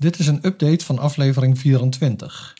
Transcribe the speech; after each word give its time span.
Dit 0.00 0.18
is 0.18 0.26
een 0.26 0.46
update 0.46 0.84
van 0.84 0.98
aflevering 0.98 1.58
24. 1.58 2.56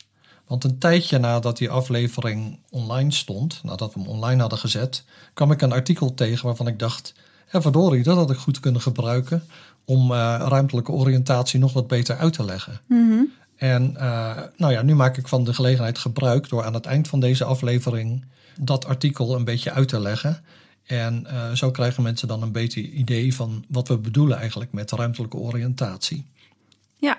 Want 0.47 0.63
een 0.63 0.77
tijdje 0.77 1.17
nadat 1.17 1.57
die 1.57 1.69
aflevering 1.69 2.59
online 2.69 3.11
stond, 3.11 3.61
nadat 3.63 3.93
we 3.93 3.99
hem 3.99 4.09
online 4.09 4.41
hadden 4.41 4.59
gezet, 4.59 5.03
kwam 5.33 5.51
ik 5.51 5.61
een 5.61 5.71
artikel 5.71 6.13
tegen 6.13 6.45
waarvan 6.45 6.67
ik 6.67 6.79
dacht: 6.79 7.13
ja, 7.51 7.61
verdorie, 7.61 8.03
dat 8.03 8.15
had 8.15 8.31
ik 8.31 8.37
goed 8.37 8.59
kunnen 8.59 8.81
gebruiken 8.81 9.43
om 9.85 10.11
uh, 10.11 10.45
ruimtelijke 10.47 10.91
oriëntatie 10.91 11.59
nog 11.59 11.73
wat 11.73 11.87
beter 11.87 12.17
uit 12.17 12.33
te 12.33 12.45
leggen. 12.45 12.81
En 13.55 13.93
uh, 13.97 14.37
nou 14.57 14.73
ja, 14.73 14.81
nu 14.81 14.95
maak 14.95 15.17
ik 15.17 15.27
van 15.27 15.43
de 15.43 15.53
gelegenheid 15.53 15.97
gebruik 15.97 16.49
door 16.49 16.63
aan 16.63 16.73
het 16.73 16.85
eind 16.85 17.07
van 17.07 17.19
deze 17.19 17.43
aflevering 17.43 18.25
dat 18.59 18.85
artikel 18.85 19.35
een 19.35 19.45
beetje 19.45 19.71
uit 19.71 19.87
te 19.87 19.99
leggen. 19.99 20.43
En 20.83 21.27
uh, 21.27 21.51
zo 21.51 21.71
krijgen 21.71 22.03
mensen 22.03 22.27
dan 22.27 22.41
een 22.41 22.51
beter 22.51 22.81
idee 22.81 23.35
van 23.35 23.65
wat 23.67 23.87
we 23.87 23.97
bedoelen 23.97 24.37
eigenlijk 24.37 24.71
met 24.71 24.91
ruimtelijke 24.91 25.37
oriëntatie. 25.37 26.25
Ja, 26.99 27.17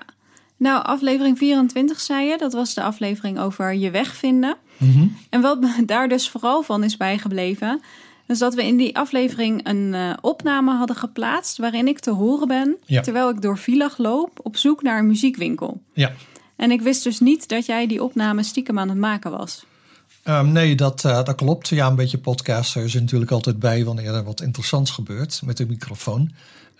nou, 0.57 0.85
aflevering 0.85 1.39
24 1.39 2.01
zei 2.01 2.27
je, 2.29 2.39
dat 2.39 2.53
was 2.53 2.75
de 2.75 2.83
aflevering 2.83 3.39
over 3.39 3.75
je 3.75 3.91
weg 3.91 4.15
vinden. 4.17 4.57
Mm 4.77 5.17
En 5.29 5.41
wat 5.41 5.61
me 5.61 5.83
daar 5.87 6.09
dus 6.09 6.29
vooral 6.29 6.63
van 6.63 6.85
is 6.85 6.97
bijgebleven, 6.97 7.81
is 8.27 8.39
dat 8.39 8.55
we 8.55 8.67
in 8.67 8.77
die 8.77 8.97
aflevering 8.97 9.67
een 9.67 9.93
uh, 9.95 10.13
opname 10.21 10.77
hadden 10.77 10.97
geplaatst 10.97 11.59
waarin 11.59 11.89
ik 11.89 11.99
te 11.99 12.11
horen 12.11 12.49
ben 12.49 12.77
Ja. 12.87 13.01
terwijl 13.01 13.29
ik 13.29 13.43
door 13.43 13.59
Villach 13.59 13.99
loop 13.99 14.41
op 14.43 14.57
zoek 14.57 14.83
naar 14.83 14.99
een 14.99 15.07
muziekwinkel. 15.07 15.83
Ja, 15.93 16.13
En 16.57 16.71
ik 16.71 16.81
wist 16.81 17.05
dus 17.05 17.21
niet 17.21 17.49
dat 17.49 17.67
jij 17.67 17.87
die 17.87 18.03
opname 18.03 18.43
stiekem 18.43 18.79
aan 18.79 18.89
het 18.89 18.99
maken 18.99 19.31
was. 19.31 19.65
Um, 20.25 20.53
nee, 20.53 20.75
dat, 20.75 21.05
uh, 21.07 21.25
dat 21.25 21.35
klopt. 21.35 21.69
Ja, 21.69 21.87
een 21.87 21.95
beetje 21.95 22.19
podcaster 22.19 22.85
is 22.85 22.95
er 22.95 23.01
natuurlijk 23.01 23.31
altijd 23.31 23.59
bij 23.59 23.85
wanneer 23.85 24.15
er 24.15 24.25
wat 24.25 24.41
interessants 24.41 24.91
gebeurt 24.91 25.41
met 25.45 25.57
de 25.57 25.67
microfoon. 25.67 26.33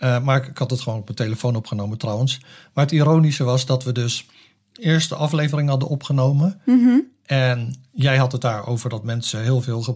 Uh, 0.03 0.23
maar 0.23 0.47
ik, 0.47 0.57
had 0.57 0.69
het 0.69 0.81
gewoon 0.81 0.99
op 0.99 1.05
mijn 1.05 1.17
telefoon 1.17 1.55
opgenomen 1.55 1.97
trouwens. 1.97 2.39
Maar 2.73 2.83
het 2.83 2.93
ironische 2.93 3.43
was 3.43 3.65
dat 3.65 3.83
we 3.83 3.91
dus 3.91 4.25
eerst 4.73 5.09
de 5.09 5.15
aflevering 5.15 5.69
hadden 5.69 5.89
opgenomen. 5.89 6.61
Mm 6.65 6.83
-hmm. 6.83 7.07
En 7.25 7.75
jij 7.91 8.17
had 8.17 8.31
het 8.31 8.41
daarover 8.41 8.89
dat 8.89 9.03
mensen 9.03 9.41
heel 9.41 9.61
veel 9.61 9.81
ge 9.81 9.95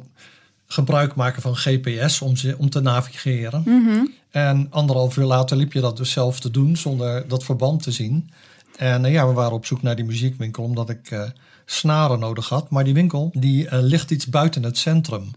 gebruik 0.68 1.16
maken 1.16 1.42
van 1.42 1.56
GPS 1.56 2.22
om, 2.22 2.36
ze, 2.36 2.56
om 2.58 2.70
te 2.70 2.80
navigeren. 2.80 3.64
Mm 3.66 3.88
-hmm. 3.88 4.14
En 4.30 4.68
anderhalf 4.70 5.18
uur 5.18 5.26
later 5.26 5.58
liep 5.58 5.74
je 5.74 5.82
dat 5.82 5.98
dus 5.98 6.12
zelf 6.12 6.40
te 6.40 6.52
doen 6.52 6.78
zonder 6.78 7.28
dat 7.28 7.44
verband 7.44 7.84
te 7.84 7.92
zien. 7.92 8.30
En 8.78 9.06
uh, 9.06 9.12
ja, 9.12 9.28
we 9.28 9.34
waren 9.34 9.54
op 9.54 9.66
zoek 9.66 9.82
naar 9.82 9.96
die 9.96 10.06
muziekwinkel 10.06 10.64
omdat 10.64 10.90
ik 10.90 11.12
uh, 11.12 11.24
snaren 11.66 12.20
nodig 12.20 12.50
had. 12.50 12.70
Maar 12.70 12.84
die 12.84 12.94
winkel 12.94 13.32
die 13.34 13.68
ligt 13.76 14.12
iets 14.12 14.28
buiten 14.28 14.64
het 14.64 14.78
centrum. 14.78 15.32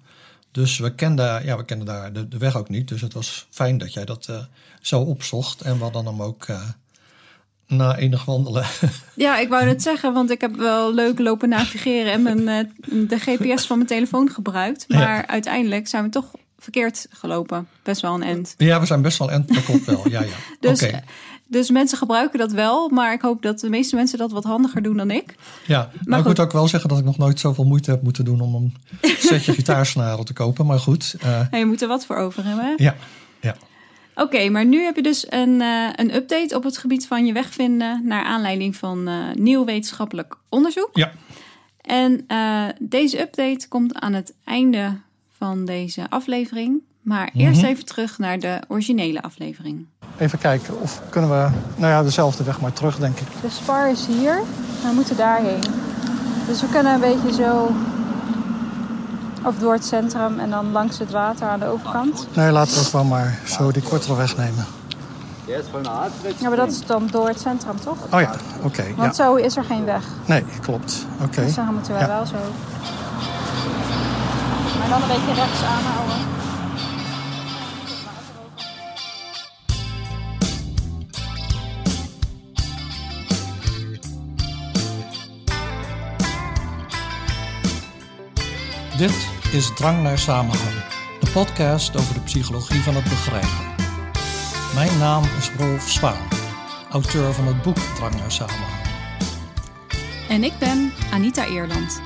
Dus 0.50 0.78
we 0.78 0.94
kenden, 0.94 1.44
ja, 1.44 1.56
we 1.56 1.64
kenden 1.64 1.86
daar 1.86 2.12
de, 2.12 2.28
de 2.28 2.38
weg 2.38 2.56
ook 2.56 2.68
niet. 2.68 2.88
Dus 2.88 3.00
het 3.00 3.12
was 3.12 3.46
fijn 3.50 3.78
dat 3.78 3.92
jij 3.92 4.04
dat 4.04 4.26
uh, 4.30 4.36
zo 4.80 5.00
opzocht. 5.00 5.60
En 5.60 5.76
we 5.76 5.82
hadden 5.82 6.06
hem 6.06 6.22
ook 6.22 6.48
uh, 6.48 6.60
na 7.66 7.96
enig 7.96 8.24
wandelen. 8.24 8.64
Ja, 9.14 9.38
ik 9.38 9.48
wou 9.48 9.64
het 9.64 9.82
zeggen, 9.82 10.12
want 10.12 10.30
ik 10.30 10.40
heb 10.40 10.56
wel 10.56 10.94
leuk 10.94 11.18
lopen 11.18 11.48
navigeren 11.48 12.12
en 12.12 12.22
mijn, 12.22 12.40
uh, 12.40 13.08
de 13.08 13.18
GPS 13.18 13.66
van 13.66 13.76
mijn 13.76 13.88
telefoon 13.88 14.30
gebruikt. 14.30 14.84
Maar 14.88 15.00
ja. 15.00 15.26
uiteindelijk 15.26 15.88
zijn 15.88 16.04
we 16.04 16.10
toch 16.10 16.30
verkeerd 16.58 17.06
gelopen. 17.10 17.68
Best 17.82 18.00
wel 18.00 18.14
een 18.14 18.22
end. 18.22 18.54
Ja, 18.56 18.80
we 18.80 18.86
zijn 18.86 19.02
best 19.02 19.18
wel 19.18 19.28
een 19.28 19.34
end, 19.34 19.54
dat 19.54 19.64
klopt 19.64 19.84
wel. 19.84 20.08
Ja, 20.08 20.22
ja. 20.22 20.36
dus, 20.60 20.82
okay. 20.82 21.02
Dus 21.50 21.70
mensen 21.70 21.98
gebruiken 21.98 22.38
dat 22.38 22.52
wel, 22.52 22.88
maar 22.88 23.12
ik 23.12 23.20
hoop 23.20 23.42
dat 23.42 23.60
de 23.60 23.68
meeste 23.68 23.96
mensen 23.96 24.18
dat 24.18 24.30
wat 24.30 24.44
handiger 24.44 24.82
doen 24.82 24.96
dan 24.96 25.10
ik. 25.10 25.34
Ja, 25.66 25.78
maar, 25.78 26.02
maar 26.04 26.18
ik 26.18 26.24
moet 26.24 26.40
ook 26.40 26.52
wel 26.52 26.68
zeggen 26.68 26.88
dat 26.88 26.98
ik 26.98 27.04
nog 27.04 27.18
nooit 27.18 27.40
zoveel 27.40 27.64
moeite 27.64 27.90
heb 27.90 28.02
moeten 28.02 28.24
doen 28.24 28.40
om 28.40 28.54
een 28.54 28.74
setje 29.28 29.52
gitaarsnaren 29.52 30.24
te 30.24 30.32
kopen. 30.32 30.66
Maar 30.66 30.78
goed. 30.78 31.16
Uh, 31.24 31.40
en 31.50 31.58
je 31.58 31.66
moet 31.66 31.82
er 31.82 31.88
wat 31.88 32.06
voor 32.06 32.16
over 32.16 32.44
hebben. 32.44 32.74
Ja, 32.76 32.96
ja. 33.40 33.56
Oké, 34.14 34.22
okay, 34.22 34.48
maar 34.48 34.64
nu 34.64 34.80
heb 34.82 34.96
je 34.96 35.02
dus 35.02 35.26
een, 35.28 35.60
uh, 35.60 35.88
een 35.94 36.14
update 36.14 36.56
op 36.56 36.64
het 36.64 36.78
gebied 36.78 37.06
van 37.06 37.26
je 37.26 37.32
wegvinden 37.32 38.02
naar 38.04 38.24
aanleiding 38.24 38.76
van 38.76 39.08
uh, 39.08 39.14
nieuw 39.34 39.64
wetenschappelijk 39.64 40.36
onderzoek. 40.48 40.90
Ja. 40.92 41.12
En 41.80 42.26
deze 42.80 43.20
update 43.20 43.68
komt 43.68 43.94
aan 43.94 44.12
het 44.12 44.34
einde 44.44 45.00
van 45.38 45.64
deze 45.64 46.10
aflevering. 46.10 46.82
Maar 47.08 47.30
eerst 47.34 47.60
Mhm. 47.60 47.70
even 47.70 47.84
terug 47.84 48.18
naar 48.18 48.38
de 48.38 48.60
originele 48.68 49.22
aflevering. 49.22 49.86
Even 50.18 50.38
kijken 50.38 50.80
of 50.80 51.00
kunnen 51.10 51.30
we, 51.30 51.48
nou 51.76 51.92
ja, 51.92 52.02
dezelfde 52.02 52.44
weg 52.44 52.60
maar 52.60 52.72
terug, 52.72 52.96
denk 52.98 53.18
ik. 53.18 53.26
De 53.40 53.50
spar 53.50 53.90
is 53.90 54.06
hier, 54.06 54.40
we 54.82 54.92
moeten 54.94 55.16
daarheen. 55.16 55.60
Dus 56.46 56.60
we 56.60 56.66
kunnen 56.68 56.94
een 56.94 57.00
beetje 57.00 57.32
zo, 57.32 57.70
of 59.44 59.58
door 59.58 59.72
het 59.72 59.84
centrum 59.84 60.38
en 60.38 60.50
dan 60.50 60.72
langs 60.72 60.98
het 60.98 61.10
water 61.10 61.48
aan 61.48 61.58
de 61.58 61.66
overkant. 61.66 62.26
Nee, 62.34 62.50
laten 62.50 62.78
we 62.78 62.84
gewoon 62.84 63.08
maar 63.08 63.38
zo 63.46 63.70
die 63.70 63.82
kortere 63.82 64.16
weg 64.16 64.36
nemen. 64.36 64.64
Ja, 66.38 66.48
maar 66.48 66.56
dat 66.56 66.70
is 66.70 66.86
dan 66.86 67.06
door 67.10 67.28
het 67.28 67.40
centrum, 67.40 67.80
toch? 67.80 67.98
Oh 68.12 68.20
ja, 68.20 68.32
oké. 68.56 68.66
Okay, 68.66 68.94
Want 68.96 69.16
ja. 69.16 69.24
zo 69.24 69.34
is 69.34 69.56
er 69.56 69.64
geen 69.64 69.84
weg. 69.84 70.04
Nee, 70.26 70.44
klopt. 70.60 71.06
Oké. 71.14 71.24
Okay. 71.24 71.44
Dus 71.44 71.54
dan 71.54 71.74
moeten 71.74 71.92
wij 71.92 72.02
ja. 72.02 72.08
wel 72.08 72.26
zo. 72.26 72.36
Maar 74.78 74.88
dan 74.88 75.02
een 75.02 75.08
beetje 75.08 75.34
rechts 75.34 75.62
aanhouden. 75.62 76.37
Dit 88.98 89.28
is 89.52 89.74
Drang 89.74 90.02
naar 90.02 90.18
Samenhang, 90.18 90.84
de 91.20 91.30
podcast 91.32 91.96
over 91.96 92.14
de 92.14 92.20
psychologie 92.20 92.80
van 92.80 92.94
het 92.94 93.04
begrijpen. 93.04 93.84
Mijn 94.74 94.98
naam 94.98 95.24
is 95.38 95.50
Rolf 95.58 95.88
Zwaan, 95.88 96.28
auteur 96.90 97.32
van 97.32 97.46
het 97.46 97.62
boek 97.62 97.76
Drang 97.76 98.14
naar 98.14 98.32
Samenhang. 98.32 98.82
En 100.28 100.44
ik 100.44 100.52
ben 100.58 100.92
Anita 101.12 101.46
Eerland. 101.46 102.00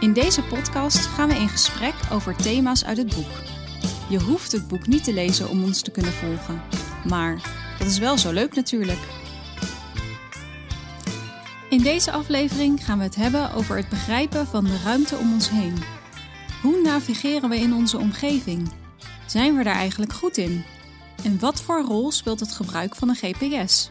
In 0.00 0.12
deze 0.12 0.42
podcast 0.42 1.06
gaan 1.06 1.28
we 1.28 1.34
in 1.34 1.48
gesprek 1.48 1.94
over 2.12 2.36
thema's 2.36 2.84
uit 2.84 2.96
het 2.96 3.14
boek. 3.14 3.32
Je 4.08 4.20
hoeft 4.20 4.52
het 4.52 4.68
boek 4.68 4.86
niet 4.86 5.04
te 5.04 5.12
lezen 5.12 5.48
om 5.48 5.64
ons 5.64 5.82
te 5.82 5.90
kunnen 5.90 6.12
volgen, 6.12 6.62
maar 7.08 7.40
dat 7.78 7.86
is 7.86 7.98
wel 7.98 8.18
zo 8.18 8.32
leuk 8.32 8.54
natuurlijk. 8.54 9.00
In 11.68 11.82
deze 11.82 12.12
aflevering 12.12 12.84
gaan 12.84 12.98
we 12.98 13.04
het 13.04 13.16
hebben 13.16 13.52
over 13.52 13.76
het 13.76 13.88
begrijpen 13.88 14.46
van 14.46 14.64
de 14.64 14.80
ruimte 14.84 15.16
om 15.16 15.32
ons 15.32 15.50
heen. 15.50 15.97
Hoe 16.62 16.82
navigeren 16.82 17.50
we 17.50 17.56
in 17.56 17.74
onze 17.74 17.98
omgeving? 17.98 18.70
Zijn 19.26 19.56
we 19.56 19.64
daar 19.64 19.74
eigenlijk 19.74 20.12
goed 20.12 20.36
in? 20.36 20.64
En 21.24 21.38
wat 21.38 21.62
voor 21.62 21.84
rol 21.84 22.12
speelt 22.12 22.40
het 22.40 22.52
gebruik 22.52 22.94
van 22.94 23.08
een 23.08 23.14
GPS? 23.14 23.90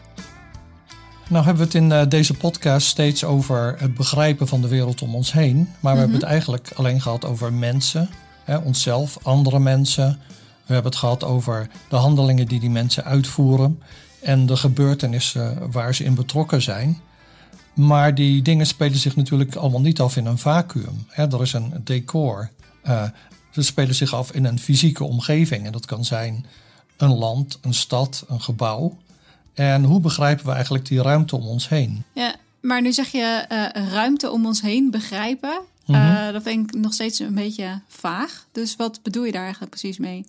Nou 1.28 1.44
hebben 1.44 1.68
we 1.68 1.78
het 1.78 1.82
in 1.82 1.90
uh, 1.90 2.06
deze 2.08 2.34
podcast 2.34 2.86
steeds 2.86 3.24
over 3.24 3.74
het 3.78 3.94
begrijpen 3.94 4.48
van 4.48 4.60
de 4.60 4.68
wereld 4.68 5.02
om 5.02 5.14
ons 5.14 5.32
heen. 5.32 5.56
Maar 5.56 5.66
we 5.66 5.78
mm-hmm. 5.78 5.98
hebben 5.98 6.16
het 6.16 6.28
eigenlijk 6.28 6.70
alleen 6.74 7.00
gehad 7.00 7.24
over 7.24 7.52
mensen, 7.52 8.08
hè, 8.44 8.56
onszelf, 8.56 9.18
andere 9.22 9.58
mensen. 9.58 10.18
We 10.66 10.72
hebben 10.72 10.90
het 10.90 11.00
gehad 11.00 11.24
over 11.24 11.68
de 11.88 11.96
handelingen 11.96 12.46
die 12.46 12.60
die 12.60 12.70
mensen 12.70 13.04
uitvoeren 13.04 13.82
en 14.20 14.46
de 14.46 14.56
gebeurtenissen 14.56 15.70
waar 15.70 15.94
ze 15.94 16.04
in 16.04 16.14
betrokken 16.14 16.62
zijn. 16.62 17.00
Maar 17.74 18.14
die 18.14 18.42
dingen 18.42 18.66
spelen 18.66 18.98
zich 18.98 19.16
natuurlijk 19.16 19.54
allemaal 19.54 19.80
niet 19.80 20.00
af 20.00 20.16
in 20.16 20.26
een 20.26 20.38
vacuüm. 20.38 21.06
Hè, 21.08 21.32
er 21.32 21.42
is 21.42 21.52
een 21.52 21.72
decor. 21.84 22.50
Uh, 22.88 23.02
ze 23.50 23.62
spelen 23.62 23.94
zich 23.94 24.14
af 24.14 24.32
in 24.32 24.44
een 24.44 24.58
fysieke 24.58 25.04
omgeving. 25.04 25.66
En 25.66 25.72
dat 25.72 25.86
kan 25.86 26.04
zijn 26.04 26.46
een 26.96 27.14
land, 27.14 27.58
een 27.60 27.74
stad, 27.74 28.24
een 28.28 28.40
gebouw. 28.40 28.96
En 29.54 29.84
hoe 29.84 30.00
begrijpen 30.00 30.46
we 30.46 30.52
eigenlijk 30.52 30.86
die 30.86 31.02
ruimte 31.02 31.36
om 31.36 31.46
ons 31.46 31.68
heen? 31.68 32.04
Ja, 32.12 32.34
maar 32.60 32.82
nu 32.82 32.92
zeg 32.92 33.08
je 33.08 33.46
uh, 33.48 33.88
ruimte 33.90 34.30
om 34.30 34.46
ons 34.46 34.60
heen 34.60 34.90
begrijpen. 34.90 35.60
Mm-hmm. 35.86 36.26
Uh, 36.26 36.32
dat 36.32 36.42
vind 36.42 36.74
ik 36.74 36.80
nog 36.80 36.92
steeds 36.92 37.18
een 37.18 37.34
beetje 37.34 37.80
vaag. 37.88 38.46
Dus 38.52 38.76
wat 38.76 39.02
bedoel 39.02 39.24
je 39.24 39.32
daar 39.32 39.42
eigenlijk 39.42 39.70
precies 39.70 39.98
mee? 39.98 40.26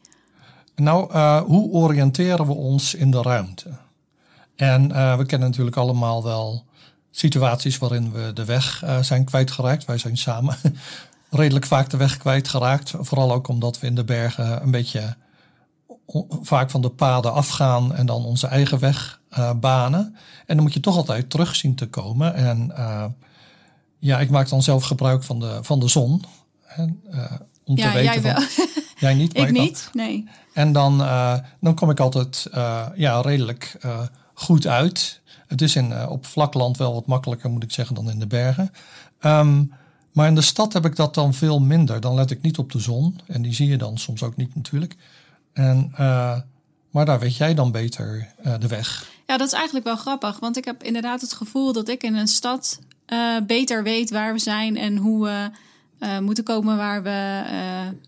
Nou, 0.76 1.14
uh, 1.14 1.42
hoe 1.42 1.72
oriënteren 1.72 2.46
we 2.46 2.54
ons 2.54 2.94
in 2.94 3.12
de 3.12 3.22
ruimte? 3.22 3.70
En 4.56 4.88
we 5.18 5.26
kennen 5.26 5.50
natuurlijk 5.50 5.78
allemaal 5.78 6.24
wel 6.24 6.64
situaties 7.12 7.78
waarin 7.78 8.12
we 8.12 8.32
de 8.34 8.46
weg 8.46 8.84
zijn 9.02 9.26
kwijtgeraakt. 9.26 9.86
Wij 9.86 9.98
zijn 9.98 10.18
samen 10.18 10.58
redelijk 11.30 11.66
vaak 11.66 11.90
de 11.90 11.98
weg 11.98 12.18
kwijtgeraakt. 12.18 12.94
Vooral 13.00 13.34
ook 13.34 13.48
omdat 13.48 13.80
we 13.80 13.88
in 13.88 13.96
de 13.96 14.04
bergen 14.04 14.62
een 14.64 14.72
beetje 14.72 15.16
vaak 16.42 16.70
van 16.70 16.82
de 16.82 16.90
paden 16.90 17.34
afgaan 17.34 17.96
en 17.96 18.06
dan 18.06 18.26
onze 18.26 18.48
eigen 18.48 18.80
weg 18.80 19.22
uh, 19.38 19.52
banen. 19.54 20.16
En 20.46 20.56
dan 20.56 20.64
moet 20.64 20.74
je 20.74 20.80
toch 20.80 20.96
altijd 20.96 21.30
terug 21.30 21.56
zien 21.56 21.76
te 21.76 21.88
komen. 21.88 22.34
En 22.34 22.72
uh, 22.78 23.06
ja, 24.00 24.20
ik 24.20 24.30
maak 24.30 24.50
dan 24.50 24.64
zelf 24.64 24.84
gebruik 24.84 25.24
van 25.24 25.40
de, 25.40 25.60
van 25.62 25.80
de 25.80 25.88
zon. 25.88 26.24
En, 26.68 27.02
uh, 27.12 27.32
om 27.66 27.78
ja, 27.78 27.88
te 27.88 27.98
weten 27.98 28.14
jij 28.14 28.22
wel. 28.22 28.42
Van, 28.42 28.68
jij 29.00 29.14
niet, 29.14 29.34
maar 29.38 29.48
ik 29.48 29.54
niet, 29.54 29.90
nee. 29.94 30.28
En 30.54 30.72
dan, 30.72 30.98
dan 31.60 31.76
kom 31.76 31.90
ik 31.90 32.00
altijd 32.00 32.48
ja, 32.96 33.22
redelijk 33.22 33.78
goed 34.34 34.68
uit. 34.68 35.22
Het 35.48 35.62
is 35.62 35.76
in, 35.76 36.08
op 36.08 36.26
vlakland 36.26 36.78
wel 36.78 36.94
wat 36.94 37.06
makkelijker, 37.06 37.50
moet 37.50 37.64
ik 37.64 37.72
zeggen, 37.72 37.96
dan 37.96 38.10
in 38.10 38.20
de 38.20 38.28
bergen. 38.28 38.72
Um, 39.22 39.74
maar 40.20 40.28
in 40.28 40.36
de 40.36 40.42
stad 40.42 40.74
heb 40.74 40.86
ik 40.86 40.96
dat 40.96 41.14
dan 41.14 41.34
veel 41.34 41.60
minder. 41.60 42.00
Dan 42.00 42.16
let 42.16 42.32
ik 42.32 42.42
niet 42.42 42.58
op 42.58 42.72
de 42.72 42.80
zon. 42.80 43.20
En 43.28 43.42
die 43.42 43.54
zie 43.54 43.68
je 43.68 43.78
dan 43.78 43.98
soms 43.98 44.24
ook 44.24 44.36
niet 44.36 44.56
natuurlijk. 44.56 44.96
En, 45.54 45.92
uh, 45.92 46.38
maar 46.90 47.06
daar 47.06 47.20
weet 47.20 47.36
jij 47.36 47.54
dan 47.54 47.72
beter 47.72 48.34
uh, 48.46 48.54
de 48.60 48.68
weg. 48.68 49.12
Ja, 49.28 49.38
dat 49.38 49.48
is 49.48 49.54
eigenlijk 49.54 49.86
wel 49.86 49.96
grappig. 49.96 50.40
Want 50.40 50.58
ik 50.58 50.66
heb 50.66 50.84
inderdaad 50.84 51.22
het 51.22 51.34
gevoel 51.34 51.74
dat 51.74 51.88
ik 51.88 52.04
in 52.04 52.16
een 52.16 52.28
stad 52.28 52.80
eh, 53.06 53.38
beter 53.48 53.84
weet 53.84 54.10
waar 54.10 54.34
we 54.34 54.40
zijn 54.40 54.78
en 54.78 54.98
hoe 54.98 55.24
we 55.24 55.50
eh, 56.00 56.20
moeten 56.20 56.44
komen 56.44 56.78
waar 56.78 57.04
we, 57.04 57.42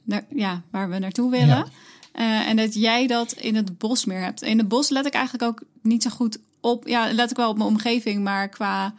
naar, 0.04 0.24
ja, 0.36 0.62
waar 0.72 0.90
we 0.90 1.00
naartoe 1.00 1.32
willen. 1.32 1.66
Ja. 2.14 2.46
en 2.46 2.56
dat 2.56 2.74
jij 2.74 3.08
dat 3.08 3.32
in 3.32 3.56
het 3.56 3.78
bos 3.78 4.06
meer 4.06 4.22
hebt. 4.22 4.42
In 4.42 4.58
het 4.58 4.68
bos 4.68 4.90
let 4.90 5.06
ik 5.06 5.14
eigenlijk 5.14 5.44
ook 5.44 5.62
niet 5.82 6.04
zo 6.04 6.10
goed 6.10 6.40
op. 6.60 6.88
Ja, 6.88 7.14
let 7.14 7.32
ik 7.32 7.38
wel 7.38 7.50
op 7.50 7.58
mijn 7.58 7.70
omgeving, 7.70 8.24
maar 8.24 8.50
qua 8.50 8.94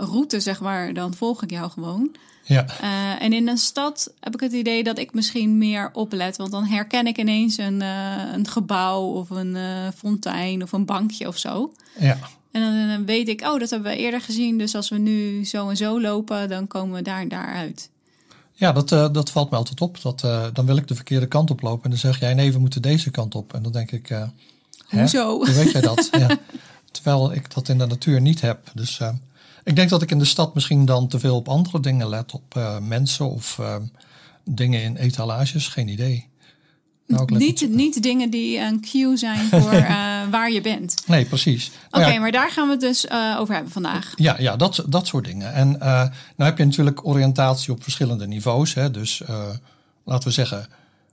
route, 0.00 0.40
zeg 0.40 0.60
maar, 0.60 0.94
dan 0.94 1.14
volg 1.14 1.42
ik 1.42 1.50
jou 1.50 1.70
gewoon. 1.70 2.16
Ja. 2.44 2.66
Uh, 2.82 3.22
en 3.22 3.32
in 3.32 3.48
een 3.48 3.58
stad 3.58 4.12
heb 4.20 4.34
ik 4.34 4.40
het 4.40 4.52
idee 4.52 4.84
dat 4.84 4.98
ik 4.98 5.14
misschien 5.14 5.58
meer 5.58 5.90
oplet. 5.92 6.36
Want 6.36 6.50
dan 6.50 6.64
herken 6.64 7.06
ik 7.06 7.18
ineens 7.18 7.58
een, 7.58 7.80
uh, 7.80 8.32
een 8.32 8.48
gebouw 8.48 9.02
of 9.02 9.30
een 9.30 9.56
fontein 9.96 10.62
of 10.62 10.72
een 10.72 10.84
bankje 10.84 11.28
of 11.28 11.38
zo. 11.38 11.72
Ja. 11.98 12.18
En 12.50 12.60
dan, 12.60 12.88
dan, 12.88 13.06
weet 13.06 13.28
ik, 13.28 13.40
oh, 13.40 13.58
dat 13.58 13.70
hebben 13.70 13.90
we 13.90 13.98
eerder 13.98 14.20
gezien. 14.20 14.58
Dus 14.58 14.74
als 14.74 14.88
we 14.88 14.98
nu 14.98 15.44
zo 15.44 15.68
en 15.68 15.76
zo 15.76 16.00
lopen, 16.00 16.48
dan 16.48 16.66
komen 16.66 16.96
we 16.96 17.02
daar 17.02 17.20
en 17.20 17.28
daar 17.28 17.54
uit. 17.54 17.90
Ja, 18.52 18.72
dat, 18.72 18.88
dat 18.88 19.30
valt 19.30 19.50
me 19.50 19.56
altijd 19.56 19.80
op. 19.80 20.02
Dat, 20.02 20.20
dan 20.52 20.66
wil 20.66 20.76
ik 20.76 20.88
de 20.88 20.94
verkeerde 20.94 21.26
kant 21.26 21.50
op 21.50 21.62
lopen. 21.62 21.84
En 21.84 21.90
dan 21.90 21.98
zeg 21.98 22.20
jij, 22.20 22.34
nee, 22.34 22.52
we 22.52 22.58
moeten 22.58 22.82
deze 22.82 23.10
kant 23.10 23.34
op. 23.34 23.54
En 23.54 23.62
dan 23.62 23.72
denk 23.72 23.90
ik, 23.90 24.16
hoezo? 24.88 25.36
Hoe 25.36 25.52
weet 25.52 25.72
jij 25.72 25.80
dat? 25.80 26.08
ja. 26.28 26.38
Terwijl 26.90 27.32
ik 27.32 27.54
dat 27.54 27.68
in 27.68 27.78
de 27.78 27.86
natuur 27.86 28.20
niet 28.20 28.40
heb. 28.40 28.70
Dus 28.74 29.00
ik 29.64 29.76
denk 29.76 29.88
dat 29.90 30.02
ik 30.02 30.10
in 30.10 30.18
de 30.18 30.24
stad 30.24 30.54
misschien 30.54 30.84
dan 30.84 31.08
te 31.08 31.18
veel 31.18 31.36
op 31.36 31.48
andere 31.48 31.80
dingen 31.80 32.08
let, 32.08 32.32
op 32.32 32.54
uh, 32.56 32.78
mensen 32.78 33.30
of 33.30 33.58
uh, 33.60 33.76
dingen 34.44 34.82
in 34.82 34.96
etalages, 34.96 35.68
geen 35.68 35.88
idee. 35.88 36.28
Nou, 37.06 37.36
niet, 37.36 37.68
niet 37.70 38.02
dingen 38.02 38.30
die 38.30 38.58
een 38.58 38.80
cue 38.80 39.16
zijn 39.16 39.48
voor 39.48 39.72
uh, 39.72 40.22
waar 40.30 40.50
je 40.50 40.60
bent. 40.60 41.02
Nee, 41.06 41.24
precies. 41.24 41.70
Oké, 41.86 41.98
okay, 41.98 42.12
ja, 42.12 42.20
maar 42.20 42.32
daar 42.32 42.50
gaan 42.50 42.66
we 42.66 42.72
het 42.72 42.80
dus 42.80 43.10
over 43.10 43.54
hebben 43.54 43.72
vandaag. 43.72 44.12
Ja, 44.16 44.36
ja 44.38 44.56
dat, 44.56 44.84
dat 44.88 45.06
soort 45.06 45.24
dingen. 45.24 45.52
En 45.52 45.68
nou 45.78 46.10
heb 46.36 46.58
je 46.58 46.64
natuurlijk 46.64 47.06
oriëntatie 47.06 47.72
op 47.72 47.82
verschillende 47.82 48.26
niveaus. 48.26 48.74
Hè, 48.74 48.90
dus 48.90 49.22
laten 50.04 50.28
we 50.28 50.34
zeggen 50.34 50.68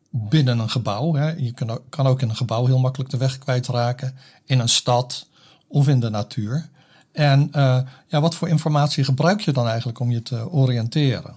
binnen 0.10 0.60
een 0.60 0.70
gebouw. 0.70 1.14
Hè. 1.14 1.32
Je 1.32 1.52
kan, 1.52 1.80
kan 1.90 2.08
ook 2.08 2.22
in 2.22 2.30
een 2.30 2.36
gebouw 2.36 2.66
heel 2.66 2.80
makkelijk 2.80 3.10
de 3.10 3.18
weg 3.18 3.38
kwijtraken. 3.38 4.18
In 4.46 4.60
een 4.60 4.70
stad 4.70 5.28
of 5.68 5.88
in 5.88 6.00
de 6.00 6.10
natuur. 6.10 6.70
En 7.12 7.52
uh, 7.56 7.80
ja, 8.08 8.22
wat 8.22 8.36
voor 8.36 8.48
informatie 8.48 9.04
gebruik 9.04 9.42
je 9.42 9.52
dan 9.52 9.68
eigenlijk 9.68 10.00
om 10.00 10.12
je 10.12 10.22
te 10.22 10.50
oriënteren? 10.50 11.36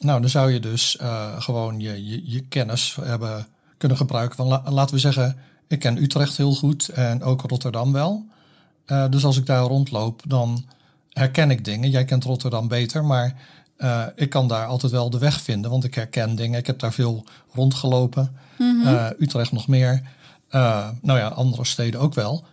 Nou, 0.00 0.20
dan 0.20 0.30
zou 0.30 0.52
je 0.52 0.60
dus 0.60 0.98
uh, 1.00 1.40
gewoon 1.40 1.80
je, 1.80 2.06
je, 2.06 2.30
je, 2.30 2.40
kennis 2.40 2.96
hebben 3.02 3.46
kunnen 3.76 3.96
gebruiken. 3.96 4.36
Van, 4.36 4.46
la, 4.46 4.62
laten 4.68 4.94
we 4.94 5.00
zeggen, 5.00 5.36
ik 5.68 5.78
ken 5.78 6.02
Utrecht 6.02 6.36
heel 6.36 6.54
goed 6.54 6.88
en 6.88 7.22
ook 7.22 7.42
Rotterdam 7.42 7.92
wel. 7.92 8.24
Uh, 8.86 9.04
dus 9.10 9.24
als 9.24 9.36
ik 9.36 9.46
daar 9.46 9.62
rondloop, 9.62 10.22
dan 10.26 10.64
herken 11.08 11.50
ik 11.50 11.64
dingen. 11.64 11.90
Jij 11.90 12.04
kent 12.04 12.24
Rotterdam 12.24 12.68
beter, 12.68 13.04
maar 13.04 13.34
ik 14.14 14.30
kan 14.30 14.48
daar 14.48 14.66
altijd 14.66 14.92
wel 14.92 15.10
de 15.10 15.18
weg 15.18 15.40
vinden, 15.40 15.70
want 15.70 15.84
ik 15.84 15.94
herken 15.94 16.36
dingen. 16.36 16.58
Ik 16.58 16.66
heb 16.66 16.78
daar 16.78 16.92
veel 16.92 17.24
rondgelopen. 17.52 18.36
Mm 18.58 18.82
-hmm. 18.82 19.12
Utrecht 19.18 19.52
nog 19.52 19.68
meer. 19.68 20.02
nou 21.00 21.18
ja, 21.18 21.28
andere 21.28 21.64
steden 21.64 22.00
ook 22.00 22.14
wel. 22.14 22.44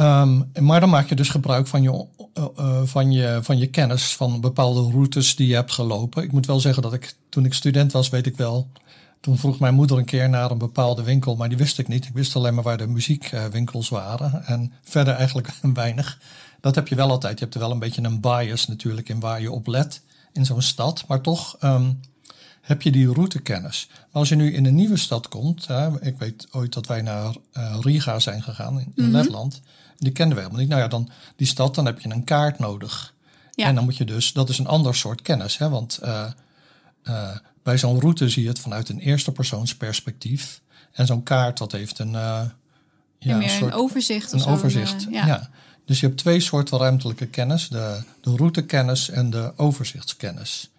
Um, 0.00 0.50
maar 0.60 0.80
dan 0.80 0.88
maak 0.88 1.08
je 1.08 1.14
dus 1.14 1.28
gebruik 1.28 1.66
van 1.66 1.82
je, 1.82 2.06
uh, 2.38 2.44
uh, 2.58 2.80
van, 2.84 3.12
je, 3.12 3.38
van 3.42 3.58
je 3.58 3.66
kennis 3.66 4.16
van 4.16 4.40
bepaalde 4.40 4.90
routes 4.90 5.36
die 5.36 5.48
je 5.48 5.54
hebt 5.54 5.72
gelopen. 5.72 6.22
Ik 6.22 6.32
moet 6.32 6.46
wel 6.46 6.60
zeggen 6.60 6.82
dat 6.82 6.92
ik 6.92 7.14
toen 7.28 7.44
ik 7.44 7.54
student 7.54 7.92
was, 7.92 8.08
weet 8.08 8.26
ik 8.26 8.36
wel. 8.36 8.68
Toen 9.20 9.38
vroeg 9.38 9.58
mijn 9.58 9.74
moeder 9.74 9.98
een 9.98 10.04
keer 10.04 10.28
naar 10.28 10.50
een 10.50 10.58
bepaalde 10.58 11.02
winkel, 11.02 11.36
maar 11.36 11.48
die 11.48 11.58
wist 11.58 11.78
ik 11.78 11.88
niet. 11.88 12.04
Ik 12.04 12.14
wist 12.14 12.36
alleen 12.36 12.54
maar 12.54 12.64
waar 12.64 12.76
de 12.76 12.86
muziekwinkels 12.86 13.88
waren 13.88 14.46
en 14.46 14.72
verder 14.82 15.14
eigenlijk 15.14 15.50
weinig. 15.74 16.18
Dat 16.60 16.74
heb 16.74 16.88
je 16.88 16.94
wel 16.94 17.10
altijd. 17.10 17.38
Je 17.38 17.44
hebt 17.44 17.54
er 17.54 17.60
wel 17.60 17.70
een 17.70 17.78
beetje 17.78 18.02
een 18.02 18.20
bias 18.20 18.66
natuurlijk 18.66 19.08
in 19.08 19.20
waar 19.20 19.40
je 19.40 19.50
op 19.50 19.66
let 19.66 20.02
in 20.32 20.44
zo'n 20.44 20.62
stad. 20.62 21.04
Maar 21.08 21.20
toch 21.20 21.56
um, 21.62 22.00
heb 22.60 22.82
je 22.82 22.90
die 22.90 23.12
routekennis. 23.12 23.88
Maar 23.90 24.06
als 24.10 24.28
je 24.28 24.34
nu 24.34 24.52
in 24.52 24.66
een 24.66 24.74
nieuwe 24.74 24.96
stad 24.96 25.28
komt, 25.28 25.66
hè, 25.66 26.02
ik 26.02 26.18
weet 26.18 26.46
ooit 26.50 26.72
dat 26.72 26.86
wij 26.86 27.02
naar 27.02 27.34
uh, 27.52 27.76
Riga 27.80 28.18
zijn 28.18 28.42
gegaan 28.42 28.80
in, 28.80 28.80
in 28.80 28.92
mm 28.94 29.04
-hmm. 29.04 29.12
Letland. 29.12 29.60
Die 29.98 30.12
kenden 30.12 30.34
we 30.34 30.42
helemaal 30.42 30.60
niet. 30.60 30.70
Nou 30.70 30.82
ja, 30.82 30.88
dan 30.88 31.10
die 31.36 31.46
stad, 31.46 31.74
dan 31.74 31.86
heb 31.86 32.00
je 32.00 32.10
een 32.10 32.24
kaart 32.24 32.58
nodig. 32.58 33.14
Ja. 33.50 33.66
En 33.66 33.74
dan 33.74 33.84
moet 33.84 33.96
je 33.96 34.04
dus, 34.04 34.32
dat 34.32 34.48
is 34.48 34.58
een 34.58 34.66
ander 34.66 34.94
soort 34.94 35.22
kennis. 35.22 35.58
Hè? 35.58 35.68
Want 35.68 35.98
uh, 36.04 36.30
uh, 37.04 37.36
bij 37.62 37.78
zo'n 37.78 38.00
route 38.00 38.28
zie 38.28 38.42
je 38.42 38.48
het 38.48 38.58
vanuit 38.58 38.88
een 38.88 38.98
eerste 38.98 39.32
persoons 39.32 39.76
perspectief. 39.76 40.60
En 40.92 41.06
zo'n 41.06 41.22
kaart, 41.22 41.58
dat 41.58 41.72
heeft 41.72 41.98
een, 41.98 42.12
uh, 42.12 42.40
ja, 43.18 43.36
een, 43.36 43.48
soort, 43.48 43.72
een 43.72 43.78
overzicht. 43.78 44.32
Een 44.32 44.44
overzicht, 44.44 45.06
ja. 45.10 45.26
ja. 45.26 45.50
Dus 45.84 46.00
je 46.00 46.06
hebt 46.06 46.18
twee 46.18 46.40
soorten 46.40 46.78
ruimtelijke 46.78 47.26
kennis. 47.26 47.68
De, 47.68 48.02
de 48.20 48.36
routekennis 48.36 49.10
en 49.10 49.30
de 49.30 49.52
overzichtskennis. 49.56 50.70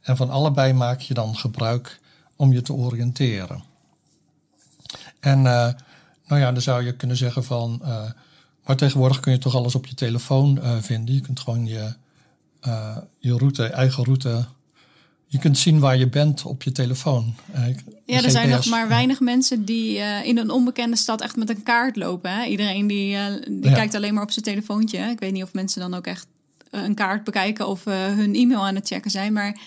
En 0.00 0.16
van 0.16 0.30
allebei 0.30 0.72
maak 0.72 1.00
je 1.00 1.14
dan 1.14 1.36
gebruik 1.36 2.00
om 2.36 2.52
je 2.52 2.62
te 2.62 2.72
oriënteren. 2.72 3.62
En 5.20 5.42
nou 5.42 6.40
ja, 6.40 6.52
dan 6.52 6.62
zou 6.62 6.84
je 6.84 6.96
kunnen 6.96 7.16
zeggen 7.16 7.44
van 7.44 7.82
maar 8.68 8.76
tegenwoordig 8.76 9.20
kun 9.20 9.32
je 9.32 9.38
toch 9.38 9.54
alles 9.54 9.74
op 9.74 9.86
je 9.86 9.94
telefoon 9.94 10.58
uh, 10.62 10.76
vinden. 10.80 11.14
Je 11.14 11.20
kunt 11.20 11.40
gewoon 11.40 11.66
je, 11.66 11.92
uh, 12.66 12.96
je 13.18 13.36
route, 13.36 13.64
eigen 13.64 14.04
route. 14.04 14.44
Je 15.26 15.38
kunt 15.38 15.58
zien 15.58 15.78
waar 15.78 15.96
je 15.96 16.08
bent 16.08 16.44
op 16.44 16.62
je 16.62 16.72
telefoon. 16.72 17.34
Uh, 17.54 17.66
ja, 18.04 18.22
er 18.22 18.30
zijn 18.30 18.48
nog 18.48 18.66
maar 18.66 18.88
weinig 18.88 19.20
mensen 19.20 19.64
die 19.64 19.98
in 20.24 20.38
een 20.38 20.50
onbekende 20.50 20.96
stad 20.96 21.20
echt 21.20 21.36
met 21.36 21.50
een 21.50 21.62
kaart 21.62 21.96
lopen. 21.96 22.30
Hè? 22.30 22.44
Iedereen 22.44 22.86
die, 22.86 23.16
die 23.46 23.70
ja. 23.70 23.74
kijkt 23.74 23.94
alleen 23.94 24.14
maar 24.14 24.22
op 24.22 24.30
zijn 24.30 24.44
telefoontje. 24.44 24.98
Ik 24.98 25.18
weet 25.18 25.32
niet 25.32 25.42
of 25.42 25.52
mensen 25.52 25.80
dan 25.80 25.94
ook 25.94 26.06
echt 26.06 26.26
een 26.70 26.94
kaart 26.94 27.24
bekijken 27.24 27.68
of 27.68 27.84
hun 27.84 28.34
e-mail 28.34 28.66
aan 28.66 28.74
het 28.74 28.88
checken 28.88 29.10
zijn. 29.10 29.32
Maar 29.32 29.58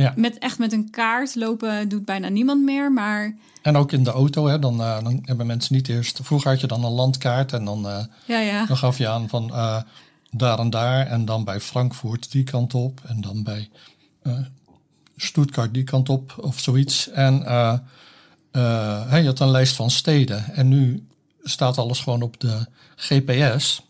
ja. 0.00 0.12
met, 0.16 0.38
echt 0.38 0.58
met 0.58 0.72
een 0.72 0.90
kaart 0.90 1.34
lopen 1.34 1.88
doet 1.88 2.04
bijna 2.04 2.28
niemand 2.28 2.62
meer. 2.62 2.92
Maar 2.92 3.34
en 3.62 3.76
ook 3.76 3.92
in 3.92 4.04
de 4.04 4.10
auto, 4.10 4.46
hè, 4.46 4.58
dan, 4.58 4.80
uh, 4.80 5.02
dan 5.02 5.20
hebben 5.24 5.46
mensen 5.46 5.74
niet 5.74 5.88
eerst. 5.88 6.20
Vroeger 6.22 6.50
had 6.50 6.60
je 6.60 6.66
dan 6.66 6.84
een 6.84 6.92
landkaart 6.92 7.52
en 7.52 7.64
dan, 7.64 7.86
uh, 7.86 8.04
ja, 8.26 8.38
ja. 8.38 8.66
dan 8.66 8.76
gaf 8.76 8.98
je 8.98 9.08
aan 9.08 9.28
van 9.28 9.48
uh, 9.48 9.80
daar 10.30 10.58
en 10.58 10.70
daar. 10.70 11.06
En 11.06 11.24
dan 11.24 11.44
bij 11.44 11.60
Frankfurt 11.60 12.32
die 12.32 12.44
kant 12.44 12.74
op. 12.74 13.00
En 13.06 13.20
dan 13.20 13.42
bij 13.42 13.68
Stuttgart 15.16 15.74
die 15.74 15.84
kant 15.84 16.08
op 16.08 16.34
of 16.40 16.58
zoiets. 16.58 17.08
En 17.10 17.34
je 18.52 19.22
had 19.24 19.40
een 19.40 19.50
lijst 19.50 19.76
van 19.76 19.90
steden. 19.90 20.54
En 20.54 20.68
nu 20.68 21.06
staat 21.42 21.78
alles 21.78 22.00
gewoon 22.00 22.22
op 22.22 22.40
de 22.40 22.66
GPS. 22.96 23.82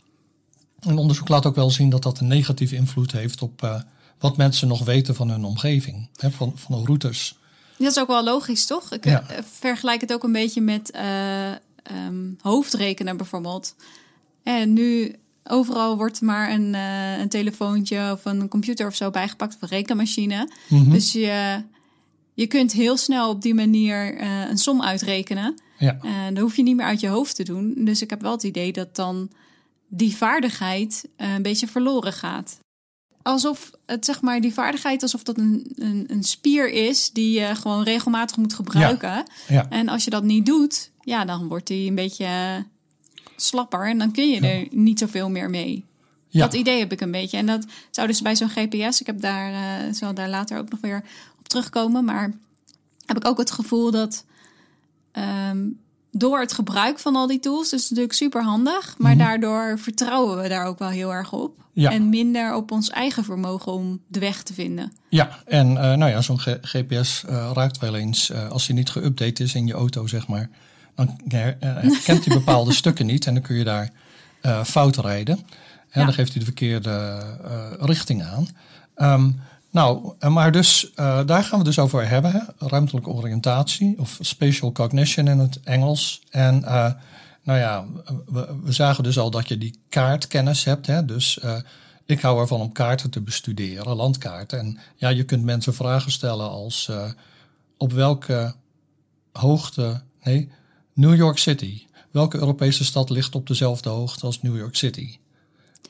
En 0.80 0.98
onderzoek 0.98 1.28
laat 1.28 1.46
ook 1.46 1.54
wel 1.54 1.70
zien 1.70 1.90
dat 1.90 2.02
dat 2.02 2.20
een 2.20 2.26
negatieve 2.26 2.76
invloed 2.76 3.12
heeft 3.12 3.42
op 3.42 3.84
wat 4.20 4.36
mensen 4.36 4.68
nog 4.68 4.84
weten 4.84 5.14
van 5.14 5.30
hun 5.30 5.44
omgeving, 5.44 6.08
hè, 6.16 6.30
van, 6.30 6.52
van 6.56 6.78
de 6.78 6.86
routes. 6.86 7.38
Dat 7.76 7.90
is 7.90 7.98
ook 7.98 8.06
wel 8.06 8.24
logisch, 8.24 8.66
toch? 8.66 8.92
Ik 8.92 9.04
ja. 9.04 9.24
Eh, 9.28 9.42
vergelijk 9.50 10.00
het 10.00 10.12
ook 10.12 10.24
een 10.24 10.32
beetje 10.32 10.60
met 10.60 10.92
uh, 10.94 11.50
um, 12.06 12.36
hoofdrekenen 12.40 13.16
bijvoorbeeld. 13.16 13.74
En 14.42 14.72
nu 14.72 15.14
overal 15.44 15.96
wordt 15.96 16.20
maar 16.20 16.50
een, 16.50 16.74
uh, 16.74 17.18
een 17.18 17.28
telefoontje 17.28 18.12
of 18.12 18.24
een 18.24 18.48
computer 18.48 18.86
of 18.86 18.94
zo 18.94 19.10
bijgepakt 19.10 19.54
of 19.54 19.62
een 19.62 19.68
rekenmachine. 19.68 20.48
Mm 20.68 20.82
-hmm. 20.82 20.92
Dus 20.92 21.12
je, 21.12 21.62
je 22.34 22.46
kunt 22.46 22.72
heel 22.72 22.96
snel 22.96 23.30
op 23.30 23.42
die 23.42 23.54
manier 23.54 24.20
uh, 24.20 24.48
een 24.48 24.58
som 24.58 24.82
uitrekenen. 24.82 25.54
Ja. 25.78 25.98
En 26.02 26.34
dat 26.34 26.42
hoef 26.42 26.56
je 26.56 26.62
niet 26.62 26.76
meer 26.76 26.86
uit 26.86 27.00
je 27.00 27.08
hoofd 27.08 27.36
te 27.36 27.42
doen. 27.42 27.74
Dus 27.76 28.02
ik 28.02 28.10
heb 28.10 28.20
wel 28.20 28.32
het 28.32 28.42
idee 28.42 28.72
dat 28.72 28.96
dan 28.96 29.30
die 29.88 30.16
vaardigheid 30.16 31.08
een 31.16 31.42
beetje 31.42 31.66
verloren 31.66 32.12
gaat 32.12 32.58
alsof 33.22 33.70
het 33.86 34.04
zeg 34.04 34.20
maar 34.20 34.40
die 34.40 34.52
vaardigheid 34.52 35.02
alsof 35.02 35.22
dat 35.22 35.38
een, 35.38 35.72
een, 35.74 36.04
een 36.08 36.22
spier 36.22 36.70
is 36.70 37.10
die 37.10 37.40
je 37.40 37.54
gewoon 37.54 37.82
regelmatig 37.82 38.36
moet 38.36 38.54
gebruiken. 38.54 39.08
Ja. 39.08 39.24
Ja. 39.48 39.68
En 39.68 39.88
als 39.88 40.04
je 40.04 40.10
dat 40.10 40.22
niet 40.22 40.46
doet, 40.46 40.90
ja, 41.00 41.24
dan 41.24 41.48
wordt 41.48 41.66
die 41.66 41.88
een 41.88 41.94
beetje 41.94 42.64
slapper 43.36 43.88
en 43.88 43.98
dan 43.98 44.12
kun 44.12 44.28
je 44.28 44.40
er 44.40 44.66
niet 44.70 44.98
zoveel 44.98 45.30
meer 45.30 45.50
mee. 45.50 45.88
Dat 46.30 46.54
idee 46.54 46.78
heb 46.78 46.92
ik 46.92 47.00
een 47.00 47.10
beetje. 47.10 47.36
En 47.36 47.46
dat 47.46 47.66
zou 47.90 48.06
dus 48.06 48.22
bij 48.22 48.36
zo'n 48.36 48.48
GPS, 48.48 49.00
ik 49.00 49.06
heb 49.06 49.20
daar, 49.20 49.52
uh, 49.52 49.92
zal 49.92 50.14
daar 50.14 50.28
later 50.28 50.58
ook 50.58 50.70
nog 50.70 50.80
weer 50.80 51.04
op 51.38 51.48
terugkomen, 51.48 52.04
maar 52.04 52.32
heb 53.06 53.16
ik 53.16 53.26
ook 53.26 53.38
het 53.38 53.50
gevoel 53.50 53.90
dat 53.90 54.24
um, 55.50 55.80
door 56.10 56.40
het 56.40 56.52
gebruik 56.52 56.98
van 56.98 57.16
al 57.16 57.26
die 57.26 57.40
tools, 57.40 57.72
is 57.72 57.88
natuurlijk 57.88 58.16
super 58.16 58.42
handig, 58.42 58.94
maar 58.98 59.10
-hmm. 59.10 59.20
daardoor 59.20 59.78
vertrouwen 59.78 60.42
we 60.42 60.48
daar 60.48 60.66
ook 60.66 60.78
wel 60.78 60.88
heel 60.88 61.12
erg 61.12 61.32
op. 61.32 61.58
Ja. 61.72 61.90
En 61.90 62.08
minder 62.08 62.54
op 62.54 62.70
ons 62.70 62.90
eigen 62.90 63.24
vermogen 63.24 63.72
om 63.72 64.00
de 64.06 64.18
weg 64.18 64.42
te 64.42 64.54
vinden. 64.54 64.92
Ja, 65.08 65.38
en 65.46 65.70
uh, 65.70 65.74
nou 65.74 66.10
ja, 66.10 66.20
zo'n 66.20 66.40
GPS 66.40 67.24
uh, 67.28 67.50
raakt 67.54 67.78
wel 67.78 67.94
eens, 67.94 68.30
uh, 68.30 68.48
als 68.48 68.66
hij 68.66 68.76
niet 68.76 68.90
geüpdate 68.90 69.42
is 69.42 69.54
in 69.54 69.66
je 69.66 69.72
auto, 69.72 70.06
zeg 70.06 70.26
maar, 70.26 70.50
dan 70.94 71.20
herkent 71.58 72.24
hij 72.24 72.36
bepaalde 72.36 72.72
stukken 72.82 73.06
niet 73.06 73.26
en 73.26 73.34
dan 73.34 73.42
kun 73.42 73.56
je 73.56 73.64
daar 73.64 73.90
fout 74.64 74.96
rijden. 74.96 75.36
En 75.90 76.00
ja. 76.00 76.04
dan 76.04 76.14
geeft 76.14 76.30
hij 76.30 76.38
de 76.38 76.44
verkeerde 76.44 77.22
richting 77.80 78.22
aan. 78.22 78.48
Um, 78.96 79.40
nou, 79.70 80.14
maar 80.28 80.52
dus 80.52 80.92
daar 81.26 81.44
gaan 81.44 81.58
we 81.58 81.64
dus 81.64 81.78
over 81.78 82.08
hebben, 82.08 82.30
hè? 82.30 82.66
ruimtelijke 82.68 83.10
oriëntatie 83.10 83.98
of 83.98 84.18
spatial 84.20 84.72
cognition 84.72 85.28
in 85.28 85.38
het 85.38 85.60
Engels. 85.64 86.22
En 86.30 86.60
nou 87.42 87.58
ja, 87.58 87.86
we, 88.26 88.56
we, 88.62 88.72
zagen 88.72 89.04
dus 89.04 89.18
al 89.18 89.30
dat 89.30 89.48
je 89.48 89.58
die 89.58 89.78
kaartkennis 89.88 90.64
hebt. 90.64 90.86
Hè? 90.86 91.04
Dus 91.04 91.40
ik 92.06 92.20
hou 92.20 92.40
ervan 92.40 92.60
om 92.60 92.72
kaarten 92.72 93.10
te 93.10 93.20
bestuderen, 93.20 93.96
landkaarten. 93.96 94.58
En 94.58 94.78
ja, 94.96 95.08
je 95.08 95.24
kunt 95.24 95.44
mensen 95.44 95.74
vragen 95.74 96.12
stellen 96.12 96.50
als 96.50 96.90
op 97.76 97.92
welke 97.92 98.54
hoogte, 99.32 100.02
nee, 100.22 100.52
New 100.94 101.14
York 101.14 101.38
City. 101.38 101.82
Welke 102.10 102.38
Europese 102.38 102.84
stad 102.84 103.10
ligt 103.10 103.34
op 103.34 103.46
dezelfde 103.46 103.88
hoogte 103.88 104.26
als 104.26 104.42
New 104.42 104.56
York 104.56 104.76
City? 104.76 105.18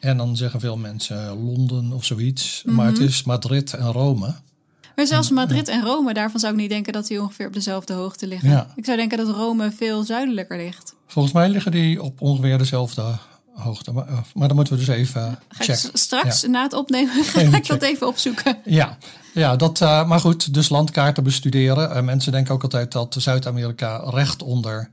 En 0.01 0.17
dan 0.17 0.37
zeggen 0.37 0.61
veel 0.61 0.77
mensen 0.77 1.45
Londen 1.45 1.93
of 1.93 2.05
zoiets. 2.05 2.63
Maar 2.67 2.87
het 2.87 2.99
is 2.99 3.23
Madrid 3.23 3.75
en 3.75 3.93
Rome. 3.93 4.35
Maar 4.97 5.07
zelfs 5.07 5.31
Madrid 5.31 5.69
en 5.69 5.83
Rome, 5.83 6.15
daarvan 6.15 6.41
zou 6.41 6.53
ik 6.53 6.59
niet 6.59 6.71
denken 6.71 6.93
dat 6.93 7.07
die 7.07 7.23
ongeveer 7.23 7.47
op 7.47 7.53
dezelfde 7.53 7.93
hoogte 7.93 8.27
liggen. 8.27 8.51
Ja. 8.51 8.67
Ik 8.75 8.85
zou 8.85 8.97
denken 8.97 9.19
dat 9.19 9.29
Rome 9.29 9.73
veel 9.73 10.03
zuidelijker 10.03 10.57
ligt. 10.57 10.95
Volgens 11.07 11.35
mij 11.35 11.49
liggen 11.49 11.73
die 11.73 12.03
op 12.03 12.21
ongeveer 12.21 12.59
dezelfde 12.59 13.19
hoogte. 13.55 13.93
Maar, 13.93 14.07
maar 14.35 14.49
dan 14.49 14.57
moeten 14.57 14.75
we 14.75 14.85
dus 14.85 14.95
even 14.95 15.39
checken. 15.49 15.91
Straks 15.93 16.43
na 16.43 16.63
het 16.63 16.73
opnemen 16.73 17.25
ga 17.25 17.41
ik 17.41 17.67
dat 17.67 17.83
even 17.83 18.07
opzoeken. 18.07 18.59
Ja, 18.65 18.97
ja 19.35 19.57
dat, 19.57 19.81
uh, 19.81 20.09
maar 20.09 20.21
goed, 20.21 20.55
dus 20.55 20.69
landkaarten 20.69 21.23
bestuderen. 21.23 21.97
Uh, 21.97 22.03
mensen 22.03 22.33
denken 22.33 22.55
ook 22.55 22.63
altijd 22.63 22.93
dat 22.93 23.17
Zuid-Amerika 23.19 23.97
recht 23.97 24.43
onder 24.43 24.91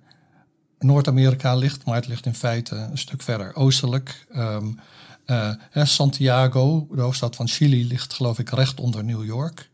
Noord-Amerika 0.79 1.55
ligt. 1.55 1.85
Maar 1.85 1.95
het 1.95 2.07
ligt 2.07 2.25
in 2.25 2.35
feite 2.35 2.75
een 2.75 2.97
stuk 2.97 3.21
verder 3.21 3.55
oostelijk. 3.55 4.25
Um, 4.35 4.79
uh, 5.27 5.53
Santiago, 5.73 6.87
de 6.91 7.01
hoofdstad 7.01 7.35
van 7.35 7.47
Chili, 7.47 7.87
ligt 7.87 8.13
geloof 8.13 8.39
ik 8.39 8.49
recht 8.49 8.79
onder 8.79 9.03
New 9.03 9.25
York. 9.25 9.69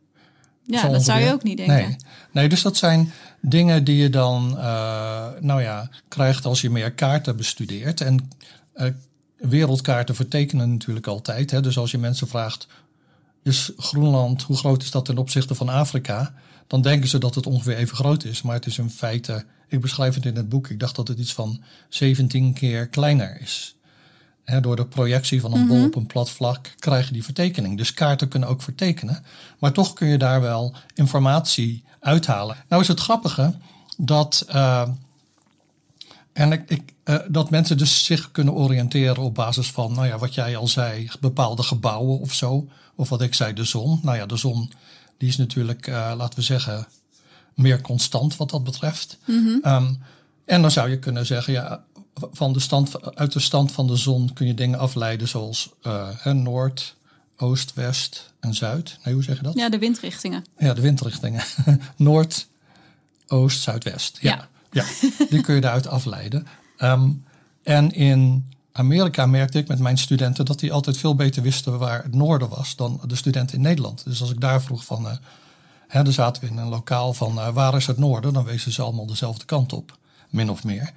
Ja, 0.65 0.87
dat 0.87 1.03
zou 1.03 1.19
je 1.19 1.31
ook 1.31 1.43
niet 1.43 1.57
denken. 1.57 1.75
Nee. 1.75 1.95
nee, 2.31 2.49
dus 2.49 2.61
dat 2.61 2.77
zijn 2.77 3.11
dingen 3.41 3.83
die 3.83 3.97
je 3.97 4.09
dan 4.09 4.53
uh, 4.57 5.27
nou 5.39 5.61
ja, 5.61 5.89
krijgt 6.07 6.45
als 6.45 6.61
je 6.61 6.69
meer 6.69 6.91
kaarten 6.91 7.35
bestudeert. 7.35 8.01
En 8.01 8.29
uh, 8.75 8.87
wereldkaarten 9.37 10.15
vertekenen 10.15 10.71
natuurlijk 10.71 11.07
altijd. 11.07 11.51
Hè? 11.51 11.61
Dus 11.61 11.77
als 11.77 11.91
je 11.91 11.97
mensen 11.97 12.27
vraagt, 12.27 12.67
is 13.43 13.71
Groenland, 13.77 14.41
hoe 14.41 14.57
groot 14.57 14.83
is 14.83 14.91
dat 14.91 15.05
ten 15.05 15.17
opzichte 15.17 15.55
van 15.55 15.69
Afrika? 15.69 16.33
Dan 16.67 16.81
denken 16.81 17.09
ze 17.09 17.17
dat 17.17 17.35
het 17.35 17.45
ongeveer 17.45 17.75
even 17.75 17.95
groot 17.95 18.23
is. 18.23 18.41
Maar 18.41 18.55
het 18.55 18.65
is 18.65 18.77
in 18.77 18.89
feite, 18.89 19.45
ik 19.67 19.81
beschrijf 19.81 20.15
het 20.15 20.25
in 20.25 20.35
het 20.35 20.49
boek, 20.49 20.69
ik 20.69 20.79
dacht 20.79 20.95
dat 20.95 21.07
het 21.07 21.19
iets 21.19 21.33
van 21.33 21.63
17 21.89 22.53
keer 22.53 22.87
kleiner 22.87 23.41
is 23.41 23.75
door 24.61 24.75
de 24.75 24.85
projectie 24.85 25.41
van 25.41 25.53
een 25.53 25.67
bol 25.67 25.77
mhm. 25.77 25.85
op 25.85 25.95
een 25.95 26.07
plat 26.07 26.29
vlak 26.29 26.73
krijg 26.79 27.07
je 27.07 27.13
die 27.13 27.23
vertekening. 27.23 27.77
Dus 27.77 27.93
kaarten 27.93 28.27
kunnen 28.27 28.49
ook 28.49 28.61
vertekenen. 28.61 29.23
Maar 29.59 29.71
toch 29.71 29.93
kun 29.93 30.07
je 30.07 30.17
daar 30.17 30.41
wel 30.41 30.75
informatie 30.93 31.83
uithalen. 31.99 32.55
Nou 32.69 32.81
is 32.81 32.87
het 32.87 32.99
grappige 32.99 33.53
dat, 33.97 34.45
uh, 34.49 34.87
en 36.33 36.51
ik, 36.51 36.69
ik 36.69 36.93
uh, 37.05 37.15
dat 37.27 37.49
mensen 37.49 37.77
dus 37.77 38.05
zich 38.05 38.31
kunnen 38.31 38.53
oriënteren 38.53 39.23
op 39.23 39.35
basis 39.35 39.71
van, 39.71 39.93
nou 39.93 40.07
ja, 40.07 40.17
wat 40.17 40.33
jij 40.33 40.57
al 40.57 40.67
zei, 40.67 41.09
bepaalde 41.19 41.63
gebouwen 41.63 42.19
of 42.19 42.33
zo. 42.33 42.67
Of 42.95 43.09
wat 43.09 43.21
ik 43.21 43.33
zei, 43.33 43.53
de 43.53 43.63
zon. 43.63 43.99
Nou 44.03 44.17
ja, 44.17 44.25
de 44.25 44.37
zon 44.37 44.71
die 45.17 45.29
is 45.29 45.37
natuurlijk, 45.37 45.87
uh, 45.87 46.13
laten 46.17 46.39
we 46.39 46.45
zeggen, 46.45 46.87
meer 47.53 47.81
constant 47.81 48.37
wat 48.37 48.49
dat 48.49 48.63
betreft. 48.63 49.17
Mm 49.25 49.61
um, 49.65 50.01
en 50.45 50.61
dan 50.61 50.71
zou 50.71 50.89
je 50.89 50.99
kunnen 50.99 51.25
zeggen, 51.25 51.53
ja, 51.53 51.83
van 52.15 52.53
de 52.53 52.59
stand, 52.59 53.15
uit 53.15 53.33
de 53.33 53.39
stand 53.39 53.71
van 53.71 53.87
de 53.87 53.95
zon 53.95 54.33
kun 54.33 54.47
je 54.47 54.53
dingen 54.53 54.79
afleiden 54.79 55.27
zoals 55.27 55.69
uh, 55.83 56.25
noord, 56.25 56.95
oost, 57.37 57.73
west 57.73 58.33
en 58.39 58.53
zuid. 58.53 58.97
Nee, 59.03 59.13
hoe 59.13 59.23
zeg 59.23 59.37
je 59.37 59.43
dat? 59.43 59.53
Ja, 59.53 59.69
de 59.69 59.77
windrichtingen. 59.77 60.45
Ja, 60.57 60.73
de 60.73 60.81
windrichtingen. 60.81 61.43
noord, 61.95 62.47
oost, 63.27 63.61
zuidwest. 63.61 64.17
Ja. 64.21 64.47
ja. 64.71 64.85
die 65.29 65.41
kun 65.41 65.55
je 65.55 65.61
daaruit 65.61 65.87
afleiden. 65.87 66.47
Um, 66.79 67.23
en 67.63 67.91
in 67.91 68.51
Amerika 68.71 69.25
merkte 69.25 69.57
ik 69.57 69.67
met 69.67 69.79
mijn 69.79 69.97
studenten 69.97 70.45
dat 70.45 70.59
die 70.59 70.73
altijd 70.73 70.97
veel 70.97 71.15
beter 71.15 71.41
wisten 71.41 71.79
waar 71.79 72.03
het 72.03 72.15
noorden 72.15 72.49
was 72.49 72.75
dan 72.75 73.01
de 73.07 73.15
studenten 73.15 73.55
in 73.55 73.61
Nederland. 73.61 74.03
Dus 74.03 74.21
als 74.21 74.31
ik 74.31 74.39
daar 74.39 74.61
vroeg 74.61 74.85
van, 74.85 75.05
uh, 75.05 75.11
hè, 75.87 76.03
dan 76.03 76.13
zaten 76.13 76.43
we 76.43 76.49
in 76.49 76.57
een 76.57 76.67
lokaal 76.67 77.13
van 77.13 77.37
uh, 77.37 77.49
waar 77.49 77.75
is 77.75 77.87
het 77.87 77.97
noorden, 77.97 78.33
dan 78.33 78.43
wezen 78.43 78.71
ze 78.71 78.81
allemaal 78.81 79.05
dezelfde 79.05 79.45
kant 79.45 79.73
op, 79.73 79.97
min 80.29 80.49
of 80.49 80.63
meer. 80.63 80.91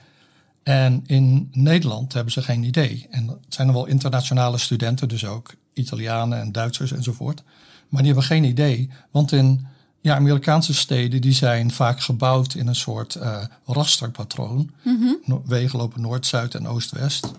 En 0.67 1.03
in 1.07 1.49
Nederland 1.53 2.13
hebben 2.13 2.33
ze 2.33 2.43
geen 2.43 2.63
idee. 2.63 3.07
En 3.11 3.29
het 3.29 3.55
zijn 3.55 3.69
er 3.69 3.75
wel 3.75 3.87
internationale 3.87 4.59
studenten, 4.59 5.09
dus 5.09 5.25
ook 5.25 5.55
Italianen 5.73 6.41
en 6.41 6.53
Duitsers 6.53 6.93
enzovoort. 6.93 7.43
Maar 7.89 8.03
die 8.03 8.13
hebben 8.13 8.29
geen 8.29 8.45
idee. 8.45 8.91
Want 9.11 9.33
in 9.33 9.67
ja, 10.01 10.15
Amerikaanse 10.15 10.75
steden 10.75 11.21
die 11.21 11.33
zijn 11.33 11.71
vaak 11.71 12.01
gebouwd 12.01 12.55
in 12.55 12.67
een 12.67 12.75
soort 12.75 13.15
uh, 13.15 13.45
rasterpatroon. 13.65 14.71
Mm 14.83 15.19
Wegen 15.45 15.79
lopen 15.79 16.01
noord, 16.01 16.27
zuid 16.27 16.55
en 16.55 16.69
oost-west. 16.69 17.33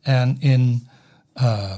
En 0.00 0.36
in 0.40 0.88
uh, 1.34 1.76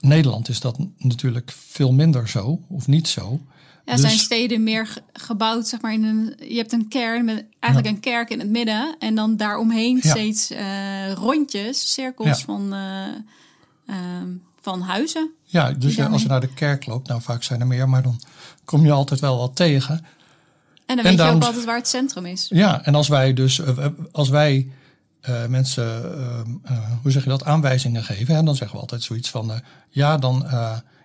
Nederland 0.00 0.48
is 0.48 0.60
dat 0.60 0.78
natuurlijk 0.98 1.50
veel 1.50 1.92
minder 1.92 2.28
zo, 2.28 2.60
of 2.68 2.86
niet 2.86 3.08
zo. 3.08 3.40
Ja, 3.88 3.94
dus, 3.94 4.02
zijn 4.02 4.18
steden 4.18 4.62
meer 4.62 5.02
gebouwd, 5.12 5.68
zeg 5.68 5.80
maar, 5.80 5.92
in 5.92 6.04
een. 6.04 6.34
Je 6.48 6.56
hebt 6.56 6.72
een 6.72 6.88
kern 6.88 7.24
met 7.24 7.44
eigenlijk 7.60 7.94
een 7.94 8.00
kerk 8.00 8.30
in 8.30 8.38
het 8.38 8.48
midden. 8.48 8.96
En 8.98 9.14
dan 9.14 9.36
daaromheen 9.36 10.00
steeds 10.02 10.50
uh, 10.50 11.12
rondjes, 11.12 11.92
cirkels 11.92 12.42
van, 12.42 12.74
uh, 12.74 13.06
uh, 13.86 13.96
van 14.60 14.80
huizen. 14.80 15.30
Ja, 15.44 15.72
dus 15.72 16.00
als 16.00 16.22
je 16.22 16.28
naar 16.28 16.40
de 16.40 16.54
kerk 16.54 16.86
loopt, 16.86 17.08
nou 17.08 17.22
vaak 17.22 17.42
zijn 17.42 17.60
er 17.60 17.66
meer, 17.66 17.88
maar 17.88 18.02
dan 18.02 18.20
kom 18.64 18.84
je 18.84 18.92
altijd 18.92 19.20
wel 19.20 19.38
wat 19.38 19.56
tegen. 19.56 20.04
En 20.86 20.96
dan 20.96 21.04
weet 21.04 21.18
je 21.18 21.22
ook 21.22 21.42
altijd 21.42 21.64
waar 21.64 21.76
het 21.76 21.88
centrum 21.88 22.26
is. 22.26 22.46
Ja, 22.48 22.84
en 22.84 22.94
als 22.94 23.08
wij 23.08 23.32
dus, 23.32 23.58
eh, 23.58 23.86
als 24.12 24.28
wij 24.28 24.70
mensen, 25.48 26.02
hoe 27.02 27.10
zeg 27.10 27.22
je 27.22 27.28
dat, 27.28 27.44
aanwijzingen 27.44 28.04
geven, 28.04 28.34
hè, 28.34 28.42
dan 28.42 28.56
zeggen 28.56 28.76
we 28.76 28.82
altijd 28.82 29.02
zoiets 29.02 29.30
van, 29.30 29.62
ja, 29.88 30.18
dan 30.18 30.46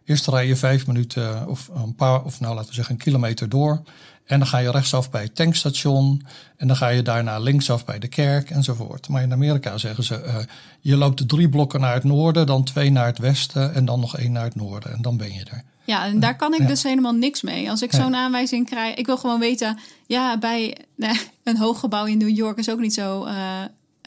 Eerst 0.05 0.27
rij 0.27 0.47
je 0.47 0.55
vijf 0.55 0.87
minuten 0.87 1.47
of 1.47 1.69
een 1.73 1.95
paar, 1.95 2.23
of 2.23 2.39
nou 2.39 2.53
laten 2.53 2.69
we 2.69 2.75
zeggen 2.75 2.93
een 2.93 3.01
kilometer 3.01 3.49
door. 3.49 3.81
En 4.25 4.39
dan 4.39 4.47
ga 4.47 4.57
je 4.57 4.71
rechtsaf 4.71 5.09
bij 5.09 5.21
het 5.21 5.35
tankstation. 5.35 6.25
En 6.57 6.67
dan 6.67 6.75
ga 6.75 6.87
je 6.87 7.01
daarna 7.01 7.39
linksaf 7.39 7.85
bij 7.85 7.99
de 7.99 8.07
kerk 8.07 8.49
enzovoort. 8.49 9.07
Maar 9.07 9.21
in 9.21 9.31
Amerika 9.31 9.77
zeggen 9.77 10.03
ze, 10.03 10.23
uh, 10.25 10.35
je 10.79 10.95
loopt 10.95 11.29
drie 11.29 11.49
blokken 11.49 11.79
naar 11.79 11.93
het 11.93 12.03
noorden, 12.03 12.45
dan 12.45 12.63
twee 12.63 12.91
naar 12.91 13.05
het 13.05 13.17
westen 13.17 13.73
en 13.73 13.85
dan 13.85 13.99
nog 13.99 14.17
één 14.17 14.31
naar 14.31 14.43
het 14.43 14.55
noorden. 14.55 14.93
En 14.93 15.01
dan 15.01 15.17
ben 15.17 15.33
je 15.33 15.43
er. 15.51 15.63
Ja, 15.85 16.05
en 16.05 16.19
daar 16.19 16.35
kan 16.35 16.53
ik 16.53 16.67
dus 16.67 16.83
helemaal 16.83 17.13
niks 17.13 17.41
mee. 17.41 17.69
Als 17.69 17.81
ik 17.81 17.91
zo'n 17.91 18.15
aanwijzing 18.15 18.65
krijg, 18.65 18.95
ik 18.95 19.05
wil 19.05 19.17
gewoon 19.17 19.39
weten, 19.39 19.79
ja, 20.07 20.37
bij 20.37 20.77
nee, 20.95 21.19
een 21.43 21.57
hoog 21.57 21.79
gebouw 21.79 22.05
in 22.05 22.17
New 22.17 22.35
York 22.35 22.57
is 22.57 22.69
ook 22.69 22.79
niet 22.79 22.93
zo 22.93 23.25
uh, 23.25 23.33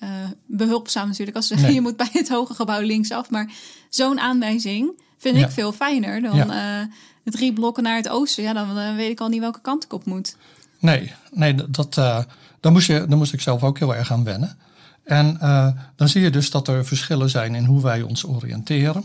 uh, 0.03 0.09
behulpzaam 0.47 1.09
natuurlijk. 1.09 1.37
Als 1.37 1.49
je 1.75 1.81
moet 1.81 1.97
bij 1.97 2.11
het 2.13 2.29
hoge 2.29 2.55
gebouw 2.55 2.81
linksaf. 2.81 3.31
Maar 3.31 3.53
zo'n 3.89 4.21
aanwijzing 4.21 5.05
Vind 5.19 5.37
ik 5.37 5.51
veel 5.51 5.73
fijner 5.73 6.23
dan 6.23 6.51
uh, 6.51 6.81
drie 7.25 7.53
blokken 7.53 7.83
naar 7.83 7.97
het 7.97 8.09
oosten. 8.09 8.43
Ja, 8.43 8.53
dan, 8.53 8.75
dan, 8.75 8.97
weet 8.97 9.11
ik 9.11 9.21
al 9.21 9.29
niet 9.29 9.41
welke 9.41 9.61
kant 9.61 9.85
ik 9.85 9.93
op 9.93 10.05
moet. 10.05 10.37
Nee, 10.81 11.13
nee 11.33 11.55
dat, 11.71 11.97
uh, 11.97 12.19
dan, 12.61 12.73
moest 12.73 12.87
je, 12.87 13.07
dan 13.09 13.19
moest 13.19 13.33
ik 13.33 13.41
zelf 13.41 13.63
ook 13.63 13.79
heel 13.79 13.95
erg 13.95 14.13
aan 14.13 14.25
wennen. 14.25 14.59
En 15.05 15.39
uh, 15.43 15.69
dan 15.97 16.09
zie 16.09 16.23
je 16.23 16.31
dus 16.31 16.51
dat 16.51 16.69
er 16.69 16.87
verschillen 16.87 17.31
zijn 17.31 17.55
in 17.55 17.65
hoe 17.65 17.83
wij 17.83 18.03
ons 18.03 18.27
oriënteren. 18.27 19.05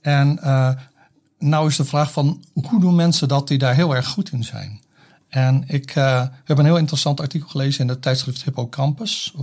En 0.00 0.38
nou 1.38 1.68
is 1.68 1.76
de 1.76 1.84
vraag 1.84 2.12
van 2.12 2.44
hoe 2.52 2.80
doen 2.80 2.94
mensen 2.94 3.28
dat 3.28 3.48
die 3.48 3.58
daar 3.58 3.74
heel 3.74 3.94
erg 3.94 4.06
goed 4.06 4.32
in 4.32 4.44
zijn? 4.44 4.80
En 5.28 5.64
ik 5.66 5.90
heb 6.44 6.58
een 6.58 6.64
heel 6.64 6.78
interessant 6.78 7.20
artikel 7.20 7.48
gelezen 7.48 7.80
in 7.80 7.88
het 7.88 8.02
tijdschrift 8.02 8.44
Hippocampus. 8.44 9.34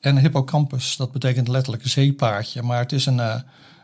En 0.00 0.18
hippocampus, 0.18 0.96
dat 0.96 1.12
betekent 1.12 1.48
letterlijk 1.48 1.88
zeepaardje, 1.88 2.62
maar 2.62 2.78
het 2.78 2.92
is 2.92 3.06
een, 3.06 3.20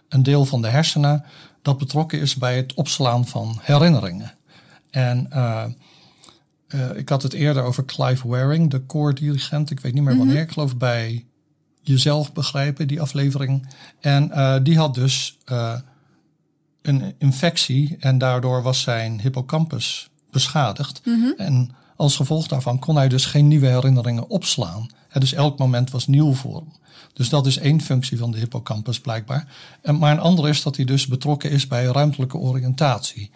een 0.09 0.23
deel 0.23 0.45
van 0.45 0.63
de 0.63 0.69
hersenen 0.69 1.25
dat 1.69 1.79
betrokken 1.79 2.21
is 2.21 2.37
bij 2.37 2.57
het 2.57 2.75
opslaan 2.75 3.27
van 3.27 3.59
herinneringen. 3.63 4.35
En 4.91 5.27
uh, 5.33 5.65
uh, 6.69 6.97
ik 6.97 7.09
had 7.09 7.23
het 7.23 7.33
eerder 7.33 7.63
over 7.63 7.85
Clive 7.85 8.29
Waring, 8.29 8.71
de 8.71 8.81
koordirigent. 8.81 9.71
Ik 9.71 9.81
weet 9.81 9.95
niet 9.95 10.03
meer 10.03 10.15
mhm. 10.15 10.25
wanneer. 10.25 10.43
Ik 10.43 10.51
geloof 10.51 10.77
bij 10.77 11.27
Jezelf 11.81 12.33
Begrijpen, 12.33 12.89
die 12.89 13.01
aflevering. 13.01 13.69
En 14.01 14.31
uh, 14.31 14.57
die 14.63 14.79
had 14.79 14.95
dus 14.95 15.39
een 16.83 17.15
infectie 17.19 17.97
en 18.01 18.19
daardoor 18.19 18.63
was 18.63 18.81
zijn 18.81 19.21
hippocampus 19.21 20.11
beschadigd. 20.31 21.01
Mm 21.05 21.35
En 21.37 21.71
als 21.97 22.17
gevolg 22.17 22.47
daarvan 22.47 22.79
kon 22.79 22.97
hij 22.97 23.09
dus 23.09 23.27
geen 23.27 23.49
nieuwe 23.49 23.67
herinneringen 23.67 24.29
opslaan. 24.29 24.91
dus 25.13 25.33
elk 25.33 25.59
moment 25.59 25.91
was 25.91 26.07
nieuw 26.07 26.33
voor 26.33 26.57
hem. 26.57 26.73
Dus 27.19 27.29
dat 27.29 27.47
is 27.47 27.59
één 27.59 27.81
functie 27.81 28.19
van 28.19 28.31
de 28.31 28.39
hippocampus 28.39 29.01
blijkbaar. 29.01 29.47
En, 29.83 29.99
maar 29.99 30.13
een 30.13 30.21
andere 30.21 30.49
is 30.49 30.63
dat 30.63 30.77
hij 30.77 30.85
dus 30.85 31.07
betrokken 31.07 31.51
is 31.51 31.67
bij 31.67 31.85
ruimtelijke 31.85 32.37
oriëntatie. 32.37 33.31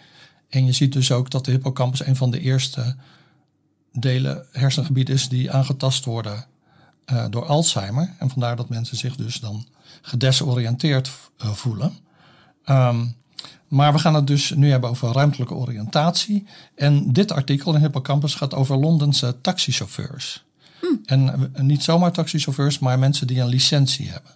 En 0.49 0.67
je 0.67 0.73
ziet 0.73 0.93
dus 0.93 1.13
ook 1.13 1.31
dat 1.31 1.45
de 1.45 1.51
hippocampus 1.51 2.07
een 2.07 2.17
van 2.17 2.31
de 2.31 2.41
eerste 2.41 2.97
delen 3.93 4.47
hersengebieden 4.53 5.15
is 5.15 5.29
die 5.29 5.53
aangetast 5.53 6.05
worden 6.05 6.47
uh, 7.07 7.25
door 7.31 7.47
Alzheimer. 7.47 8.15
En 8.19 8.31
vandaar 8.31 8.57
dat 8.57 8.69
mensen 8.69 8.97
zich 8.97 9.17
dus 9.17 9.41
dan 9.41 9.67
gedesoriënteerd 10.03 11.11
uh, 11.45 11.51
voelen. 11.51 11.93
Um, 12.67 13.15
maar 13.69 13.93
we 13.93 13.99
gaan 13.99 14.15
het 14.15 14.27
dus 14.27 14.51
nu 14.51 14.71
hebben 14.71 14.91
over 14.91 15.13
ruimtelijke 15.13 15.55
oriëntatie. 15.55 16.47
En 16.75 17.13
dit 17.13 17.33
artikel 17.33 17.75
in 17.75 17.81
Hippocampus 17.81 18.35
gaat 18.35 18.55
over 18.55 18.77
Londense 18.77 19.41
taxichauffeurs. 19.41 20.45
En 21.05 21.51
eh, 21.55 21.63
niet 21.63 21.83
zomaar 21.83 22.13
taxichauffeurs, 22.13 22.79
maar 22.79 22.99
mensen 22.99 23.27
die 23.27 23.41
een 23.41 23.49
licentie 23.49 24.09
hebben. 24.11 24.31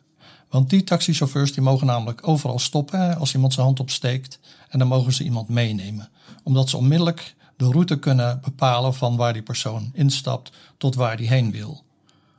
Want 0.49 0.71
die 0.71 0.85
taxichauffeurs 0.85 1.53
die 1.53 1.63
mogen 1.63 1.87
namelijk 1.87 2.29
overal 2.29 2.59
stoppen 2.59 3.17
als 3.19 3.35
iemand 3.35 3.53
zijn 3.53 3.67
hand 3.67 3.81
opsteekt. 3.81 4.39
En 4.69 4.79
dan 4.79 4.89
mogen 4.89 5.13
ze 5.13 5.25
iemand 5.25 5.49
meenemen. 5.49 6.09
Omdat 6.43 6.69
ze 6.69 6.77
onmiddellijk 6.77 7.35
de 7.57 7.65
route 7.65 7.99
kunnen 7.99 8.41
bepalen 8.45 8.95
van 8.95 9.17
waar 9.17 9.33
die 9.33 9.43
persoon 9.43 9.91
instapt 9.93 10.51
tot 10.79 10.95
waar 10.95 11.17
die 11.17 11.29
heen 11.29 11.51
wil. 11.51 11.85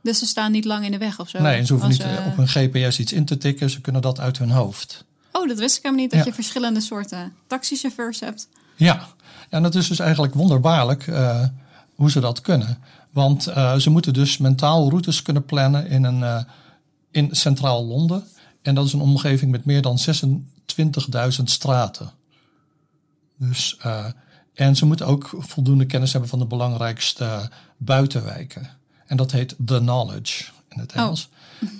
Dus 0.02 0.18
ze 0.18 0.26
staan 0.26 0.52
niet 0.52 0.64
lang 0.64 0.84
in 0.84 0.90
de 0.90 0.98
weg 0.98 1.20
of 1.20 1.28
zo? 1.28 1.40
Nee, 1.42 1.64
ze 1.64 1.72
hoeven 1.72 1.90
niet 1.90 2.00
eh, 2.02 2.16
eh, 2.16 2.26
op 2.26 2.36
hun 2.36 2.48
GPS 2.48 2.98
iets 2.98 3.12
in 3.12 3.24
te 3.24 3.36
tikken. 3.38 3.70
Ze 3.70 3.80
kunnen 3.80 4.02
dat 4.02 4.20
uit 4.20 4.38
hun 4.38 4.50
hoofd. 4.50 5.04
Oh, 5.32 5.48
dat 5.48 5.58
wist 5.58 5.76
ik 5.76 5.82
helemaal 5.82 6.04
niet, 6.04 6.12
dat 6.12 6.20
Ja. 6.20 6.26
je 6.26 6.34
verschillende 6.34 6.80
soorten 6.80 7.32
taxichauffeurs 7.46 8.20
hebt. 8.20 8.48
Ja, 8.76 9.06
en 9.48 9.62
het 9.62 9.74
is 9.74 9.88
dus 9.88 9.98
eigenlijk 9.98 10.34
wonderbaarlijk 10.34 11.04
hoe 11.94 12.10
ze 12.10 12.20
dat 12.20 12.40
kunnen. 12.40 12.78
Want 13.18 13.46
eh, 13.46 13.76
ze 13.76 13.90
moeten 13.90 14.12
dus 14.12 14.36
mentaal 14.36 14.88
routes 14.88 15.22
kunnen 15.22 15.44
plannen 15.44 15.88
in, 15.88 16.04
een, 16.04 16.22
eh, 16.22 16.44
in 17.10 17.28
centraal 17.36 17.86
Londen. 17.86 18.24
En 18.62 18.74
dat 18.74 18.86
is 18.86 18.92
een 18.92 19.00
omgeving 19.00 19.50
met 19.50 19.64
meer 19.64 19.82
dan 19.82 19.98
26.000 19.98 21.50
straten. 21.50 22.10
Dus, 23.38 23.76
eh, 23.80 24.04
en 24.54 24.76
ze 24.76 24.86
moeten 24.86 25.06
ook 25.06 25.30
voldoende 25.38 25.86
kennis 25.86 26.12
hebben 26.12 26.30
van 26.30 26.38
de 26.38 26.44
belangrijkste 26.46 27.50
buitenwijken. 27.76 28.70
En 29.06 29.16
dat 29.16 29.32
heet 29.32 29.56
The 29.64 29.78
Knowledge 29.78 30.44
in 30.68 30.80
het 30.80 30.92
Oh. 30.92 30.98
Engels. 30.98 31.28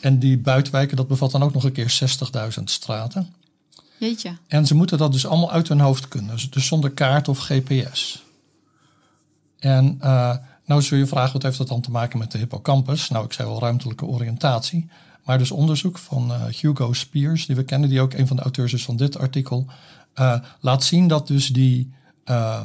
En 0.00 0.18
die 0.18 0.38
buitenwijken, 0.38 0.96
dat 0.96 1.08
bevat 1.08 1.30
dan 1.30 1.42
ook 1.42 1.54
nog 1.54 1.64
een 1.64 1.72
keer 1.72 1.90
60.000 1.90 2.70
straten. 2.70 3.34
Jeetje. 3.98 4.36
En 4.46 4.66
ze 4.66 4.74
moeten 4.74 4.98
dat 4.98 5.12
dus 5.12 5.26
allemaal 5.26 5.52
uit 5.52 5.68
hun 5.68 5.80
hoofd 5.80 6.08
kunnen. 6.08 6.36
Dus- 6.50 6.66
zonder 6.66 6.90
kaart 6.90 7.28
of 7.28 7.38
GPS. 7.38 8.24
En 9.58 9.98
nou 10.68 10.82
zul 10.82 10.98
je 10.98 11.06
vragen, 11.06 11.32
wat 11.32 11.42
heeft 11.42 11.58
dat 11.58 11.68
dan 11.68 11.80
te 11.80 11.90
maken 11.90 12.18
met 12.18 12.32
de 12.32 12.38
hippocampus? 12.38 13.08
Nou, 13.08 13.24
ik 13.24 13.32
zei 13.32 13.48
wel 13.48 13.60
ruimtelijke 13.60 14.06
oriëntatie. 14.06 14.88
Maar 15.24 15.38
dus 15.38 15.50
onderzoek 15.50 15.98
van 15.98 16.32
eh, 16.32 16.44
Hugo 16.44 16.92
Spears, 16.92 17.46
die 17.46 17.56
we 17.56 17.64
kennen, 17.64 17.88
die 17.88 18.00
ook 18.00 18.12
een 18.12 18.26
van 18.26 18.36
de 18.36 18.42
auteurs 18.42 18.72
is 18.72 18.84
van 18.84 18.96
dit 18.96 19.18
artikel, 19.18 19.66
eh, 20.14 20.40
laat 20.60 20.84
zien 20.84 21.08
dat 21.08 21.26
dus 21.26 21.48
die 21.48 21.92
eh, 22.24 22.62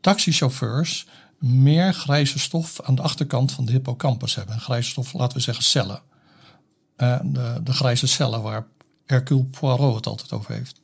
taxichauffeurs 0.00 1.06
meer 1.38 1.94
grijze 1.94 2.38
stof 2.38 2.80
aan 2.80 2.94
de 2.94 3.02
achterkant 3.02 3.52
van 3.52 3.64
de 3.64 3.72
hippocampus 3.72 4.34
hebben. 4.34 4.60
Grijze 4.60 4.90
stof, 4.90 5.12
laten 5.12 5.36
we 5.36 5.42
zeggen 5.42 5.64
cellen. 5.64 6.02
De, 6.96 7.60
de 7.64 7.72
grijze 7.72 8.06
cellen 8.06 8.42
waar 8.42 8.66
Hercule 9.06 9.44
Poirot 9.44 9.94
het 9.94 10.06
altijd 10.06 10.32
over 10.32 10.52
heeft. 10.52 10.80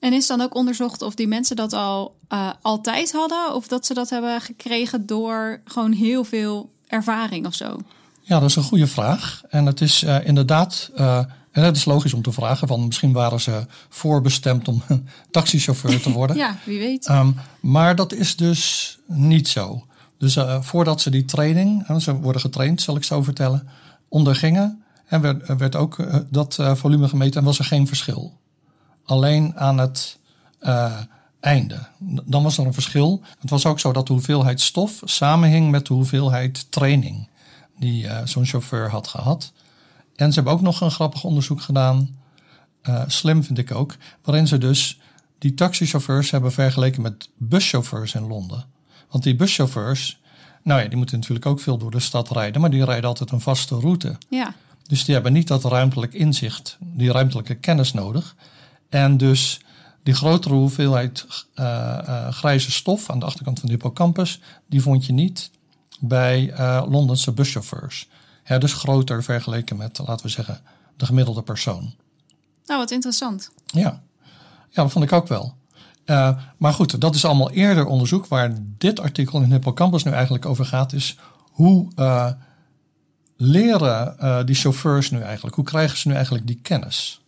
En 0.00 0.12
is 0.12 0.26
dan 0.26 0.40
ook 0.40 0.54
onderzocht 0.54 1.02
of 1.02 1.14
die 1.14 1.28
mensen 1.28 1.56
dat 1.56 1.72
al 1.72 2.14
eh, 2.28 2.50
altijd 2.62 3.12
hadden? 3.12 3.54
Of 3.54 3.68
dat 3.68 3.86
ze 3.86 3.94
dat 3.94 4.10
hebben 4.10 4.40
gekregen 4.40 5.06
door 5.06 5.60
gewoon 5.64 5.92
heel 5.92 6.24
veel 6.24 6.70
ervaring 6.86 7.46
of 7.46 7.54
zo? 7.54 7.80
Ja, 8.20 8.40
dat 8.40 8.48
is 8.48 8.56
een 8.56 8.62
goede 8.62 8.86
vraag. 8.86 9.42
En 9.48 9.66
het 9.66 9.80
is 9.80 10.02
eh, 10.02 10.26
inderdaad, 10.26 10.90
eh, 10.94 11.18
en 11.50 11.62
het 11.62 11.76
is 11.76 11.84
logisch 11.84 12.14
om 12.14 12.22
te 12.22 12.32
vragen, 12.32 12.68
van 12.68 12.86
misschien 12.86 13.12
waren 13.12 13.40
ze 13.40 13.66
voorbestemd 13.88 14.68
om 14.68 14.82
taxichauffeur 15.30 16.00
te 16.00 16.12
worden. 16.12 16.36
Ja, 16.46 16.56
wie 16.64 16.78
weet. 16.78 17.06
Ehm, 17.06 17.30
maar 17.60 17.96
dat 17.96 18.12
is 18.12 18.36
dus 18.36 18.98
niet 19.06 19.48
zo. 19.48 19.84
Dus 20.18 20.38
voordat 20.60 21.00
ze 21.00 21.10
die 21.10 21.24
training, 21.24 21.86
ze 21.98 22.14
worden 22.14 22.40
getraind, 22.40 22.82
zal 22.82 22.96
ik 22.96 23.04
zo 23.04 23.22
vertellen, 23.22 23.68
ondergingen, 24.08 24.82
en 25.06 25.20
werd, 25.20 25.48
er 25.48 25.56
werd 25.56 25.76
ook 25.76 25.96
dat 26.30 26.58
volume 26.74 27.08
gemeten 27.08 27.40
en 27.40 27.46
was 27.46 27.58
er 27.58 27.64
geen 27.64 27.86
verschil. 27.86 28.39
Alleen 29.10 29.58
aan 29.58 29.78
het 29.78 30.18
eh, 30.58 30.98
einde. 31.40 31.78
Dan 32.24 32.42
was 32.42 32.58
er 32.58 32.66
een 32.66 32.72
verschil. 32.72 33.22
Het 33.40 33.50
was 33.50 33.66
ook 33.66 33.80
zo 33.80 33.92
dat 33.92 34.06
de 34.06 34.12
hoeveelheid 34.12 34.60
stof 34.60 35.00
samenhing 35.04 35.70
met 35.70 35.86
de 35.86 35.94
hoeveelheid 35.94 36.70
training 36.70 37.28
die 37.78 38.06
eh, 38.06 38.26
zo'n 38.26 38.44
chauffeur 38.44 38.90
had 38.90 39.08
gehad. 39.08 39.52
En 40.16 40.28
ze 40.28 40.34
hebben 40.34 40.52
ook 40.52 40.60
nog 40.60 40.80
een 40.80 40.90
grappig 40.90 41.24
onderzoek 41.24 41.60
gedaan, 41.60 42.18
eh, 42.82 43.02
slim 43.06 43.44
vind 43.44 43.58
ik 43.58 43.74
ook, 43.74 43.96
waarin 44.22 44.46
ze 44.46 44.58
dus 44.58 45.00
die 45.38 45.54
taxichauffeurs 45.54 46.30
hebben 46.30 46.52
vergeleken 46.52 47.02
met 47.02 47.28
buschauffeurs 47.36 48.14
in 48.14 48.26
Londen. 48.26 48.64
Want 49.08 49.24
die 49.24 49.36
buschauffeurs, 49.36 50.20
nou 50.62 50.82
ja, 50.82 50.88
die 50.88 50.96
moeten 50.96 51.18
natuurlijk 51.18 51.46
ook 51.46 51.60
veel 51.60 51.78
door 51.78 51.90
de 51.90 52.00
stad 52.00 52.30
rijden, 52.30 52.60
maar 52.60 52.70
die 52.70 52.84
rijden 52.84 53.08
altijd 53.08 53.30
een 53.30 53.40
vaste 53.40 53.74
route. 53.74 54.16
Ja. 54.28 54.54
Dus 54.86 55.04
die 55.04 55.14
hebben 55.14 55.32
niet 55.32 55.48
dat 55.48 55.64
ruimtelijk 55.64 56.14
inzicht, 56.14 56.78
die 56.80 57.12
ruimtelijke 57.12 57.54
kennis 57.54 57.92
nodig. 57.92 58.36
En 58.90 59.16
dus 59.16 59.60
die 60.02 60.14
grotere 60.14 60.54
hoeveelheid 60.54 61.26
eh, 61.54 61.98
eh, 61.98 62.32
grijze 62.32 62.70
stof 62.70 63.10
aan 63.10 63.18
de 63.18 63.24
achterkant 63.24 63.58
van 63.58 63.68
de 63.68 63.74
hippocampus, 63.74 64.40
die 64.66 64.82
vond 64.82 65.06
je 65.06 65.12
niet 65.12 65.50
bij 66.00 66.50
eh, 66.50 66.84
Londense 66.88 67.32
buschauffeurs. 67.32 68.08
Hè, 68.42 68.58
dus 68.58 68.72
groter 68.72 69.22
vergeleken 69.22 69.76
met, 69.76 69.98
laten 70.06 70.26
we 70.26 70.32
zeggen, 70.32 70.60
de 70.96 71.06
gemiddelde 71.06 71.42
persoon. 71.42 71.94
Nou, 72.64 72.80
wat 72.80 72.90
interessant. 72.90 73.50
Ja, 73.66 74.02
ja 74.70 74.82
dat 74.82 74.92
vond 74.92 75.04
ik 75.04 75.12
ook 75.12 75.28
wel. 75.28 75.58
Maar 76.56 76.72
goed, 76.72 77.00
dat 77.00 77.14
is 77.14 77.24
allemaal 77.24 77.50
eerder 77.50 77.86
onderzoek. 77.86 78.26
Waar 78.26 78.52
dit 78.78 79.00
artikel 79.00 79.40
in 79.40 79.52
Hippocampus 79.52 80.04
nu 80.04 80.10
eigenlijk 80.10 80.46
over 80.46 80.64
gaat, 80.64 80.92
is 80.92 81.16
hoe 81.50 81.88
leren 83.36 84.46
die 84.46 84.54
chauffeurs 84.54 85.10
nu 85.10 85.20
eigenlijk? 85.20 85.56
Hoe 85.56 85.64
krijgen 85.64 85.98
ze 85.98 86.08
nu 86.08 86.14
eigenlijk 86.14 86.46
die 86.46 86.58
kennis? 86.62 87.20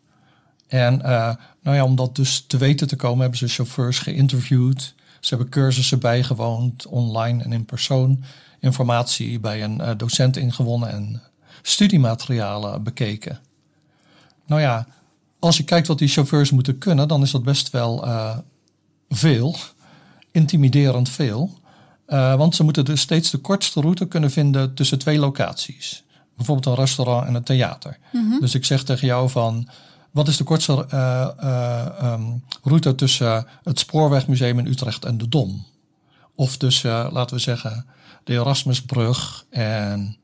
En 0.72 1.02
eh, 1.02 1.34
nou 1.62 1.76
ja, 1.76 1.84
om 1.84 1.96
dat 1.96 2.16
dus 2.16 2.44
te 2.46 2.56
weten 2.56 2.86
te 2.86 2.96
komen, 2.96 3.20
hebben 3.20 3.38
ze 3.38 3.48
chauffeurs 3.48 3.98
geïnterviewd. 3.98 4.94
Ze 5.20 5.34
hebben 5.34 5.48
cursussen 5.48 5.98
bijgewoond, 5.98 6.86
online 6.86 7.42
en 7.42 7.52
in 7.52 7.64
persoon. 7.64 8.24
Informatie 8.60 9.40
bij 9.40 9.62
een 9.62 9.80
eh, 9.80 9.90
docent 9.96 10.36
ingewonnen 10.36 10.90
en 10.90 11.22
studiematerialen 11.62 12.82
bekeken. 12.82 13.38
Nou 14.46 14.60
ja, 14.60 14.86
als 15.38 15.56
je 15.56 15.64
kijkt 15.64 15.86
wat 15.86 15.98
die 15.98 16.08
chauffeurs 16.08 16.50
moeten 16.50 16.78
kunnen, 16.78 17.08
dan 17.08 17.22
is 17.22 17.30
dat 17.30 17.42
best 17.42 17.70
wel 17.70 18.06
eh, 18.06 18.38
veel. 19.08 19.56
Intimiderend 20.30 21.08
veel. 21.08 21.60
Want 22.06 22.54
ze 22.54 22.64
moeten 22.64 22.84
dus 22.84 23.00
steeds 23.00 23.30
de 23.30 23.38
kortste 23.38 23.80
route 23.80 24.06
kunnen 24.06 24.30
vinden 24.30 24.74
tussen 24.74 24.98
twee 24.98 25.18
locaties. 25.18 26.04
Bijvoorbeeld 26.36 26.66
een 26.66 26.84
restaurant 26.84 27.26
en 27.26 27.34
een 27.34 27.42
theater. 27.42 27.98
Dus 28.40 28.54
ik 28.54 28.64
zeg 28.64 28.82
tegen 28.82 29.06
jou 29.06 29.30
van, 29.30 29.68
wat 30.12 30.28
is 30.28 30.36
de 30.36 30.44
kortste 30.44 30.86
eh, 30.88 31.28
eh, 31.38 31.86
ehm, 31.86 32.22
route 32.62 32.94
tussen 32.94 33.46
het 33.62 33.78
Spoorwegmuseum 33.78 34.58
in 34.58 34.66
Utrecht 34.66 35.04
en 35.04 35.18
de 35.18 35.28
Dom? 35.28 35.64
Of 36.34 36.56
tussen, 36.56 37.04
eh, 37.04 37.12
laten 37.12 37.36
we 37.36 37.42
zeggen, 37.42 37.86
de 38.24 38.32
Erasmusbrug 38.32 39.44
en 39.50 40.16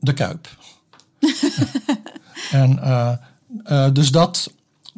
de 0.00 0.12
Kuip. 0.12 0.56
en 2.50 2.80
dus 3.92 4.10
dat, 4.10 4.52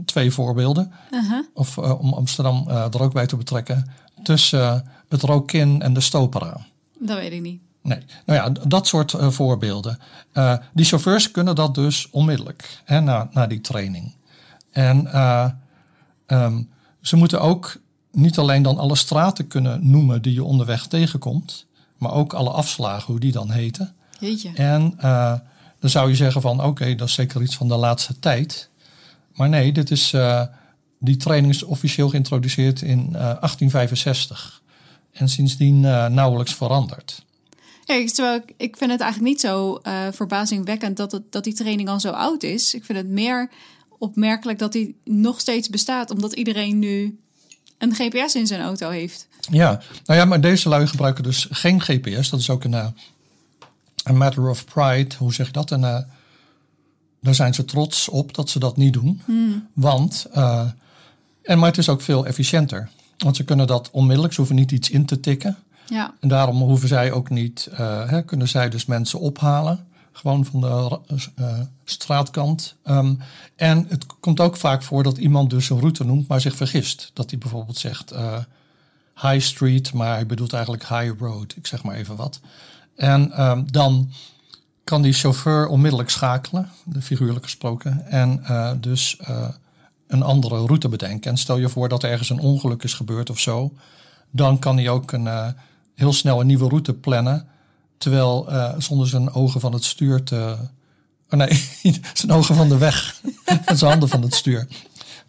twee 0.05 0.31
voorbeelden. 0.31 0.93
Uh-huh. 1.11 1.45
Of 1.55 1.79
om 1.79 2.13
Amsterdam 2.13 2.69
er 2.69 3.03
ook 3.03 3.13
bij 3.13 3.27
te 3.27 3.37
betrekken. 3.37 3.91
Tussen 4.23 4.87
het 5.09 5.23
Rokin 5.23 5.83
en 5.83 5.93
de 5.93 6.01
Stopera. 6.01 6.67
Dat 6.99 7.17
weet 7.17 7.33
ik 7.33 7.41
niet. 7.41 7.61
Nee, 7.89 7.99
nou 8.27 8.39
ja, 8.39 8.67
dat 8.67 8.87
soort 8.87 9.15
eh, 9.15 9.31
voorbeelden. 9.31 9.99
Eh, 10.33 10.57
die 10.73 10.85
chauffeurs 10.85 11.31
kunnen 11.31 11.55
dat 11.55 11.75
dus 11.75 12.11
onmiddellijk, 12.11 12.81
hè, 12.85 13.01
na, 13.01 13.29
na 13.33 13.47
die 13.47 13.61
training. 13.61 14.15
En 14.71 15.13
eh, 15.13 15.51
ehm, 16.27 16.63
ze 17.01 17.17
moeten 17.17 17.41
ook 17.41 17.81
niet 18.13 18.39
alleen 18.39 18.63
dan 18.63 18.79
alle 18.79 18.97
straten 18.97 19.47
kunnen 19.47 19.91
noemen 19.91 20.23
die 20.23 20.33
je 20.33 20.45
onderweg 20.45 20.87
tegenkomt, 20.87 21.67
maar 21.97 22.13
ook 22.13 22.33
alle 22.33 22.51
afslagen, 22.51 23.07
hoe 23.07 23.21
die 23.21 23.33
dan 23.33 23.51
heten. 23.51 23.95
Jeetje. 24.21 24.51
En 24.55 24.95
dan 25.81 25.91
zou 25.91 26.09
je 26.09 26.17
zeggen 26.17 26.41
van 26.41 26.65
oké, 26.65 26.95
dat 26.95 27.09
is 27.09 27.15
zeker 27.15 27.43
iets 27.43 27.57
van 27.57 27.69
de 27.69 27.77
laatste 27.77 28.19
tijd. 28.19 28.71
Maar 29.35 29.49
nee, 29.49 29.73
dit 29.73 29.91
is, 29.91 30.15
die 30.99 31.17
training 31.17 31.53
is 31.53 31.63
officieel 31.63 32.09
geïntroduceerd 32.09 32.83
in 32.83 33.07
eh, 33.07 33.13
1865. 33.13 34.63
En 35.13 35.29
sindsdien 35.29 35.81
nauwelijks 35.81 36.55
veranderd. 36.55 37.27
Terwijl 37.89 38.37
ik, 38.37 38.55
ik 38.57 38.77
vind 38.77 38.91
het 38.91 39.01
eigenlijk 39.01 39.33
niet 39.33 39.41
zo 39.41 39.75
eh, 39.75 40.07
verbazingwekkend 40.13 40.97
dat, 40.97 41.13
het, 41.13 41.33
dat 41.33 41.45
die 41.45 41.55
training 41.55 41.89
al 41.89 42.01
zo 42.01 42.11
oud 42.11 42.43
is. 42.43 42.75
Ik 42.75 42.85
vind 42.85 42.99
het 42.99 43.09
meer 43.09 43.51
opmerkelijk 43.99 44.59
dat 44.59 44.73
die 44.73 44.97
nog 45.05 45.41
steeds 45.41 45.69
bestaat, 45.69 46.11
omdat 46.11 46.33
iedereen 46.33 46.79
nu 46.79 47.19
een 47.79 47.95
GPS 47.95 48.35
in 48.35 48.47
zijn 48.47 48.61
auto 48.61 48.91
heeft. 48.91 49.29
Ja, 49.51 49.81
nou 50.05 50.19
ja, 50.19 50.25
maar 50.25 50.41
deze 50.41 50.69
lui 50.69 50.87
gebruiken 50.87 51.23
dus 51.25 51.47
geen 51.51 51.81
GPS. 51.81 52.31
Dat 52.31 52.41
is 52.41 52.51
ook 52.51 52.65
een, 52.65 52.75
eh, 52.75 52.87
een 54.05 54.17
matter 54.17 54.49
of 54.49 54.65
pride. 54.65 55.15
Hoe 55.19 55.35
zeg 55.35 55.47
je 55.47 55.53
dat? 55.53 55.71
En 55.71 55.85
eh, 55.85 55.99
daar 57.21 57.35
zijn 57.35 57.55
ze 57.55 57.65
trots 57.65 58.09
op 58.09 58.35
dat 58.35 58.51
ze 58.51 58.59
dat 58.59 58.77
niet 58.77 58.93
doen. 58.93 59.23
Want, 59.73 60.27
eh, 60.33 60.69
en, 61.43 61.59
maar 61.59 61.69
het 61.69 61.79
is 61.79 61.89
ook 61.89 62.01
veel 62.01 62.27
efficiënter. 62.27 62.91
Want 63.19 63.37
ze 63.37 63.45
kunnen 63.45 63.67
dat 63.67 63.89
onmiddellijk, 63.93 64.33
ze 64.33 64.41
hoeven 64.41 64.59
niet 64.59 64.73
iets 64.73 64.91
in 64.91 65.07
te 65.07 65.21
tikken. 65.21 65.57
Ja, 65.89 66.15
En 66.21 66.29
daarom 66.29 66.61
hoeven 66.61 66.89
zij 66.89 67.13
ook 67.13 67.31
niet, 67.31 67.69
eh, 67.73 68.09
hè, 68.09 68.23
kunnen 68.23 68.49
zij 68.49 68.69
dus 68.69 68.87
mensen 68.87 69.21
ophalen. 69.21 69.87
Gewoon 70.13 70.45
van 70.45 70.61
de 70.61 70.99
eh, 71.35 71.59
straatkant. 71.85 72.77
Ehm, 72.83 73.15
en 73.57 73.87
het 73.89 74.07
komt 74.21 74.41
ook 74.41 74.57
vaak 74.57 74.83
voor 74.83 75.03
dat 75.03 75.19
iemand 75.19 75.51
dus 75.51 75.71
een 75.71 75.81
route 75.81 76.05
noemt, 76.05 76.29
maar 76.29 76.41
zich 76.41 76.57
vergist. 76.57 77.11
Dat 77.15 77.31
hij 77.31 77.39
bijvoorbeeld 77.39 77.77
zegt 77.77 78.11
eh, 78.11 78.39
High 79.15 79.41
Street, 79.41 79.93
maar 79.93 80.15
hij 80.15 80.27
bedoelt 80.27 80.53
eigenlijk 80.53 80.89
High 80.89 81.13
Road. 81.19 81.55
Ik 81.57 81.67
zeg 81.67 81.83
maar 81.83 81.95
even 81.95 82.17
wat. 82.17 82.41
En 82.97 83.33
ehm, 83.33 83.65
dan 83.67 84.11
kan 84.89 85.03
die 85.03 85.13
chauffeur 85.13 85.67
onmiddellijk 85.67 86.11
schakelen, 86.11 86.71
de 86.85 87.03
figuurlijk 87.03 87.45
gesproken, 87.45 88.07
en 88.07 88.41
uh, 88.43 88.71
dus 88.81 89.19
uh, 89.29 89.49
een 90.07 90.23
andere 90.23 90.57
route 90.57 90.89
bedenken. 90.89 91.31
En 91.31 91.37
stel 91.37 91.59
je 91.59 91.69
voor 91.69 91.89
dat 91.89 92.03
er 92.03 92.11
ergens 92.11 92.31
een 92.31 92.39
ongeluk 92.39 92.83
is 92.83 92.95
gebeurd 92.95 93.31
of 93.31 93.39
zo, 93.39 93.73
dan 94.31 94.59
kan 94.59 94.77
hij 94.77 94.89
ook 94.89 95.13
een, 95.13 95.25
uh, 95.25 95.49
heel 95.99 96.13
snel 96.13 96.41
een 96.41 96.47
nieuwe 96.47 96.69
route 96.69 96.95
plannen, 96.95 97.49
terwijl 97.97 98.49
zonder 98.79 99.09
zijn 99.09 99.33
ogen 99.33 99.61
van 99.61 99.73
het 99.73 99.85
stuur 99.85 100.23
te. 100.23 100.57
Oh 101.31 101.39
nee, 101.39 101.69
zijn 102.13 102.33
ogen 102.33 102.55
van 102.55 102.69
de 102.69 102.79
weg 102.79 103.21
en 103.65 103.79
zijn 103.79 103.91
handen 103.91 104.09
van 104.09 104.23
het 104.23 104.35
stuur 104.35 104.67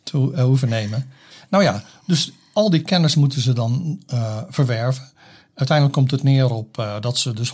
te 0.03 0.17
hoeven 0.17 0.69
nemen. 0.69 1.10
Nou 1.49 1.63
ja, 1.63 1.84
dus 2.05 2.32
al 2.53 2.69
die 2.69 2.82
kennis 2.82 3.15
moeten 3.15 3.41
ze 3.41 3.53
dan 3.53 4.01
verwerven. 4.49 5.10
Uiteindelijk 5.53 5.97
komt 5.97 6.12
het 6.12 6.23
neer 6.23 6.51
op 6.51 6.97
dat 6.99 7.17
ze 7.17 7.34
dus 7.34 7.53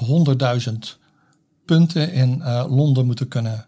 100.000 0.69 0.73
punten 1.65 2.12
in 2.12 2.43
Londen 2.69 3.06
moeten 3.06 3.28
kunnen 3.28 3.67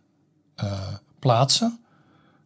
plaatsen 1.19 1.79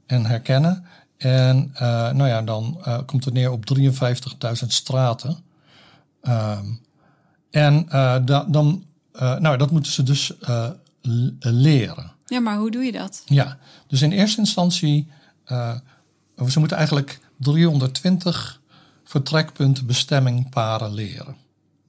en 0.05 0.25
herkennen. 0.25 0.85
En 1.17 1.71
nou 2.13 2.27
ja, 2.27 2.41
dan 2.41 2.83
komt 3.05 3.25
het 3.25 3.33
neer 3.33 3.51
op 3.51 3.77
53.000 3.79 4.67
straten. 4.67 5.37
Um, 6.23 6.81
en 7.51 7.85
da, 8.25 8.45
dan, 8.47 8.83
nou, 9.13 9.57
dat 9.57 9.71
moeten 9.71 9.91
ze 9.91 10.03
dus 10.03 10.33
leren. 11.39 12.11
Ja, 12.25 12.39
maar 12.39 12.57
hoe 12.57 12.71
doe 12.71 12.83
je 12.83 12.91
dat? 12.91 13.23
Ja, 13.25 13.57
dus 13.87 14.01
in 14.01 14.11
eerste 14.11 14.39
instantie, 14.39 15.07
ze 16.47 16.59
moeten 16.59 16.77
eigenlijk 16.77 17.19
320 17.37 18.61
vertrekpunten 19.03 19.85
bestemmingparen 19.85 20.93
leren 20.93 21.35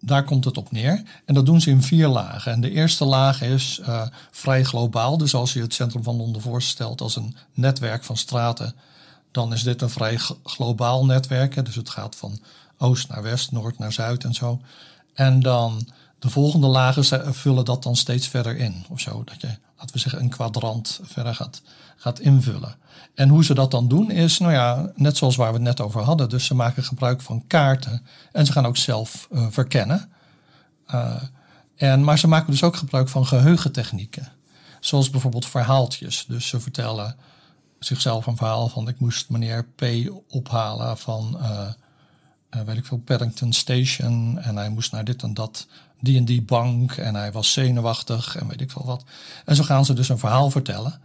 daar 0.04 0.24
komt 0.24 0.44
het 0.44 0.56
op 0.56 0.72
neer. 0.72 1.02
En 1.24 1.34
dat 1.34 1.46
doen 1.46 1.60
ze 1.60 1.70
in 1.70 1.82
vier 1.82 2.08
lagen. 2.08 2.52
En 2.52 2.60
de 2.60 2.70
eerste 2.70 3.04
laag 3.04 3.42
is 3.42 3.80
uh, 3.80 4.06
vrij 4.30 4.64
globaal. 4.64 5.18
Dus 5.18 5.34
als 5.34 5.52
je 5.52 5.60
het 5.60 5.74
centrum 5.74 6.02
van 6.02 6.16
Londen 6.16 6.42
voorstelt 6.42 7.00
als 7.00 7.16
een 7.16 7.36
netwerk 7.54 8.04
van 8.04 8.16
straten, 8.16 8.74
dan 9.30 9.52
is 9.52 9.62
dit 9.62 9.82
een 9.82 9.90
vrij 9.90 10.18
globaal 10.44 11.04
netwerk. 11.04 11.64
Dus 11.64 11.74
het 11.74 11.90
gaat 11.90 12.16
van 12.16 12.38
oost 12.78 13.08
naar 13.08 13.22
west, 13.22 13.52
noord 13.52 13.78
naar 13.78 13.92
zuid 13.92 14.24
en 14.24 14.34
zo. 14.34 14.60
En 15.14 15.40
dan 15.40 15.88
de 16.18 16.30
volgende 16.30 16.66
lagen 16.66 17.34
vullen 17.34 17.64
dat 17.64 17.82
dan 17.82 17.96
steeds 17.96 18.28
verder 18.28 18.56
in. 18.56 18.84
Of 18.88 19.00
zo. 19.00 19.24
Dat 19.24 19.40
je, 19.40 19.46
laten 19.76 19.92
we 19.92 19.98
zeggen, 19.98 20.20
een 20.20 20.28
kwadrant 20.28 21.00
verder 21.02 21.34
gaat, 21.34 21.62
gaat 21.96 22.20
invullen. 22.20 22.76
En 23.14 23.28
hoe 23.28 23.44
ze 23.44 23.54
dat 23.54 23.70
dan 23.70 23.88
doen 23.88 24.10
is, 24.10 24.38
nou 24.38 24.52
ja, 24.52 24.92
net 24.94 25.16
zoals 25.16 25.36
waar 25.36 25.48
we 25.48 25.54
het 25.54 25.62
net 25.62 25.80
over 25.80 26.00
hadden. 26.00 26.28
Dus 26.28 26.44
ze 26.44 26.54
maken 26.54 26.84
gebruik 26.84 27.20
van 27.20 27.46
kaarten 27.46 28.02
en 28.32 28.46
ze 28.46 28.52
gaan 28.52 28.66
ook 28.66 28.76
zelf 28.76 29.28
uh, 29.32 29.46
verkennen. 29.50 30.10
Uh, 30.94 31.22
en, 31.76 32.04
maar 32.04 32.18
ze 32.18 32.28
maken 32.28 32.50
dus 32.50 32.62
ook 32.62 32.76
gebruik 32.76 33.08
van 33.08 33.26
geheugentechnieken. 33.26 34.32
Zoals 34.80 35.10
bijvoorbeeld 35.10 35.46
verhaaltjes. 35.46 36.24
Dus 36.28 36.48
ze 36.48 36.60
vertellen 36.60 37.16
zichzelf 37.78 38.26
een 38.26 38.36
verhaal 38.36 38.68
van 38.68 38.88
ik 38.88 39.00
moest 39.00 39.30
meneer 39.30 39.64
P 39.64 39.84
ophalen 40.28 40.98
van 40.98 41.38
uh, 41.40 41.68
weet 42.60 42.76
ik 42.76 42.84
veel, 42.84 42.98
Paddington 42.98 43.52
Station. 43.52 44.38
En 44.38 44.56
hij 44.56 44.68
moest 44.68 44.92
naar 44.92 45.04
dit 45.04 45.22
en 45.22 45.34
dat, 45.34 45.66
die 46.00 46.16
en 46.16 46.24
die 46.24 46.42
bank. 46.42 46.92
En 46.92 47.14
hij 47.14 47.32
was 47.32 47.52
zenuwachtig 47.52 48.36
en 48.36 48.48
weet 48.48 48.60
ik 48.60 48.70
veel 48.70 48.84
wat. 48.84 49.04
En 49.44 49.56
zo 49.56 49.62
gaan 49.62 49.84
ze 49.84 49.92
dus 49.92 50.08
een 50.08 50.18
verhaal 50.18 50.50
vertellen. 50.50 51.00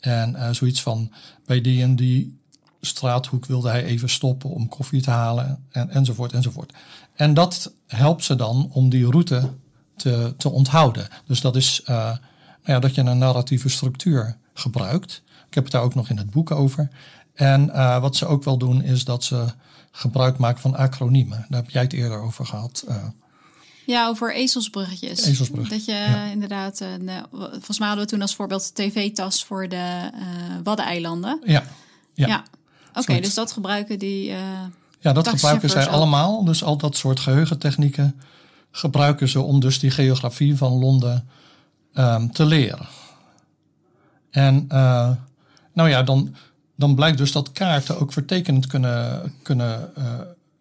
En 0.00 0.34
uh, 0.34 0.50
zoiets 0.50 0.82
van 0.82 1.12
bij 1.46 1.60
die 1.60 1.82
en 1.82 1.96
die 1.96 2.40
straathoek 2.80 3.46
wilde 3.46 3.68
hij 3.68 3.84
even 3.84 4.08
stoppen 4.08 4.50
om 4.50 4.68
koffie 4.68 5.02
te 5.02 5.10
halen 5.10 5.64
en, 5.70 5.90
enzovoort 5.90 6.32
enzovoort. 6.32 6.72
En 7.14 7.34
dat 7.34 7.72
helpt 7.86 8.24
ze 8.24 8.34
dan 8.34 8.68
om 8.72 8.88
die 8.88 9.10
route 9.10 9.50
te, 9.96 10.34
te 10.36 10.50
onthouden. 10.50 11.08
Dus 11.26 11.40
dat 11.40 11.56
is 11.56 11.80
uh, 11.82 11.96
nou 11.96 12.18
ja, 12.62 12.78
dat 12.78 12.94
je 12.94 13.00
een 13.00 13.18
narratieve 13.18 13.68
structuur 13.68 14.36
gebruikt. 14.54 15.22
Ik 15.48 15.54
heb 15.54 15.64
het 15.64 15.72
daar 15.72 15.82
ook 15.82 15.94
nog 15.94 16.08
in 16.08 16.16
het 16.16 16.30
boek 16.30 16.50
over. 16.50 16.88
En 17.34 17.66
wat 18.00 18.16
ze 18.16 18.26
ook 18.26 18.44
wel 18.44 18.58
doen 18.58 18.82
is 18.82 19.04
dat 19.04 19.24
ze 19.24 19.46
gebruik 19.92 20.38
maken 20.38 20.60
van 20.60 20.76
acroniemen. 20.76 21.46
Daar 21.48 21.60
heb 21.60 21.70
jij 21.70 21.82
het 21.82 21.92
eerder 21.92 22.18
over 22.18 22.46
gehad. 22.46 22.84
Uh, 22.88 22.96
ja, 23.86 24.08
over 24.08 24.34
ezelsbruggetjes. 24.34 25.24
Ezelsbruggetjes. 25.24 25.86
Dat 25.86 25.96
je 25.96 26.30
inderdaad, 26.32 26.80
een, 26.80 27.02
uh, 27.02 27.22
volgens 27.50 27.78
mij 27.78 27.88
hadden 27.88 28.04
we 28.04 28.10
toen 28.10 28.22
als 28.22 28.34
voorbeeld 28.34 28.74
tv-tas 28.74 29.44
voor 29.44 29.68
de 29.68 30.10
uh, 30.14 30.20
Waddeneilanden. 30.62 31.40
Ja. 31.44 31.62
Ja. 32.12 32.26
ja. 32.26 32.44
Oké, 32.88 33.00
okay, 33.00 33.20
dus 33.20 33.34
dat 33.34 33.52
gebruiken 33.52 33.98
die. 33.98 34.30
Uh, 34.30 34.38
ja, 34.98 35.12
dat 35.12 35.28
gebruiken 35.28 35.70
zij 35.70 35.86
ook. 35.86 35.92
allemaal. 35.92 36.44
Dus 36.44 36.64
al 36.64 36.76
dat 36.76 36.96
soort 36.96 37.20
geheugentechnieken 37.20 38.20
gebruiken 38.70 39.28
ze 39.28 39.40
om 39.40 39.60
dus 39.60 39.78
die 39.78 39.90
geografie 39.90 40.56
van 40.56 40.72
Londen 40.72 41.28
um, 41.94 42.32
te 42.32 42.44
leren. 42.44 42.88
En 44.30 44.64
uh, 44.72 45.10
nou 45.72 45.88
ja, 45.88 46.02
dan, 46.02 46.34
dan 46.82 46.94
blijkt 46.94 47.18
dus 47.18 47.32
dat 47.32 47.52
kaarten 47.52 48.00
ook 48.00 48.12
vertekenend 48.12 48.66
kunnen, 48.66 49.32
kunnen 49.42 49.92
uh, 49.98 50.04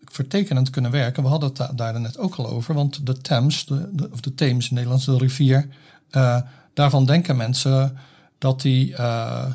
vertekenend 0.06 0.70
kunnen 0.70 0.92
werken. 0.92 1.24
We 1.24 1.30
hadden 1.30 1.52
het 1.54 1.78
daar 1.78 2.00
net 2.00 2.18
ook 2.18 2.36
al 2.36 2.50
over, 2.50 2.74
want 2.74 3.06
de 3.06 3.18
Thames, 3.18 3.66
de, 3.66 4.10
of 4.12 4.20
de 4.20 4.36
Theems 4.36 4.70
in 4.70 4.76
Nederlands, 4.76 5.06
de 5.06 5.18
rivier, 5.18 5.68
uh, 6.12 6.42
daarvan 6.74 7.06
denken 7.06 7.38
mensen 7.38 7.98
dat 8.38 8.62
die, 8.62 8.90
uh, 8.92 9.46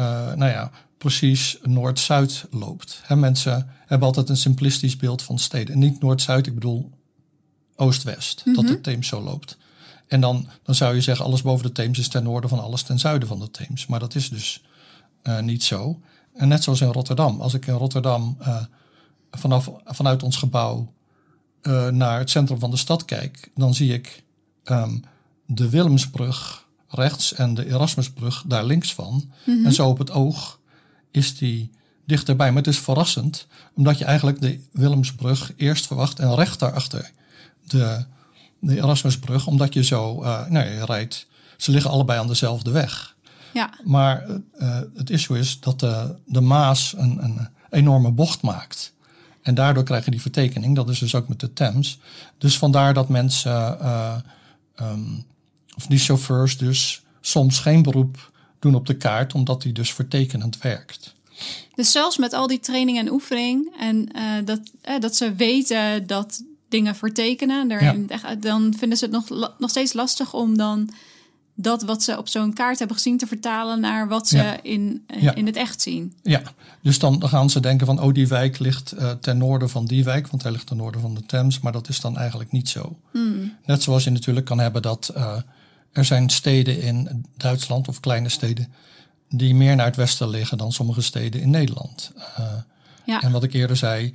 uh, 0.00 0.32
nou 0.34 0.50
ja, 0.50 0.70
precies 0.98 1.58
Noord-Zuid 1.62 2.46
loopt. 2.50 3.00
He, 3.02 3.16
mensen 3.16 3.70
hebben 3.86 4.06
altijd 4.06 4.28
een 4.28 4.36
simplistisch 4.36 4.96
beeld 4.96 5.22
van 5.22 5.38
steden. 5.38 5.78
niet 5.78 6.00
Noord-Zuid, 6.00 6.46
ik 6.46 6.54
bedoel 6.54 6.90
Oost-West, 7.74 8.42
mm 8.44 8.54
-hmm. 8.54 8.66
dat 8.66 8.72
de 8.72 8.80
Theems 8.80 9.08
zo 9.08 9.22
loopt. 9.22 9.58
En 10.08 10.20
dan, 10.20 10.48
dan 10.62 10.74
zou 10.74 10.94
je 10.94 11.00
zeggen, 11.00 11.24
alles 11.24 11.42
boven 11.42 11.66
de 11.66 11.72
Theems 11.72 11.98
is 11.98 12.08
ten 12.08 12.22
noorden 12.22 12.50
van 12.50 12.60
alles 12.60 12.82
ten 12.82 12.98
zuiden 12.98 13.28
van 13.28 13.38
de 13.38 13.50
Theems. 13.50 13.86
Maar 13.86 14.00
dat 14.00 14.14
is 14.14 14.28
dus 14.28 14.62
niet 15.40 15.62
zo. 15.64 16.00
En 16.34 16.48
net 16.48 16.62
zoals 16.62 16.80
in 16.80 16.92
Rotterdam. 16.92 17.40
Als 17.40 17.54
ik 17.54 17.66
in 17.66 17.74
Rotterdam 17.74 18.36
vanaf, 19.30 19.70
vanuit 19.84 20.22
ons 20.22 20.36
gebouw 20.36 20.92
uh, 21.62 21.88
naar 21.88 22.18
het 22.18 22.30
centrum 22.30 22.58
van 22.58 22.70
de 22.70 22.76
stad 22.76 23.04
kijk, 23.04 23.50
dan 23.54 23.74
zie 23.74 23.92
ik 23.92 24.22
um, 24.64 25.02
de 25.46 25.70
Willemsbrug 25.70 26.66
rechts 26.88 27.34
en 27.34 27.54
de 27.54 27.66
Erasmusbrug 27.66 28.44
daar 28.46 28.64
links 28.64 28.94
van. 28.94 29.12
Mm 29.14 29.30
-hmm. 29.44 29.66
En 29.66 29.72
zo 29.72 29.88
op 29.88 29.98
het 29.98 30.10
oog 30.10 30.58
is 31.10 31.36
die 31.36 31.70
dichterbij. 32.04 32.48
Maar 32.48 32.62
het 32.62 32.72
is 32.74 32.78
verrassend, 32.78 33.46
omdat 33.74 33.98
je 33.98 34.04
eigenlijk 34.04 34.40
de 34.40 34.60
Willemsbrug 34.72 35.52
eerst 35.56 35.86
verwacht 35.86 36.18
en 36.18 36.34
recht 36.34 36.58
daarachter 36.58 37.10
de, 37.64 38.04
de 38.58 38.76
Erasmusbrug, 38.76 39.46
omdat 39.46 39.74
je 39.74 39.84
zo, 39.84 40.20
nou, 40.48 40.68
je 40.68 40.84
rijdt, 40.84 41.26
ze 41.56 41.70
liggen 41.70 41.90
allebei 41.90 42.18
aan 42.18 42.26
dezelfde 42.26 42.70
weg. 42.70 43.15
Ja. 43.56 43.70
Maar 43.84 44.26
uh, 44.58 44.80
het 44.94 45.10
issue 45.10 45.38
is 45.38 45.60
dat 45.60 45.80
de, 45.80 46.14
de 46.26 46.40
Maas 46.40 46.94
een, 46.96 47.24
een 47.24 47.48
enorme 47.70 48.10
bocht 48.10 48.42
maakt. 48.42 48.92
En 49.42 49.54
daardoor 49.54 49.84
krijg 49.84 50.04
je 50.04 50.10
die 50.10 50.20
vertekening. 50.20 50.76
Dat 50.76 50.88
is 50.88 50.98
dus 50.98 51.14
ook 51.14 51.28
met 51.28 51.40
de 51.40 51.52
Thames. 51.52 51.98
Dus 52.38 52.58
vandaar 52.58 52.94
dat 52.94 53.08
mensen, 53.08 53.78
uh, 53.80 54.16
um, 54.80 55.24
of 55.76 55.86
die 55.86 55.98
chauffeurs 55.98 56.58
dus 56.58 57.02
soms 57.20 57.58
geen 57.58 57.82
beroep 57.82 58.32
doen 58.58 58.74
op 58.74 58.86
de 58.86 58.96
kaart, 58.96 59.34
omdat 59.34 59.62
die 59.62 59.72
dus 59.72 59.92
vertekenend 59.92 60.58
werkt. 60.58 61.14
Dus 61.74 61.92
zelfs 61.92 62.16
met 62.16 62.32
al 62.32 62.46
die 62.46 62.60
training 62.60 62.98
en 62.98 63.10
oefening 63.10 63.74
en 63.78 64.08
uh, 64.16 64.22
dat, 64.44 64.60
dat 65.00 65.16
ze 65.16 65.34
weten 65.34 66.06
dat 66.06 66.42
dingen 66.68 66.96
vertekenen, 66.96 67.70
er, 67.70 67.82
ja. 67.82 68.34
dan 68.34 68.74
vinden 68.78 68.98
ze 68.98 69.04
het 69.04 69.14
nog, 69.14 69.54
nog 69.58 69.70
steeds 69.70 69.92
lastig 69.92 70.34
om 70.34 70.56
dan 70.56 70.90
dat 71.58 71.82
wat 71.82 72.02
ze 72.02 72.18
op 72.18 72.28
zo'n 72.28 72.52
kaart 72.52 72.78
hebben 72.78 72.96
gezien 72.96 73.18
te 73.18 73.26
vertalen 73.26 73.80
naar 73.80 74.08
wat 74.08 74.28
ze 74.28 74.58
in, 74.62 75.04
ja. 75.18 75.34
in 75.34 75.46
het 75.46 75.56
echt 75.56 75.82
zien. 75.82 76.14
Ja, 76.22 76.42
dus 76.82 76.98
dan, 76.98 77.28
gaan 77.28 77.50
ze 77.50 77.60
denken 77.60 77.86
van, 77.86 78.00
oh 78.00 78.14
die 78.14 78.28
wijk 78.28 78.58
ligt 78.58 78.94
uh, 78.94 79.10
ten 79.10 79.38
noorden 79.38 79.70
van 79.70 79.86
die 79.86 80.04
wijk, 80.04 80.28
want 80.28 80.42
hij 80.42 80.52
ligt 80.52 80.66
ten 80.66 80.76
noorden 80.76 81.00
van 81.00 81.14
de 81.14 81.26
Thames, 81.26 81.60
maar 81.60 81.72
dat 81.72 81.88
is 81.88 82.00
dan 82.00 82.16
eigenlijk 82.16 82.52
niet 82.52 82.68
zo. 82.68 82.96
Hmm. 83.10 83.54
Net 83.64 83.82
zoals 83.82 84.04
je 84.04 84.10
natuurlijk 84.10 84.46
kan 84.46 84.58
hebben 84.58 84.82
dat 84.82 85.12
uh, 85.16 85.36
er 85.92 86.04
zijn 86.04 86.30
steden 86.30 86.80
in 86.82 87.24
Duitsland 87.36 87.88
of 87.88 88.00
kleine 88.00 88.28
steden 88.28 88.72
die 89.28 89.54
meer 89.54 89.76
naar 89.76 89.86
het 89.86 89.96
westen 89.96 90.28
liggen 90.28 90.58
dan 90.58 90.72
sommige 90.72 91.02
steden 91.02 91.40
in 91.40 91.50
Nederland. 91.50 92.12
ja. 93.04 93.22
En 93.22 93.32
wat 93.32 93.42
ik 93.42 93.52
eerder 93.52 93.76
zei, 93.76 94.14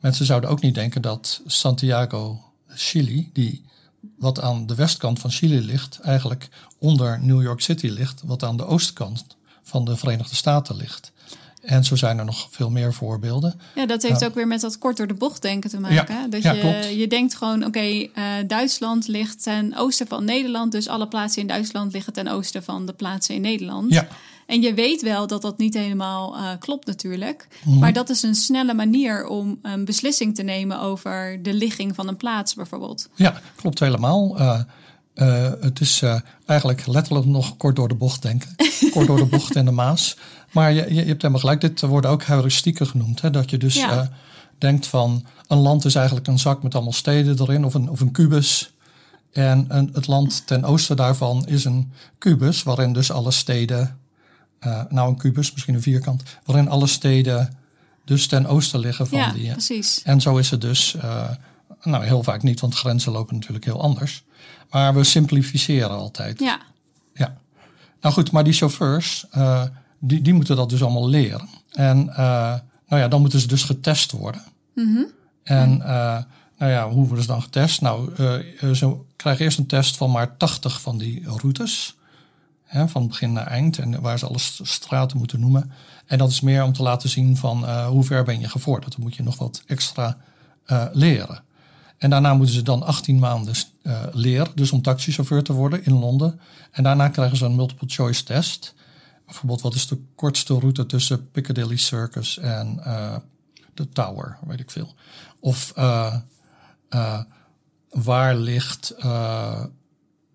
mensen 0.00 0.26
zouden 0.26 0.50
ook 0.50 0.60
niet 0.60 0.74
denken 0.74 1.02
dat 1.02 1.40
Santiago, 1.46 2.40
Chili, 2.68 3.30
die 3.32 3.64
wat 4.18 4.40
aan 4.40 4.66
de 4.66 4.74
westkant 4.74 5.18
van 5.18 5.30
Chili 5.30 5.60
ligt, 5.60 5.98
eigenlijk 6.00 6.48
onder 6.78 7.20
New 7.22 7.42
York 7.42 7.60
City 7.60 7.86
ligt, 7.86 8.22
wat 8.24 8.42
aan 8.42 8.56
de 8.56 8.66
oostkant 8.66 9.26
van 9.62 9.84
de 9.84 9.96
Verenigde 9.96 10.34
Staten 10.34 10.76
ligt. 10.76 11.12
En 11.60 11.84
zo 11.84 11.96
zijn 11.96 12.18
er 12.18 12.24
nog 12.24 12.48
veel 12.50 12.70
meer 12.70 12.94
voorbeelden. 12.94 13.60
Ja, 13.74 13.86
dat 13.86 14.02
heeft 14.02 14.24
ook 14.24 14.34
weer 14.34 14.46
met 14.46 14.60
dat 14.60 14.78
kort 14.78 14.96
door 14.96 15.06
de 15.06 15.14
bocht 15.14 15.42
denken 15.42 15.70
te 15.70 15.80
maken. 15.80 16.14
Ja, 16.14 16.28
dat 16.28 16.42
ja, 16.42 16.52
je, 16.52 16.60
klopt. 16.60 16.94
je 16.94 17.06
denkt 17.06 17.34
gewoon, 17.34 17.64
oké, 17.64 17.78
eh, 18.14 18.24
Duitsland 18.46 19.08
ligt 19.08 19.42
ten 19.42 19.76
oosten 19.76 20.06
van 20.06 20.24
Nederland. 20.24 20.72
Dus 20.72 20.88
alle 20.88 21.08
plaatsen 21.08 21.42
in 21.42 21.48
Duitsland 21.48 21.92
liggen 21.92 22.12
ten 22.12 22.28
oosten 22.28 22.62
van 22.62 22.86
de 22.86 22.92
plaatsen 22.92 23.34
in 23.34 23.40
Nederland. 23.40 23.92
Ja, 23.92 24.08
En 24.50 24.62
je 24.62 24.74
weet 24.74 25.02
wel 25.02 25.26
dat 25.26 25.42
dat 25.42 25.58
niet 25.58 25.74
helemaal 25.74 26.36
eh, 26.36 26.48
klopt 26.58 26.86
natuurlijk. 26.86 27.48
Mhm. 27.64 27.78
Maar 27.78 27.92
dat 27.92 28.08
is 28.10 28.22
een 28.22 28.34
snelle 28.34 28.74
manier 28.74 29.26
om 29.26 29.58
een 29.62 29.84
beslissing 29.84 30.34
te 30.34 30.42
nemen 30.42 30.80
over 30.80 31.42
de 31.42 31.54
ligging 31.54 31.94
van 31.94 32.08
een 32.08 32.16
plaats 32.16 32.54
bijvoorbeeld. 32.54 33.08
ja 33.14 33.40
klopt 33.56 33.78
helemaal. 33.80 34.38
Eh, 34.38 34.60
eh, 35.14 35.52
het 35.60 35.80
is 35.80 36.02
eigenlijk 36.46 36.86
letterlijk 36.86 37.26
nog 37.26 37.56
kort 37.56 37.76
door 37.76 37.88
de 37.88 37.94
bocht 37.94 38.22
denken. 38.22 38.54
kort 38.92 39.06
door 39.06 39.16
de 39.16 39.26
bocht 39.26 39.56
en 39.56 39.64
de 39.64 39.70
Maas. 39.70 40.16
Maar 40.52 40.72
je, 40.72 40.84
je, 40.88 40.94
je 40.94 41.04
hebt 41.04 41.22
helemaal 41.22 41.40
gelijk. 41.40 41.60
Dit 41.60 41.80
worden 41.80 42.10
ook 42.10 42.22
heuristieken 42.24 42.86
genoemd. 42.86 43.20
Hè? 43.20 43.30
Dat 43.30 43.50
je 43.50 43.58
dus 43.58 43.74
Ja. 43.74 44.10
denkt 44.58 44.86
van 44.86 45.26
een 45.46 45.58
land 45.58 45.84
is 45.84 45.94
eigenlijk 45.94 46.26
een 46.26 46.38
zak 46.38 46.62
met 46.62 46.74
allemaal 46.74 46.92
steden 46.92 47.40
erin. 47.40 47.64
Of 47.64 47.74
een, 47.74 47.90
of 47.90 48.00
een 48.00 48.12
kubus. 48.12 48.72
En 49.32 49.64
een, 49.68 49.90
het 49.92 50.06
land 50.06 50.46
ten 50.46 50.64
oosten 50.64 50.96
daarvan 50.96 51.46
is 51.46 51.64
een 51.64 51.92
kubus. 52.18 52.62
Waarin 52.62 52.92
dus 52.92 53.10
alle 53.10 53.30
steden... 53.30 53.99
eh, 54.60 54.82
nou 54.88 55.08
een 55.08 55.16
kubus, 55.16 55.52
misschien 55.52 55.74
een 55.74 55.82
vierkant. 55.82 56.22
Waarin 56.44 56.68
alle 56.68 56.86
steden 56.86 57.58
dus 58.04 58.26
ten 58.26 58.46
oosten 58.46 58.80
liggen 58.80 59.06
van 59.06 59.18
ja, 59.18 59.32
die... 59.32 59.46
eh, 59.46 59.52
precies. 59.52 60.02
en 60.02 60.20
zo 60.20 60.36
is 60.36 60.50
het 60.50 60.60
dus, 60.60 60.94
eh, 60.94 61.30
nou 61.82 62.04
heel 62.04 62.22
vaak 62.22 62.42
niet, 62.42 62.60
want 62.60 62.74
grenzen 62.74 63.12
lopen 63.12 63.34
natuurlijk 63.34 63.64
heel 63.64 63.82
anders. 63.82 64.24
Maar 64.70 64.94
we 64.94 65.04
simplificeren 65.04 65.90
altijd. 65.90 66.40
Ja, 66.40 66.60
Ja. 67.14 67.36
Nou 68.00 68.14
goed, 68.14 68.30
maar 68.32 68.44
die 68.44 68.52
chauffeurs, 68.52 69.26
die, 69.98 70.22
die 70.22 70.34
moeten 70.34 70.56
dat 70.56 70.70
dus 70.70 70.82
allemaal 70.82 71.08
leren. 71.08 71.48
En 71.70 72.04
nou 72.90 73.02
ja, 73.02 73.08
dan 73.08 73.20
moeten 73.20 73.40
ze 73.40 73.46
dus 73.46 73.62
getest 73.62 74.10
worden. 74.10 74.42
En 75.42 75.82
eh, 75.82 76.18
nou 76.58 76.72
ja, 76.72 76.88
hoe 76.88 77.06
worden 77.06 77.24
ze 77.24 77.30
dan 77.30 77.42
getest? 77.42 77.80
Nou, 77.80 78.14
ze 78.74 78.96
krijgen 79.16 79.44
eerst 79.44 79.58
een 79.58 79.66
test 79.66 79.96
van 79.96 80.10
maar 80.10 80.36
80 80.36 80.80
van 80.80 80.98
die 80.98 81.22
routes. 81.24 81.96
Van 82.72 83.08
begin 83.08 83.32
naar 83.32 83.46
eind. 83.46 83.78
En 83.78 84.00
waar 84.00 84.18
ze 84.18 84.26
alle 84.26 84.38
st- 84.38 84.60
straten 84.62 85.18
moeten 85.18 85.40
noemen. 85.40 85.72
En 86.06 86.18
dat 86.18 86.30
is 86.30 86.40
meer 86.40 86.62
om 86.62 86.72
te 86.72 86.82
laten 86.82 87.08
zien 87.08 87.36
van 87.36 87.66
eh, 87.66 87.86
hoe 87.86 88.04
ver 88.04 88.24
ben 88.24 88.40
je 88.40 88.48
gevorderd. 88.48 88.92
Dan 88.92 89.02
moet 89.02 89.14
je 89.14 89.22
nog 89.22 89.38
wat 89.38 89.62
extra 89.66 90.16
eh, 90.64 90.86
leren. 90.92 91.42
En 91.98 92.10
daarna 92.10 92.34
moeten 92.34 92.54
ze 92.54 92.62
dan 92.62 92.82
18 92.82 93.18
maanden 93.18 93.54
eh, 93.82 94.02
leren. 94.12 94.52
Dus 94.54 94.72
om 94.72 94.82
taxichauffeur 94.82 95.42
te 95.42 95.52
worden 95.52 95.84
in 95.84 95.92
Londen. 95.92 96.40
En 96.70 96.82
daarna 96.82 97.08
krijgen 97.08 97.36
ze 97.36 97.44
een 97.44 97.54
multiple 97.54 97.88
choice 97.88 98.24
test. 98.24 98.74
Bijvoorbeeld, 99.26 99.60
wat 99.60 99.74
is 99.74 99.86
de 99.86 100.02
kortste 100.14 100.58
route 100.58 100.86
tussen 100.86 101.30
Piccadilly 101.30 101.76
Circus 101.76 102.38
en 102.38 102.80
de 103.74 103.88
Tower, 103.88 104.38
weet 104.46 104.60
ik 104.60 104.70
veel. 104.70 104.94
Of 105.40 105.72
waar 107.88 108.36
ligt 108.36 108.94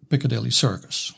Piccadilly 0.08 0.50
Circus? 0.50 1.16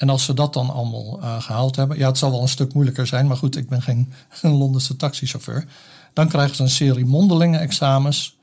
En 0.00 0.08
als 0.08 0.24
ze 0.24 0.34
dat 0.34 0.52
dan 0.52 0.70
allemaal 0.70 1.20
eh, 1.20 1.42
gehaald 1.42 1.76
hebben, 1.76 1.98
ja, 1.98 2.06
het 2.08 2.18
zal 2.18 2.30
wel 2.30 2.42
een 2.42 2.48
stuk 2.48 2.72
moeilijker 2.72 3.06
zijn, 3.06 3.26
maar 3.26 3.36
goed, 3.36 3.56
ik 3.56 3.68
ben 3.68 3.82
geen, 3.82 4.12
Londense 4.42 4.96
taxichauffeur. 4.96 5.66
Dan 6.12 6.28
krijgen 6.28 6.56
ze 6.56 6.62
een 6.62 6.70
serie 6.70 7.04
mondelinge 7.04 7.58
examens. 7.58 8.38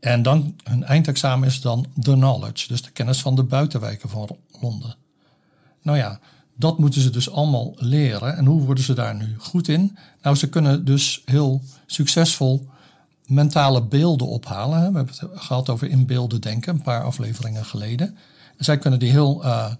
En 0.00 0.22
dan 0.22 0.56
hun 0.64 0.84
eindexamen 0.84 1.48
is 1.48 1.60
dan 1.60 1.86
the 2.00 2.12
knowledge, 2.12 2.68
dus 2.68 2.82
de 2.82 2.90
kennis 2.90 3.20
van 3.20 3.34
de 3.34 3.42
buitenwijken 3.42 4.08
van 4.08 4.36
Londen. 4.60 4.94
Nou 5.82 5.98
ja, 5.98 6.20
dat 6.56 6.78
moeten 6.78 7.00
ze 7.00 7.10
dus 7.10 7.30
allemaal 7.30 7.72
leren. 7.76 8.36
En 8.36 8.46
hoe 8.46 8.62
worden 8.62 8.84
ze 8.84 8.94
daar 8.94 9.14
nu 9.14 9.34
goed 9.38 9.68
in? 9.68 9.96
Nou, 10.22 10.36
ze 10.36 10.48
kunnen 10.48 10.84
dus 10.84 11.22
heel 11.24 11.62
succesvol 11.86 12.68
mentale 13.26 13.82
beelden 13.82 14.26
ophalen. 14.26 14.78
We 14.78 14.96
hebben 14.96 15.14
het 15.18 15.28
gehad 15.34 15.68
over 15.68 15.88
in 15.88 16.06
beelden 16.06 16.40
denken, 16.40 16.74
een 16.74 16.82
paar 16.82 17.04
afleveringen 17.04 17.64
geleden. 17.64 18.16
En 18.56 18.64
zij 18.64 18.78
kunnen 18.78 18.98
die 18.98 19.10
heel 19.10 19.44
eh, 19.44 19.72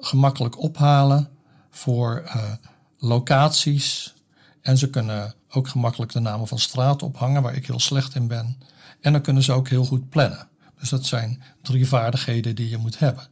gemakkelijk 0.00 0.58
ophalen 0.58 1.28
voor 1.70 2.22
eh, 2.26 2.52
locaties. 2.98 4.14
En 4.60 4.78
ze 4.78 4.90
kunnen 4.90 5.34
ook 5.50 5.68
gemakkelijk 5.68 6.12
de 6.12 6.20
namen 6.20 6.46
van 6.46 6.58
straten 6.58 7.06
ophangen, 7.06 7.42
waar 7.42 7.54
ik 7.54 7.66
heel 7.66 7.80
slecht 7.80 8.14
in 8.14 8.26
ben. 8.26 8.58
En 9.00 9.12
dan 9.12 9.20
kunnen 9.20 9.42
ze 9.42 9.52
ook 9.52 9.68
heel 9.68 9.84
goed 9.84 10.08
plannen. 10.08 10.48
Dus 10.78 10.88
dat 10.88 11.06
zijn 11.06 11.42
drie 11.62 11.88
vaardigheden 11.88 12.54
die 12.54 12.68
je 12.68 12.76
moet 12.76 12.98
hebben. 12.98 13.28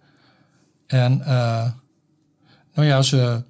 En 0.86 1.20
eh, 1.20 1.70
nou 2.74 2.88
ja, 2.88 3.02
ze, 3.02 3.44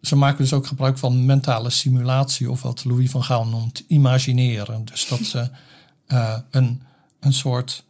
ze 0.00 0.16
maken 0.16 0.38
dus 0.38 0.52
ook 0.52 0.66
gebruik 0.66 0.98
van 0.98 1.26
mentale 1.26 1.70
simulatie, 1.70 2.50
of 2.50 2.62
wat 2.62 2.84
Louis 2.84 3.10
van 3.10 3.24
Gaal 3.24 3.46
noemt, 3.46 3.84
imagineren. 3.86 4.84
Dus 4.84 5.08
dat 5.08 5.18
ze 5.18 5.50
eh, 6.06 6.38
een, 6.50 6.82
een 7.20 7.32
soort 7.32 7.84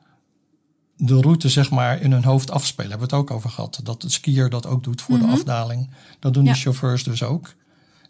de 0.96 1.20
route 1.20 1.48
zeg 1.48 1.70
maar 1.70 2.00
in 2.00 2.12
hun 2.12 2.24
hoofd 2.24 2.50
afspelen. 2.50 2.90
Hebben 2.90 3.08
we 3.08 3.14
het 3.16 3.24
ook 3.24 3.36
over 3.36 3.50
gehad. 3.50 3.80
Dat 3.82 4.00
de 4.02 4.08
skier 4.10 4.50
dat 4.50 4.66
ook 4.66 4.84
doet 4.84 5.02
voor 5.02 5.18
de 5.18 5.26
afdaling. 5.26 5.90
Dat 6.18 6.34
doen 6.34 6.44
Ja. 6.44 6.52
die 6.52 6.60
chauffeurs 6.60 7.04
dus 7.04 7.22
ook. 7.22 7.54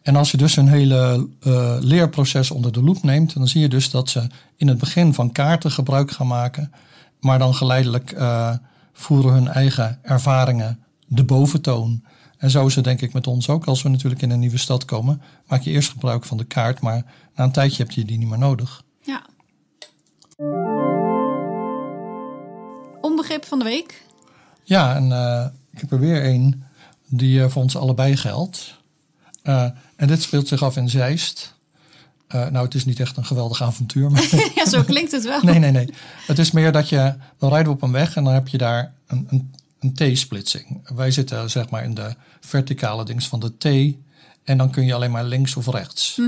En 0.03 0.17
als 0.17 0.31
je 0.31 0.37
dus 0.37 0.57
een 0.57 0.69
hele 0.69 1.29
eh, 1.41 1.77
leerproces 1.81 2.51
onder 2.51 2.73
de 2.73 2.83
loep 2.83 3.03
neemt, 3.03 3.35
dan 3.35 3.49
zie 3.49 3.61
je 3.61 3.69
dus 3.69 3.91
dat 3.91 4.11
ze 4.11 4.27
in 4.57 4.69
het 4.69 4.79
begin 4.79 5.15
van 5.15 5.33
kaarten 5.33 5.71
gebruik 5.71 6.11
gaan 6.11 6.27
maken, 6.27 6.73
maar 7.21 7.39
dan 7.39 7.55
geleidelijk 7.55 8.11
eh, 8.13 8.55
voeren 8.93 9.33
hun 9.33 9.49
eigen 9.49 9.99
ervaringen 10.03 10.79
de 11.07 11.25
boventoon. 11.25 12.05
En 12.39 12.51
zo 12.51 12.67
is 12.67 12.75
het 12.75 12.85
denk 12.85 13.01
ik 13.01 13.13
met 13.13 13.27
ons 13.27 13.49
ook. 13.49 13.65
Als 13.65 13.83
we 13.83 13.89
natuurlijk 13.89 14.23
in 14.23 14.31
een 14.31 14.39
nieuwe 14.39 14.59
stad 14.59 14.85
komen, 14.85 15.23
maak 15.47 15.63
je 15.63 15.71
eerst 15.71 15.91
gebruik 15.91 16.25
van 16.25 16.37
de 16.37 16.45
kaart, 16.45 16.81
maar 16.81 17.05
na 17.35 17.45
een 17.45 17.53
tijdje 17.53 17.83
heb 17.83 17.93
je 17.93 18.05
die 18.05 18.19
niet 18.19 18.29
meer 18.29 18.39
nodig. 18.39 18.83
ja. 19.05 19.23
Onbegrip 23.07 23.45
van 23.45 23.59
de 23.59 23.65
week. 23.65 24.03
Ja, 24.65 24.95
en 24.95 25.13
eh, 25.13 25.47
ik 25.73 25.81
heb 25.81 25.93
er 25.93 26.01
weer 26.01 26.25
een 26.25 26.65
die 27.09 27.43
eh, 27.43 27.49
voor 27.49 27.63
ons 27.63 27.77
allebei 27.77 28.17
geldt. 28.17 28.77
Eh, 29.43 29.69
en 29.97 30.07
dit 30.07 30.23
speelt 30.23 30.49
zich 30.49 30.63
af 30.63 30.77
in 30.77 30.89
Zeist. 30.89 31.55
Nou, 32.29 32.65
het 32.65 32.75
is 32.75 32.85
niet 32.85 33.01
echt 33.01 33.17
een 33.17 33.25
geweldig 33.25 33.63
avontuur. 33.63 34.11
Maar 34.11 34.29
ja, 34.55 34.69
zo 34.69 34.83
klinkt 34.83 35.13
het 35.13 35.25
wel. 35.25 35.41
nee, 35.43 35.59
nee, 35.59 35.71
nee. 35.71 35.89
Het 36.27 36.39
is 36.39 36.51
meer 36.51 36.73
dat 36.73 36.89
je, 36.89 37.15
dan 37.39 37.51
rijden 37.51 37.69
we 37.69 37.77
op 37.77 37.83
een 37.83 37.93
weg 37.93 38.17
en 38.17 38.25
dan 38.25 38.33
heb 38.33 38.49
je 38.49 38.59
daar 38.59 38.93
een, 39.07 39.27
een, 39.31 39.55
een 39.81 39.95
T-splitsing. 39.95 40.89
Wij 40.95 41.11
zitten 41.11 41.51
zeg 41.51 41.71
maar 41.71 41.85
in 41.85 41.95
de 41.95 42.15
verticale 42.41 43.05
dings 43.05 43.29
van 43.29 43.41
de 43.41 43.57
T. 43.59 43.97
En 44.45 44.59
dan 44.59 44.71
kun 44.71 44.85
je 44.85 44.95
alleen 44.95 45.11
maar 45.11 45.25
links 45.25 45.57
of 45.57 45.67
rechts. 45.67 46.21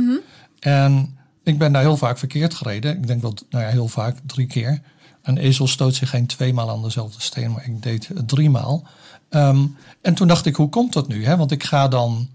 En 0.61 1.19
ik 1.43 1.59
ben 1.59 1.73
daar 1.73 1.83
heel 1.83 1.97
vaak 1.97 2.19
verkeerd 2.19 2.55
gereden. 2.55 2.97
Ik 2.97 3.07
denk 3.07 3.23
wel, 3.23 3.35
nou 3.51 3.65
ja, 3.65 3.71
heel 3.71 3.89
vaak, 3.89 4.17
drie 4.27 4.47
keer. 4.47 4.81
Een 5.23 5.39
ezel 5.39 5.67
stoot 5.67 5.95
zich 5.95 6.11
geen 6.11 6.27
tweemaal 6.27 6.71
aan 6.71 6.83
dezelfde 6.83 7.21
steen, 7.21 7.53
maar 7.53 7.65
ik 7.67 7.83
deed 7.83 8.09
het 8.09 8.29
driemaal. 8.29 8.83
Ehm, 9.29 9.67
en 10.01 10.15
toen 10.15 10.29
dacht 10.29 10.47
ik, 10.47 10.57
hoe 10.57 10.69
komt 10.69 10.93
dat 10.93 11.09
nu? 11.09 11.25
Hè? 11.25 11.37
Want 11.37 11.51
ik 11.51 11.65
ga 11.65 11.89
dan 11.89 12.29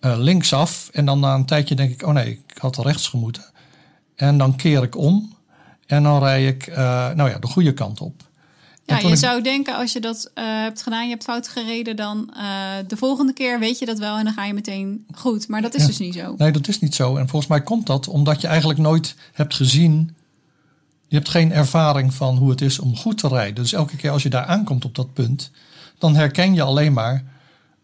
eh, 0.00 0.14
linksaf 0.18 0.88
en 0.92 1.04
dan 1.04 1.20
na 1.20 1.34
een 1.34 1.46
tijdje 1.46 1.74
denk 1.74 1.90
ik, 1.92 2.06
oh 2.06 2.12
nee, 2.14 2.30
ik 2.46 2.58
had 2.58 2.76
rechts 2.78 3.08
gemoeten. 3.08 3.44
En 4.16 4.38
dan 4.38 4.56
keer 4.56 4.82
ik 4.82 4.96
om 4.96 5.34
en 5.86 6.02
dan 6.02 6.18
rij 6.18 6.46
ik, 6.46 6.66
eh, 6.66 6.76
nou 7.14 7.30
ja, 7.30 7.38
de 7.38 7.46
goede 7.46 7.72
kant 7.72 8.00
op. 8.00 8.22
Ja, 8.84 8.98
je 8.98 9.08
ik- 9.08 9.16
zou 9.16 9.42
denken 9.42 9.76
als 9.76 9.92
je 9.92 10.00
dat 10.00 10.30
eh, 10.34 10.44
hebt 10.44 10.82
gedaan, 10.82 11.04
je 11.04 11.10
hebt 11.10 11.24
fout 11.24 11.48
gereden, 11.48 11.96
dan 11.96 12.30
eh, 12.36 12.42
de 12.86 12.96
volgende 12.96 13.32
keer 13.32 13.58
weet 13.58 13.78
je 13.78 13.86
dat 13.86 13.98
wel 13.98 14.16
en 14.18 14.24
dan 14.24 14.32
ga 14.32 14.44
je 14.44 14.54
meteen 14.54 15.06
goed. 15.14 15.48
Maar 15.48 15.62
dat 15.62 15.74
is 15.74 15.80
Ja. 15.80 15.86
dus 15.86 15.98
niet 15.98 16.14
zo. 16.14 16.34
Nee, 16.38 16.50
dat 16.50 16.68
is 16.68 16.78
niet 16.80 16.94
zo. 16.94 17.16
En 17.16 17.28
volgens 17.28 17.50
mij 17.50 17.62
komt 17.62 17.86
dat 17.86 18.08
omdat 18.08 18.40
je 18.40 18.46
eigenlijk 18.46 18.78
nooit 18.78 19.14
hebt 19.32 19.54
gezien. 19.54 20.14
Je 21.16 21.22
hebt 21.22 21.34
geen 21.34 21.52
ervaring 21.52 22.14
van 22.14 22.36
hoe 22.36 22.50
het 22.50 22.60
is 22.60 22.78
om 22.78 22.96
goed 22.96 23.18
te 23.18 23.28
rijden. 23.28 23.54
Dus 23.54 23.72
elke 23.72 23.96
keer 23.96 24.10
als 24.10 24.22
je 24.22 24.28
daar 24.28 24.44
aankomt 24.44 24.84
op 24.84 24.94
dat 24.94 25.12
punt, 25.12 25.50
dan 25.98 26.16
herken 26.16 26.54
je 26.54 26.62
alleen 26.62 26.92
maar. 26.92 27.24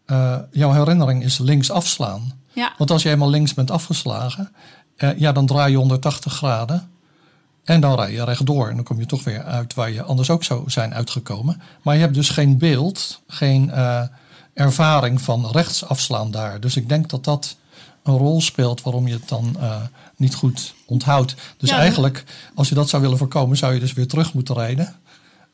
eh, 0.05 0.37
jouw 0.51 0.71
herinnering 0.71 1.23
is 1.23 1.37
links 1.37 1.71
afslaan. 1.71 2.33
Ja, 2.53 2.73
Want 2.77 2.91
als 2.91 3.03
je 3.03 3.09
eenmaal 3.09 3.29
links 3.29 3.53
bent 3.53 3.71
afgeslagen, 3.71 4.51
eh, 4.95 5.19
ja, 5.19 5.31
dan 5.31 5.45
draai 5.45 5.71
je 5.71 5.77
180 5.77 6.33
graden. 6.33 6.89
En 7.63 7.81
dan 7.81 7.95
rij 7.95 8.11
je 8.11 8.23
rechtdoor. 8.23 8.69
En 8.69 8.75
dan 8.75 8.83
kom 8.83 8.99
je 8.99 9.05
toch 9.05 9.23
weer 9.23 9.43
uit 9.43 9.73
waar 9.73 9.91
je 9.91 10.03
anders 10.03 10.29
ook 10.29 10.43
zou 10.43 10.69
zijn 10.69 10.93
uitgekomen. 10.93 11.61
Maar 11.81 11.95
je 11.95 12.01
hebt 12.01 12.13
dus 12.13 12.29
geen 12.29 12.57
beeld, 12.57 13.21
geen 13.27 13.71
eh, 13.71 14.01
ervaring 14.53 15.21
van 15.21 15.47
rechts 15.51 15.85
afslaan 15.85 16.31
daar. 16.31 16.59
Dus 16.59 16.75
ik 16.75 16.89
denk 16.89 17.09
dat 17.09 17.23
dat 17.23 17.55
een 18.03 18.17
rol 18.17 18.41
speelt 18.41 18.81
waarom 18.81 19.07
je 19.07 19.13
het 19.13 19.29
dan 19.29 19.55
eh, 19.59 19.81
niet 20.15 20.35
goed 20.35 20.73
onthoudt. 20.85 21.35
Dus 21.57 21.69
Ja, 21.69 21.77
eigenlijk, 21.77 22.23
als 22.55 22.69
je 22.69 22.75
dat 22.75 22.89
zou 22.89 23.01
willen 23.01 23.17
voorkomen, 23.17 23.57
zou 23.57 23.73
je 23.73 23.79
dus 23.79 23.93
weer 23.93 24.07
terug 24.07 24.33
moeten 24.33 24.55
rijden. 24.55 24.95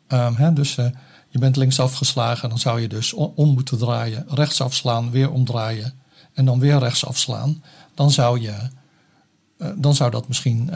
Ehm, 0.08 0.34
hè, 0.36 0.54
dus 0.54 0.78
eh, 0.78 0.86
je 1.30 1.40
bent 1.40 1.56
links 1.56 1.80
afgeslagen, 1.80 2.50
dan 2.50 2.60
zou 2.60 2.82
je 2.82 2.88
dus 2.88 3.14
om 3.14 3.50
moeten 3.54 3.78
draaien, 3.78 4.26
rechts 4.30 4.62
afslaan, 4.62 5.12
weer 5.12 5.32
omdraaien 5.32 5.94
en 6.34 6.46
dan 6.46 6.60
weer 6.60 6.80
rechts 6.80 7.06
afslaan. 7.06 7.64
Dan 7.96 8.12
zou, 8.12 8.40
je, 8.42 8.56
eh, 9.58 9.70
dan 9.76 9.96
zou 9.96 10.12
dat 10.12 10.28
misschien 10.28 10.72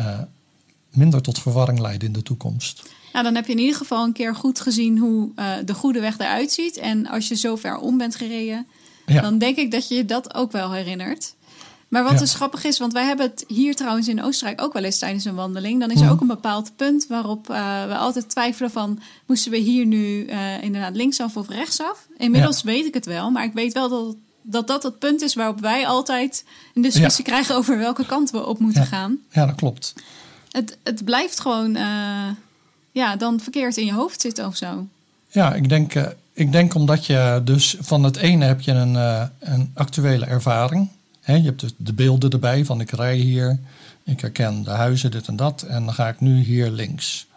minder 0.91 1.21
tot 1.21 1.39
verwarring 1.39 1.79
leiden 1.79 2.07
in 2.07 2.13
de 2.13 2.23
toekomst. 2.23 2.83
nou, 3.13 3.25
dan 3.25 3.35
heb 3.35 3.45
je 3.45 3.51
in 3.51 3.59
ieder 3.59 3.75
geval 3.75 4.03
een 4.03 4.13
keer 4.13 4.35
goed 4.35 4.59
gezien 4.59 4.97
hoe 4.97 5.31
de 5.65 5.73
goede 5.73 5.99
weg 5.99 6.17
eruit 6.19 6.51
ziet. 6.51 6.77
En 6.77 7.07
als 7.07 7.27
je 7.27 7.35
zo 7.35 7.55
ver 7.55 7.77
om 7.77 7.97
bent 7.97 8.15
gereden, 8.15 8.67
Ja. 9.05 9.21
dan 9.21 9.37
denk 9.37 9.57
ik 9.57 9.71
dat 9.71 9.87
je 9.87 9.95
je 9.95 10.05
dat 10.05 10.33
ook 10.33 10.51
wel 10.51 10.71
herinnert. 10.71 11.35
Maar 11.93 12.03
wat 12.03 12.11
Ja. 12.11 12.17
dus 12.19 12.33
grappig 12.33 12.63
is, 12.63 12.79
want 12.79 12.93
wij 12.93 13.05
hebben 13.05 13.25
het 13.25 13.43
hier 13.47 13.75
trouwens 13.75 14.07
in 14.07 14.23
Oostenrijk 14.23 14.61
ook 14.61 14.73
wel 14.73 14.83
eens 14.83 14.97
tijdens 14.99 15.25
een 15.25 15.35
wandeling. 15.35 15.79
Dan 15.79 15.89
is 15.91 15.97
er 15.97 16.03
Mhm. 16.03 16.13
ook 16.13 16.21
een 16.21 16.27
bepaald 16.27 16.71
punt 16.75 17.05
waarop 17.07 17.49
eh, 17.49 17.85
we 17.85 17.95
altijd 17.95 18.29
twijfelen 18.29 18.71
van... 18.71 18.99
moesten 19.25 19.51
we 19.51 19.57
hier 19.57 19.85
nu 19.85 20.25
eh, 20.25 20.63
inderdaad 20.63 20.95
linksaf 20.95 21.37
of 21.37 21.49
rechtsaf? 21.49 22.07
Inmiddels 22.17 22.63
weet 22.63 22.85
ik 22.85 22.93
het 22.93 23.05
wel, 23.05 23.29
maar 23.31 23.43
ik 23.43 23.53
weet 23.53 23.73
wel 23.73 23.89
dat 23.89 24.15
dat, 24.41 24.67
dat 24.67 24.83
het 24.83 24.99
punt 24.99 25.21
is 25.21 25.33
waarop 25.35 25.59
wij 25.59 25.87
altijd 25.87 26.45
een 26.73 26.81
discussie 26.81 27.23
krijgen... 27.23 27.55
over 27.55 27.77
welke 27.77 28.05
kant 28.05 28.31
we 28.31 28.45
op 28.45 28.59
moeten 28.59 28.85
gaan. 28.85 29.17
Ja, 29.31 29.45
dat 29.45 29.55
klopt. 29.55 29.93
Het, 30.51 30.77
het 30.83 31.05
blijft 31.05 31.39
gewoon 31.39 31.75
eh, 31.75 32.27
ja, 32.91 33.15
dan 33.15 33.39
verkeerd 33.39 33.77
in 33.77 33.85
je 33.85 33.93
hoofd 33.93 34.21
zitten 34.21 34.45
of 34.47 34.55
zo. 34.55 34.87
Ja, 35.29 35.53
ik 35.53 35.69
denk, 35.69 35.93
ik 36.33 36.51
denk 36.51 36.73
omdat 36.75 37.05
je 37.05 37.41
dus 37.43 37.75
van 37.79 38.03
het 38.03 38.15
ene 38.17 38.45
heb 38.45 38.61
je 38.61 38.71
een, 38.71 38.95
een 39.39 39.71
actuele 39.73 40.25
ervaring. 40.25 40.89
Je 41.25 41.31
hebt 41.31 41.59
dus 41.59 41.73
de 41.77 41.93
beelden 41.93 42.29
erbij 42.29 42.65
van 42.65 42.79
ik 42.81 42.91
rij 42.91 43.15
hier, 43.15 43.59
ik 44.03 44.21
herken 44.21 44.63
de 44.63 44.69
huizen, 44.69 45.11
dit 45.11 45.27
en 45.27 45.35
dat. 45.35 45.61
En 45.61 45.85
dan 45.85 45.93
ga 45.93 46.07
ik 46.07 46.19
nu 46.19 46.43
hier 46.43 46.69
links. 46.69 47.27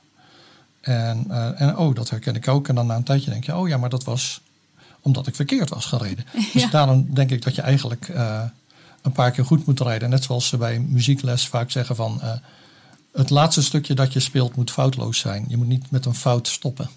En, 0.81 1.25
eh, 1.29 1.61
en 1.61 1.77
oh, 1.77 1.95
dat 1.95 2.11
herken 2.11 2.35
ik 2.35 2.49
ook. 2.49 2.69
En 2.69 2.75
dan 2.75 2.87
na 2.87 2.97
een 2.97 3.03
tijdje 3.03 3.31
denk 3.31 3.45
je, 3.45 3.57
oh 3.57 3.69
ja, 3.69 3.77
maar 3.77 3.91
dat 3.91 4.05
was 4.05 4.41
omdat 5.01 5.27
ik 5.27 5.35
verkeerd 5.35 5.69
was 5.69 5.85
gereden. 5.85 6.25
Dus 6.53 6.71
daarom 6.71 7.15
denk 7.15 7.31
ik 7.31 7.43
dat 7.43 7.55
je 7.55 7.63
eigenlijk 7.63 8.09
eh, 8.09 8.43
een 9.03 9.13
paar 9.13 9.31
keer 9.31 9.45
goed 9.45 9.67
moet 9.67 9.81
rijden. 9.81 10.11
Net 10.11 10.25
zoals 10.25 10.49
ze 10.49 10.57
bij 10.57 10.79
muziekles 10.79 11.49
vaak 11.49 11.71
zeggen 11.71 11.97
van... 11.97 12.21
eh, 12.23 12.33
het 13.17 13.31
laatste 13.31 13.63
stukje 13.63 13.95
dat 13.95 14.13
je 14.13 14.21
speelt 14.21 14.57
moet 14.57 14.71
foutloos 14.71 15.19
zijn. 15.19 15.45
Je 15.49 15.57
moet 15.57 15.67
niet 15.67 15.91
met 15.91 16.05
een 16.05 16.15
fout 16.15 16.49
stoppen. 16.49 16.89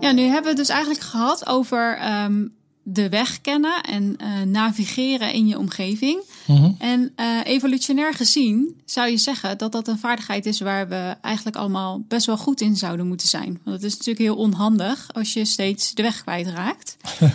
Ja, 0.00 0.12
nu 0.12 0.22
hebben 0.22 0.42
we 0.42 0.48
het 0.48 0.56
dus 0.56 0.68
eigenlijk 0.68 1.00
gehad 1.00 1.46
over 1.46 1.98
ehm, 1.98 2.42
de 2.88 3.08
weg 3.08 3.40
kennen 3.40 3.82
en 3.82 4.16
eh, 4.16 4.40
navigeren 4.42 5.32
in 5.32 5.46
je 5.46 5.58
omgeving. 5.58 6.22
Mhm. 6.46 6.70
En 6.78 7.12
eh, 7.16 7.26
evolutionair 7.44 8.14
gezien 8.14 8.80
zou 8.84 9.10
je 9.10 9.16
zeggen 9.16 9.58
dat 9.58 9.72
dat 9.72 9.88
een 9.88 9.98
vaardigheid 9.98 10.46
is 10.46 10.60
waar 10.60 10.88
we 10.88 11.14
eigenlijk 11.20 11.56
allemaal 11.56 12.04
best 12.08 12.26
wel 12.26 12.36
goed 12.36 12.60
in 12.60 12.76
zouden 12.76 13.06
moeten 13.06 13.28
zijn. 13.28 13.60
Want 13.64 13.76
het 13.76 13.84
is 13.84 13.92
natuurlijk 13.92 14.24
heel 14.24 14.36
onhandig 14.36 15.08
als 15.12 15.32
je 15.32 15.44
steeds 15.44 15.94
de 15.94 16.02
weg 16.02 16.22
kwijtraakt. 16.22 16.96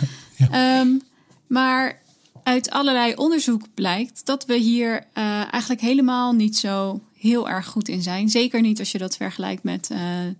Ehm, 0.50 0.88
maar 1.46 2.00
uit 2.42 2.70
allerlei 2.70 3.14
onderzoek 3.14 3.66
blijkt 3.74 4.26
dat 4.26 4.46
we 4.46 4.56
hier 4.56 5.06
eh, 5.12 5.24
eigenlijk 5.52 5.80
helemaal 5.80 6.32
niet 6.32 6.56
zo 6.56 7.00
heel 7.18 7.48
erg 7.48 7.66
goed 7.66 7.88
in 7.88 8.02
zijn. 8.02 8.28
Zeker 8.28 8.60
niet 8.60 8.78
als 8.78 8.92
je 8.92 8.98
dat 8.98 9.16
vergelijkt 9.16 9.62
met 9.62 9.90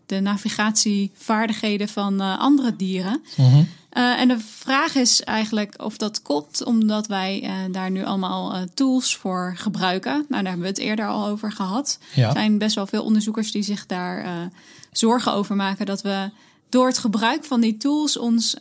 de 0.07 0.21
navigatievaardigheden 0.21 1.89
van 1.89 2.21
andere 2.21 2.77
dieren. 2.77 3.23
Mhm. 3.37 3.63
Eh, 3.93 4.21
en 4.21 4.29
de 4.29 4.39
vraag 4.39 4.95
is 4.95 5.23
eigenlijk 5.23 5.83
of 5.83 5.97
dat 5.97 6.23
komt 6.23 6.65
omdat 6.65 7.07
wij 7.07 7.43
eh, 7.43 7.53
daar 7.71 7.91
nu 7.91 8.05
allemaal 8.05 8.55
eh, 8.55 8.61
tools 8.75 9.17
voor 9.17 9.55
gebruiken. 9.57 10.13
Nou, 10.13 10.27
daar 10.29 10.53
hebben 10.53 10.61
we 10.61 10.67
het 10.67 10.79
eerder 10.79 11.07
al 11.07 11.27
over 11.27 11.53
gehad. 11.53 11.99
Ja. 12.15 12.27
Er 12.27 12.33
zijn 12.33 12.59
best 12.59 12.75
wel 12.75 12.87
veel 12.87 13.05
onderzoekers 13.05 13.53
die 13.53 13.63
zich 13.63 13.87
daar 13.87 14.51
zorgen 14.93 15.33
over 15.33 15.57
maken 15.57 15.87
dat 15.87 16.03
we 16.03 16.31
door 16.69 16.87
het 16.87 16.99
gebruik 16.99 17.45
van 17.45 17.61
die 17.61 17.77
tools 17.77 18.19
ons 18.19 18.57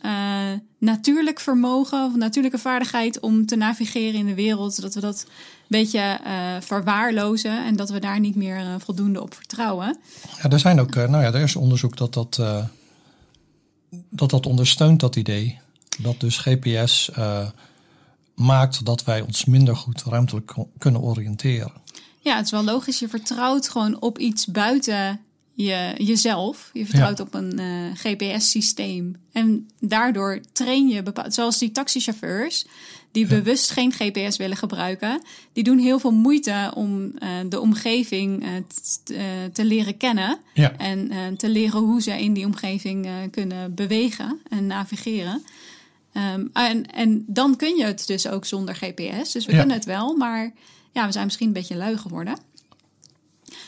natuurlijk 0.78 1.40
vermogen 1.40 2.04
of 2.04 2.14
natuurlijke 2.14 2.58
vaardigheid 2.58 3.20
om 3.20 3.46
te 3.46 3.56
navigeren 3.56 4.20
in 4.20 4.26
de 4.26 4.34
wereld, 4.34 4.80
dat 4.80 4.94
we 4.94 5.00
dat 5.00 5.24
een 5.26 5.30
beetje 5.68 6.18
verwaarlozen 6.60 7.64
en 7.64 7.76
dat 7.76 7.90
we 7.90 7.98
daar 7.98 8.20
niet 8.20 8.36
meer 8.36 8.64
voldoende 8.78 9.22
op 9.22 9.34
vertrouwen. 9.34 9.98
Ja, 10.42 10.50
er 10.50 10.58
zijn 10.58 10.80
ook, 10.80 10.94
nou 10.94 11.22
ja, 11.22 11.32
er 11.32 11.42
is 11.42 11.56
onderzoek 11.56 11.96
dat 11.96 12.14
dat, 12.14 12.40
dat 14.10 14.30
dat 14.30 14.46
ondersteunt, 14.46 15.00
dat 15.00 15.16
idee. 15.16 15.58
Dat 15.98 16.20
dus 16.20 16.38
GPS 16.38 17.10
eh, 17.10 17.48
maakt 18.34 18.84
dat 18.84 19.04
wij 19.04 19.20
ons 19.20 19.44
minder 19.44 19.76
goed 19.76 20.02
ruimtelijk 20.02 20.54
kunnen 20.78 21.00
oriënteren. 21.00 21.72
Ja, 22.20 22.36
het 22.36 22.44
is 22.44 22.50
wel 22.50 22.64
logisch. 22.64 22.98
Je 22.98 23.08
vertrouwt 23.08 23.68
gewoon 23.68 24.00
op 24.00 24.18
iets 24.18 24.46
buiten 24.46 25.20
je, 25.54 25.94
jezelf. 25.96 26.70
Je 26.72 26.86
vertrouwt 26.86 27.20
op 27.20 27.34
een 27.34 27.58
eh, 27.58 27.66
GPS-systeem. 27.94 29.16
En 29.32 29.68
daardoor 29.80 30.40
train 30.52 30.88
je 30.88 31.02
bepaald. 31.02 31.34
Zoals 31.34 31.58
die 31.58 31.72
taxichauffeurs, 31.72 32.66
die 33.10 33.26
bewust 33.26 33.70
geen 33.70 33.92
GPS 33.92 34.36
willen 34.36 34.56
gebruiken. 34.56 35.22
Die 35.52 35.64
doen 35.64 35.78
heel 35.78 35.98
veel 35.98 36.12
moeite 36.12 36.72
om 36.74 37.12
eh, 37.18 37.28
de 37.48 37.60
omgeving 37.60 38.44
eh, 38.44 38.50
te 39.52 39.64
leren 39.64 39.96
kennen. 39.96 40.38
Ja, 40.54 40.76
En 40.76 41.36
te 41.36 41.48
leren 41.48 41.80
hoe 41.80 42.02
ze 42.02 42.22
in 42.22 42.32
die 42.32 42.46
omgeving 42.46 43.08
kunnen 43.30 43.74
bewegen 43.74 44.40
en 44.48 44.66
navigeren. 44.66 45.42
Ehm, 46.12 46.46
en, 46.52 46.86
en 46.86 47.24
dan 47.26 47.56
kun 47.56 47.76
je 47.76 47.84
het 47.84 48.06
dus 48.06 48.28
ook 48.28 48.44
zonder 48.44 48.74
GPS. 48.74 49.32
Dus 49.32 49.46
we 49.46 49.52
kunnen 49.52 49.76
het 49.76 49.84
wel, 49.84 50.16
maar 50.16 50.52
ja, 50.92 51.06
we 51.06 51.12
zijn 51.12 51.24
misschien 51.24 51.46
een 51.46 51.52
beetje 51.52 51.76
lui 51.76 51.96
geworden. 51.96 52.38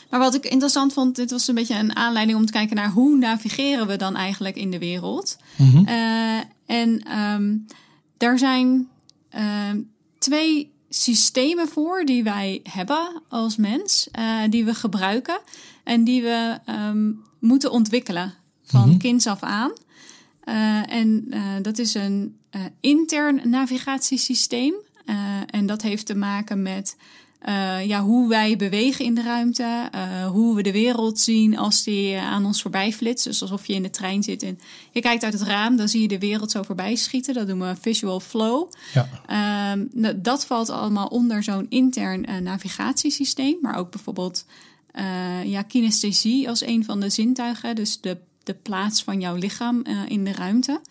Maar 0.09 0.19
wat 0.19 0.35
ik 0.35 0.45
interessant 0.45 0.93
vond, 0.93 1.15
dit 1.15 1.31
was 1.31 1.47
een 1.47 1.55
beetje 1.55 1.75
een 1.77 1.95
aanleiding 1.95 2.37
om 2.37 2.45
te 2.45 2.51
kijken 2.51 2.75
naar 2.75 2.91
hoe 2.91 3.17
navigeren 3.17 3.87
we 3.87 3.95
dan 3.95 4.15
eigenlijk 4.15 4.55
in 4.55 4.71
de 4.71 4.79
wereld. 4.79 5.37
Mhm. 5.57 5.85
Eh, 5.87 6.37
en 6.65 7.03
ehm, 7.03 7.57
daar 8.17 8.37
zijn 8.37 8.87
ehm, 9.29 9.79
twee 10.17 10.73
systemen 10.89 11.67
voor 11.67 12.05
die 12.05 12.23
wij 12.23 12.59
hebben 12.63 13.21
als 13.29 13.55
mens, 13.55 14.07
eh, 14.11 14.39
die 14.49 14.65
we 14.65 14.73
gebruiken 14.73 15.39
en 15.83 16.03
die 16.03 16.21
we 16.21 16.59
ehm, 16.65 17.11
moeten 17.39 17.71
ontwikkelen 17.71 18.33
van 18.63 18.89
Mhm. 18.89 18.97
kinds 18.97 19.27
af 19.27 19.41
aan. 19.43 19.71
Eh, 20.43 20.91
en 20.91 21.33
dat 21.61 21.77
is 21.77 21.93
een 21.93 22.37
intern 22.79 23.49
navigatiesysteem. 23.49 24.73
En 25.49 25.65
dat 25.65 25.81
heeft 25.81 26.05
te 26.05 26.15
maken 26.15 26.61
met 26.61 26.97
eh, 27.45 27.85
ja, 27.85 28.01
hoe 28.01 28.29
wij 28.29 28.55
bewegen 28.55 29.05
in 29.05 29.15
de 29.15 29.21
ruimte, 29.21 29.87
eh, 29.91 30.27
hoe 30.27 30.55
we 30.55 30.63
de 30.63 30.71
wereld 30.71 31.19
zien 31.19 31.57
als 31.57 31.83
die 31.83 32.13
eh, 32.13 32.23
aan 32.23 32.45
ons 32.45 32.61
voorbij 32.61 32.93
flitst. 32.93 33.25
Dus 33.25 33.41
alsof 33.41 33.65
je 33.65 33.73
in 33.73 33.83
de 33.83 33.89
trein 33.89 34.23
zit 34.23 34.43
en 34.43 34.59
je 34.91 35.01
kijkt 35.01 35.23
uit 35.23 35.33
het 35.33 35.41
raam, 35.41 35.75
dan 35.75 35.89
zie 35.89 36.01
je 36.01 36.07
de 36.07 36.19
wereld 36.19 36.51
zo 36.51 36.63
voorbij 36.63 36.95
schieten. 36.95 37.33
Dat 37.33 37.47
noemen 37.47 37.73
we 37.73 37.81
visual 37.81 38.19
flow. 38.19 38.71
ja. 38.93 39.09
Ehm, 39.27 39.85
nou, 39.91 40.21
dat 40.21 40.45
valt 40.45 40.69
allemaal 40.69 41.07
onder 41.07 41.43
zo'n 41.43 41.65
intern 41.69 42.43
navigatiesysteem. 42.43 43.57
Maar 43.61 43.77
ook 43.77 43.91
bijvoorbeeld 43.91 44.45
ja, 45.45 45.61
kinesthesie 45.61 46.49
als 46.49 46.65
een 46.65 46.85
van 46.85 46.99
de 46.99 47.09
zintuigen. 47.09 47.75
Dus 47.75 48.01
de, 48.01 48.17
de 48.43 48.53
plaats 48.53 49.03
van 49.03 49.19
jouw 49.19 49.35
lichaam 49.35 49.83
in 50.07 50.23
de 50.23 50.33
ruimte. 50.33 50.81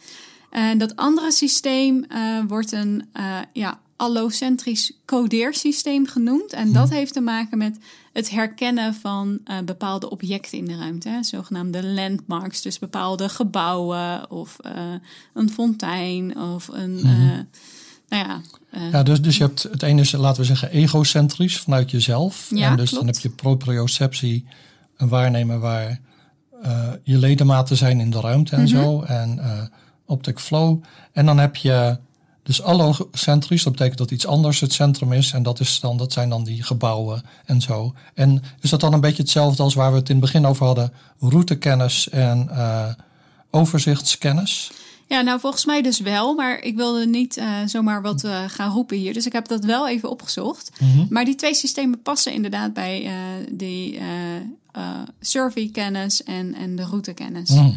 En 0.51 0.79
dat 0.79 0.97
andere 0.97 1.33
systeem 1.33 2.07
wordt 2.47 2.73
een 2.73 3.09
ja, 3.53 3.81
allocentrisch 3.96 4.92
codeersysteem 5.04 6.07
genoemd. 6.07 6.52
En 6.52 6.72
dat 6.72 6.90
heeft 6.90 7.12
te 7.12 7.20
maken 7.20 7.59
met 7.59 7.78
het 8.12 8.30
herkennen 8.30 8.94
van 8.94 9.38
eh, 9.44 9.59
bepaalde 9.64 10.11
objecten 10.11 10.59
in 10.59 10.64
de 10.64 10.76
ruimte. 10.76 11.09
Hè, 11.09 11.22
zogenaamde 11.22 11.85
landmarks, 11.87 12.62
dus 12.62 12.78
bepaalde 12.78 13.28
gebouwen 13.28 14.30
of 14.30 14.59
eh, 14.61 14.72
een 15.35 15.50
fontein 15.50 16.38
of 16.38 16.68
een... 16.68 16.98
eh, 16.98 17.38
nou 18.09 18.28
ja, 18.28 18.40
ja 18.92 19.02
dus, 19.02 19.22
dus 19.22 19.37
je 19.37 19.42
hebt 19.44 19.62
het 19.62 19.83
ene 19.83 20.00
is, 20.00 20.12
laten 20.12 20.40
we 20.40 20.46
zeggen, 20.46 20.70
egocentrisch 20.70 21.59
vanuit 21.61 21.90
jezelf. 21.90 22.46
Ja, 22.50 22.70
en 22.70 22.76
dus 22.76 22.88
klopt. 22.88 23.04
dan 23.04 23.14
heb 23.14 23.22
je 23.22 23.30
proprioceptie, 23.30 24.44
een 24.96 25.09
waarnemen 25.09 25.61
waar 25.61 26.00
je 27.02 27.18
ledematen 27.18 27.76
zijn 27.76 28.00
in 28.00 28.11
de 28.11 28.20
ruimte 28.20 28.57
en 28.57 28.62
Mhm. 28.62 28.70
zo. 28.83 29.02
En 29.02 29.40
optic 30.07 30.38
flow. 30.38 30.83
En 31.12 31.26
dan 31.26 31.38
heb 31.38 31.57
je 31.57 31.98
dus 32.44 32.62
allocentrisch, 32.62 33.62
dat 33.62 33.72
betekent 33.72 33.98
dat 33.98 34.11
iets 34.11 34.26
anders 34.26 34.61
het 34.61 34.72
centrum 34.72 35.12
is. 35.12 35.33
En 35.33 35.42
dat, 35.42 35.61
is 35.61 35.80
dan, 35.80 35.96
dat 35.96 36.12
zijn 36.12 36.28
dan 36.28 36.44
die 36.44 36.62
gebouwen 36.62 37.22
en 37.44 37.61
zo. 37.61 37.94
En 38.14 38.42
is 38.61 38.70
dat 38.70 38.80
dan 38.80 38.92
een 38.92 39.00
beetje 39.00 39.22
hetzelfde 39.22 39.62
als 39.62 39.74
waar 39.74 39.90
we 39.90 39.98
het 39.98 40.09
in 40.09 40.16
het 40.16 40.24
begin 40.24 40.46
over 40.46 40.66
hadden? 40.66 40.92
Routekennis 41.18 42.09
en 42.09 42.48
eh, 42.50 42.88
overzichtskennis? 43.50 44.70
Ja, 45.07 45.20
nou 45.20 45.40
volgens 45.40 45.64
mij 45.64 45.83
dus 45.83 46.00
wel, 46.00 46.35
maar 46.35 46.61
ik 46.61 46.76
wilde 46.76 47.07
niet 47.07 47.37
eh, 47.37 47.46
zomaar 47.66 48.02
wat 48.02 48.24
eh, 48.24 48.44
gaan 48.46 48.72
roepen 48.72 48.96
hier. 48.96 49.12
Dus 49.12 49.26
ik 49.26 49.33
heb 49.33 49.48
dat 49.48 49.64
wel 49.64 49.88
even 49.88 50.11
opgezocht. 50.11 50.70
Mhm. 50.80 51.07
Maar 51.09 51.24
die 51.24 51.35
twee 51.35 51.54
systemen 51.54 52.02
passen 52.02 52.33
inderdaad 52.33 52.72
bij 52.72 53.11
die 53.52 54.00
survey-kennis 55.20 56.22
en, 56.22 56.54
en 56.54 56.76
de 56.76 56.83
routekennis. 56.83 57.50
Mm. 57.50 57.76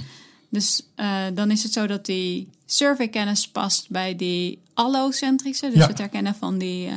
Dus 0.58 0.82
eh, 0.96 1.22
dan 1.34 1.52
is 1.52 1.63
het 1.63 1.74
zo 1.74 1.88
dat 1.88 2.06
die 2.06 2.50
survey-kennis 2.65 3.48
past 3.48 3.89
bij 3.89 4.15
die 4.15 4.60
allocentrische. 4.74 5.70
Dus 5.70 5.78
Ja. 5.80 5.88
het 5.88 5.98
herkennen 5.98 6.36
van 6.36 6.58
die 6.58 6.88
eh, 6.88 6.93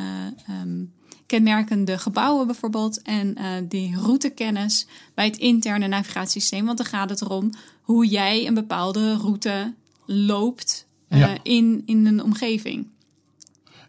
ehm, 0.46 0.84
kenmerkende 1.26 1.98
gebouwen 1.98 2.46
bijvoorbeeld. 2.46 3.02
En 3.02 3.36
eh, 3.36 3.44
die 3.68 3.96
routekennis 3.96 4.86
bij 5.14 5.24
het 5.24 5.36
interne 5.36 5.86
navigatiesysteem. 5.86 6.64
Want 6.66 6.78
dan 6.78 6.86
gaat 6.86 7.10
het 7.10 7.20
erom 7.20 7.50
hoe 7.82 8.06
jij 8.06 8.46
een 8.46 8.54
bepaalde 8.54 9.16
route 9.16 9.74
loopt 10.06 10.86
Ja. 11.08 11.36
in, 11.42 11.82
in 11.86 12.06
een 12.06 12.22
omgeving. 12.22 12.86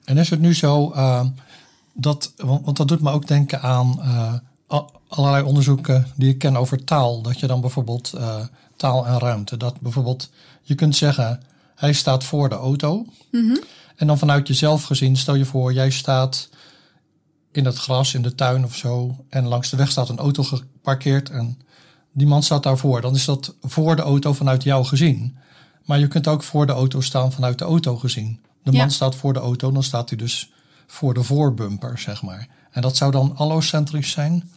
En 0.03 0.17
is 0.17 0.29
het 0.29 0.39
nu 0.39 0.53
zo 0.53 0.91
eh, 0.91 1.25
dat, 1.93 2.33
want, 2.37 2.65
want 2.65 2.77
dat 2.77 2.87
doet 2.87 3.01
me 3.01 3.11
ook 3.11 3.27
denken 3.27 3.61
aan 3.61 3.99
allerlei 5.07 5.43
onderzoeken 5.43 6.07
die 6.15 6.29
ik 6.29 6.37
ken 6.37 6.55
over 6.55 6.83
taal. 6.83 7.21
Dat 7.21 7.39
je 7.39 7.47
dan 7.47 7.61
bijvoorbeeld 7.61 8.13
taal 8.81 9.05
en 9.07 9.19
ruimte, 9.19 9.57
dat 9.57 9.79
bijvoorbeeld 9.79 10.29
je 10.61 10.75
kunt 10.75 10.95
zeggen, 10.95 11.41
Hij 11.75 11.93
staat 11.93 12.23
voor 12.23 12.49
de 12.49 12.55
auto. 12.55 13.05
Mhm. 13.31 13.55
En 13.95 14.07
dan 14.07 14.17
vanuit 14.17 14.47
jezelf 14.47 14.83
gezien, 14.83 15.15
stel 15.17 15.35
je 15.35 15.45
voor, 15.45 15.73
jij 15.73 15.89
staat 15.89 16.49
in 17.51 17.65
het 17.65 17.77
gras, 17.77 18.13
in 18.13 18.21
de 18.21 18.35
tuin 18.35 18.63
of 18.63 18.75
zo. 18.75 19.15
En 19.29 19.47
langs 19.47 19.69
de 19.69 19.77
weg 19.77 19.91
staat 19.91 20.09
een 20.09 20.17
auto 20.17 20.43
geparkeerd 20.43 21.29
en 21.29 21.59
die 22.11 22.27
man 22.27 22.43
staat 22.43 22.63
daarvoor. 22.63 23.01
Dan 23.01 23.15
is 23.15 23.25
dat 23.25 23.55
voor 23.61 23.95
de 23.95 24.01
auto 24.01 24.33
vanuit 24.33 24.63
jou 24.63 24.85
gezien. 24.85 25.37
Maar 25.85 25.99
je 25.99 26.07
kunt 26.07 26.27
ook 26.27 26.43
voor 26.43 26.65
de 26.65 26.71
auto 26.73 27.01
staan 27.01 27.31
vanuit 27.31 27.57
de 27.57 27.65
auto 27.65 27.95
gezien. 27.95 28.39
De 28.63 28.71
Ja. 28.71 28.77
man 28.77 28.91
staat 28.91 29.15
voor 29.15 29.33
de 29.33 29.39
auto, 29.39 29.71
dan 29.71 29.83
staat 29.83 30.09
hij 30.09 30.17
dus 30.17 30.51
voor 30.87 31.13
de 31.13 31.23
voorbumper, 31.23 31.97
zeg 31.99 32.21
maar. 32.21 32.47
En 32.71 32.81
dat 32.81 32.97
zou 32.97 33.11
dan 33.11 33.35
allocentrisch 33.35 34.11
zijn? 34.11 34.51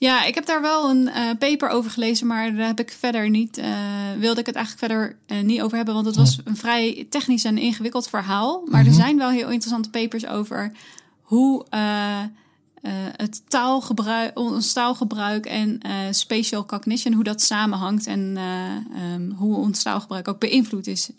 Ja, 0.00 0.24
ik 0.24 0.34
heb 0.34 0.46
daar 0.46 0.60
wel 0.60 0.90
een 0.90 1.08
eh, 1.08 1.30
paper 1.38 1.68
over 1.68 1.90
gelezen, 1.90 2.26
maar 2.26 2.54
daar 2.54 2.66
heb 2.66 2.80
ik 2.80 2.92
verder 2.98 3.30
niet, 3.30 3.58
eh, 3.58 3.76
wilde 4.18 4.40
ik 4.40 4.46
het 4.46 4.54
eigenlijk 4.54 4.86
verder 4.92 5.16
eh, 5.26 5.40
niet 5.44 5.62
over 5.62 5.76
hebben, 5.76 5.94
want 5.94 6.06
het 6.06 6.16
was 6.16 6.38
een 6.44 6.56
vrij 6.56 7.06
technisch 7.10 7.44
en 7.44 7.58
ingewikkeld 7.58 8.08
verhaal. 8.08 8.62
Maar 8.66 8.86
er 8.86 8.92
zijn 8.92 9.16
wel 9.18 9.30
heel 9.30 9.48
interessante 9.50 9.90
papers 9.90 10.26
over 10.26 10.72
hoe 11.20 11.64
het 13.16 13.42
taalgebruik, 13.50 14.38
ons 14.38 14.72
taalgebruik 14.72 15.46
en 15.46 15.80
spatial 16.10 16.66
cognition, 16.66 17.14
hoe 17.14 17.24
dat 17.24 17.42
samenhangt 17.42 18.06
en 18.06 18.36
eh, 18.36 18.76
ehm, 19.02 19.30
hoe 19.30 19.56
ons 19.56 19.82
taalgebruik 19.82 20.28
ook 20.28 20.38
beïnvloed 20.38 20.86
is 20.86 21.10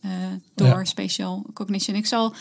door 0.56 0.68
Ja. 0.68 0.84
spatial 0.84 1.46
cognition. 1.54 1.96
Ik 1.96 2.06
zal 2.06 2.34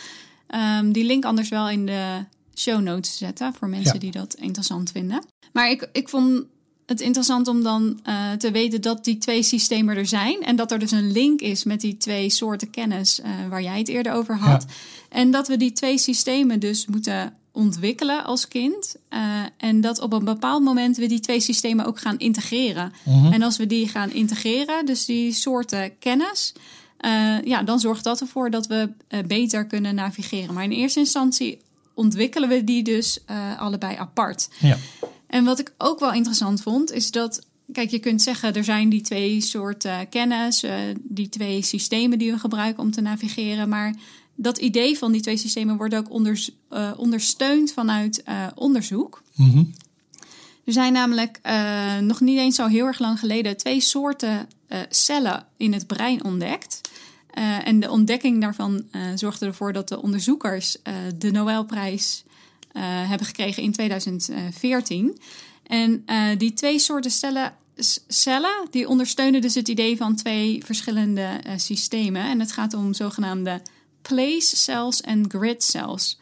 ehm, 0.46 0.92
die 0.92 1.04
link 1.04 1.24
anders 1.24 1.48
wel 1.48 1.68
in 1.68 1.86
de 1.86 2.24
show 2.54 2.80
notes 2.80 3.16
zetten 3.18 3.54
voor 3.54 3.68
mensen 3.68 3.94
Ja. 3.94 4.00
die 4.00 4.10
dat 4.10 4.34
interessant 4.34 4.90
vinden. 4.90 5.24
Maar 5.52 5.70
ik, 5.70 5.88
ik 5.92 6.08
vond 6.08 6.44
het 6.90 7.00
interessant 7.00 7.48
om 7.48 7.62
dan 7.62 8.00
eh, 8.02 8.32
te 8.32 8.50
weten 8.50 8.80
dat 8.80 9.04
die 9.04 9.18
twee 9.18 9.42
systemen 9.42 9.96
er 9.96 10.06
zijn. 10.06 10.42
En 10.42 10.56
dat 10.56 10.72
er 10.72 10.78
dus 10.78 10.90
een 10.90 11.12
link 11.12 11.40
is 11.40 11.64
met 11.64 11.80
die 11.80 11.96
twee 11.96 12.30
soorten 12.30 12.70
kennis 12.70 13.20
eh, 13.20 13.30
waar 13.48 13.62
jij 13.62 13.78
het 13.78 13.88
eerder 13.88 14.12
over 14.12 14.36
had. 14.36 14.66
En 15.08 15.30
dat 15.30 15.48
we 15.48 15.56
die 15.56 15.72
twee 15.72 15.98
systemen 15.98 16.60
dus 16.60 16.86
moeten 16.86 17.34
ontwikkelen 17.52 18.24
als 18.24 18.48
kind. 18.48 18.96
Eh, 19.08 19.20
en 19.56 19.80
dat 19.80 20.00
op 20.00 20.12
een 20.12 20.24
bepaald 20.24 20.62
moment 20.62 20.96
we 20.96 21.06
die 21.06 21.20
twee 21.20 21.40
systemen 21.40 21.84
ook 21.84 21.98
gaan 22.00 22.18
integreren. 22.18 22.92
En 23.30 23.42
als 23.42 23.56
we 23.56 23.66
die 23.66 23.88
gaan 23.88 24.12
integreren, 24.12 24.86
dus 24.86 25.04
die 25.04 25.32
soorten 25.32 25.98
kennis. 25.98 26.52
ja, 27.44 27.62
dan 27.62 27.80
zorgt 27.80 28.04
dat 28.04 28.20
ervoor 28.20 28.50
dat 28.50 28.66
we 28.66 28.90
beter 29.26 29.66
kunnen 29.66 29.94
navigeren. 29.94 30.54
Maar 30.54 30.64
in 30.64 30.70
eerste 30.70 30.98
instantie 30.98 31.58
ontwikkelen 31.94 32.48
we 32.48 32.64
die 32.64 32.82
dus 32.82 33.18
allebei 33.58 33.96
apart. 33.96 34.48
Ja. 34.58 34.76
En 35.30 35.44
wat 35.44 35.58
ik 35.58 35.72
ook 35.78 36.00
wel 36.00 36.12
interessant 36.12 36.62
vond, 36.62 36.92
is 36.92 37.10
dat. 37.10 37.46
Kijk, 37.72 37.90
je 37.90 37.98
kunt 37.98 38.22
zeggen, 38.22 38.54
er 38.54 38.64
zijn 38.64 38.88
die 38.88 39.00
twee 39.00 39.40
soorten 39.40 40.08
kennis, 40.08 40.62
eh, 40.62 40.74
die 41.02 41.28
twee 41.28 41.62
systemen 41.62 42.18
die 42.18 42.32
we 42.32 42.38
gebruiken 42.38 42.82
om 42.82 42.90
te 42.90 43.00
navigeren. 43.00 43.68
Maar 43.68 43.94
dat 44.34 44.58
idee 44.58 44.98
van 44.98 45.12
die 45.12 45.20
twee 45.20 45.36
systemen 45.36 45.76
wordt 45.76 45.94
ook 45.94 46.10
onders- 46.10 46.50
eh, 46.68 46.90
ondersteund 46.96 47.72
vanuit 47.72 48.22
eh, 48.22 48.46
onderzoek. 48.54 49.22
Mhm. 49.34 49.64
Er 50.64 50.72
zijn 50.72 50.92
namelijk 50.92 51.40
nog 52.00 52.20
niet 52.20 52.38
eens 52.38 52.56
zo 52.56 52.66
heel 52.66 52.86
erg 52.86 52.98
lang 52.98 53.18
geleden 53.18 53.56
twee 53.56 53.80
soorten 53.80 54.48
cellen 54.88 55.46
in 55.56 55.72
het 55.72 55.86
brein 55.86 56.24
ontdekt. 56.24 56.80
En 57.64 57.80
de 57.80 57.90
ontdekking 57.90 58.40
daarvan 58.40 58.84
zorgde 59.14 59.46
ervoor 59.46 59.72
dat 59.72 59.88
de 59.88 60.02
onderzoekers 60.02 60.76
de 61.16 61.30
Nobelprijs 61.30 62.24
hebben 62.78 63.26
gekregen 63.26 63.62
in 63.62 63.72
2014. 63.72 65.18
En 65.70 66.02
eh, 66.06 66.38
die 66.38 66.52
twee 66.52 66.78
soorten 66.78 67.10
cellen, 67.10 67.54
cellen 68.06 68.66
die 68.70 68.88
ondersteunen 68.88 69.40
dus 69.40 69.54
het 69.54 69.68
idee 69.68 69.96
van 69.96 70.16
twee 70.16 70.64
verschillende 70.64 71.22
eh, 71.22 71.52
systemen. 71.56 72.22
En 72.22 72.40
het 72.40 72.52
gaat 72.52 72.74
om 72.74 72.94
zogenaamde 72.94 73.62
place 74.02 74.56
cells 74.56 75.00
en 75.00 75.24
grid 75.28 75.64
cells. 75.64 76.18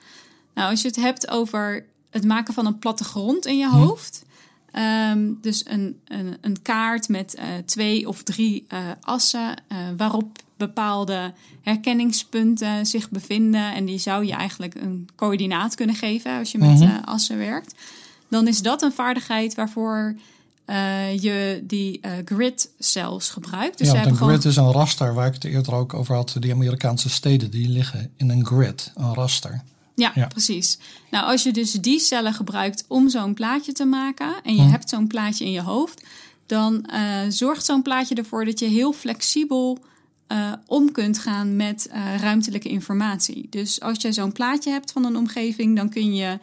Nou, 0.54 0.70
als 0.70 0.82
je 0.82 0.88
het 0.88 0.96
hebt 0.96 1.28
over 1.28 1.86
het 2.10 2.24
maken 2.24 2.54
van 2.54 2.66
een 2.66 2.78
plattegrond 2.78 3.46
in 3.46 3.58
je 3.58 3.68
hoofd. 3.68 4.24
ehm, 4.70 5.32
dus 5.40 5.66
een, 5.66 6.00
een, 6.04 6.36
een 6.40 6.62
kaart 6.62 7.08
met 7.08 7.34
eh, 7.34 7.46
twee 7.64 8.08
of 8.08 8.22
drie 8.22 8.64
eh, 8.68 8.90
assen 9.00 9.56
eh, 9.68 9.76
waarop 9.96 10.38
bepaalde 10.58 11.32
herkenningspunten 11.92 12.86
zich 12.86 13.10
bevinden. 13.10 13.74
En 13.74 13.84
die 13.84 13.98
zou 13.98 14.24
je 14.26 14.32
eigenlijk 14.32 14.74
een 14.74 15.08
coördinaat 15.16 15.74
kunnen 15.74 15.96
geven 15.96 16.38
als 16.38 16.52
je 16.52 16.58
met 16.58 16.68
Mhm. 16.78 16.82
eh, 16.82 16.94
assen 17.04 17.38
werkt. 17.38 17.74
Dan 18.28 18.46
is 18.48 18.62
dat 18.62 18.82
een 18.82 18.92
vaardigheid 18.92 19.54
waarvoor 19.54 20.14
eh, 20.64 21.18
je 21.22 21.60
die 21.64 22.00
eh, 22.00 22.12
grid 22.24 22.70
cells 22.78 23.28
gebruikt. 23.30 23.78
Dus 23.78 23.90
ja, 23.90 24.06
een 24.06 24.16
gewoon 24.16 24.28
grid 24.32 24.44
is 24.44 24.56
een 24.56 24.72
raster 24.72 25.14
waar 25.14 25.26
ik 25.26 25.34
het 25.34 25.44
eerder 25.44 25.74
ook 25.74 25.94
over 25.94 26.14
had. 26.14 26.36
Die 26.38 26.52
Amerikaanse 26.52 27.08
steden 27.10 27.50
die 27.50 27.68
liggen 27.68 28.10
in 28.16 28.30
een 28.30 28.46
grid, 28.46 28.92
een 28.94 29.14
raster. 29.14 29.62
Ja, 29.94 30.12
Ja. 30.14 30.26
precies. 30.26 30.78
Nou, 31.10 31.24
als 31.26 31.42
je 31.42 31.52
dus 31.52 31.72
die 31.72 31.98
cellen 31.98 32.34
gebruikt 32.34 32.84
om 32.88 33.08
zo'n 33.08 33.34
plaatje 33.34 33.72
te 33.72 33.84
maken 33.84 34.34
en 34.42 34.54
je 34.54 34.62
Hm. 34.62 34.68
hebt 34.70 34.88
zo'n 34.88 35.06
plaatje 35.06 35.44
in 35.44 35.50
je 35.52 35.62
hoofd, 35.62 36.02
dan 36.46 36.86
zorgt 37.28 37.64
zo'n 37.64 37.82
plaatje 37.82 38.14
ervoor 38.14 38.44
dat 38.44 38.58
je 38.58 38.66
heel 38.66 38.92
flexibel 38.92 39.78
eh, 40.28 40.52
om 40.66 40.92
kunt 40.92 41.18
gaan 41.18 41.56
met 41.56 41.88
eh, 41.90 42.16
ruimtelijke 42.20 42.68
informatie. 42.68 43.46
Dus 43.50 43.80
als 43.80 44.02
je 44.02 44.12
zo'n 44.12 44.32
plaatje 44.32 44.70
hebt 44.70 44.92
van 44.92 45.04
een 45.04 45.16
omgeving, 45.16 45.76
dan 45.76 45.88
kun 45.88 46.14
je 46.14 46.38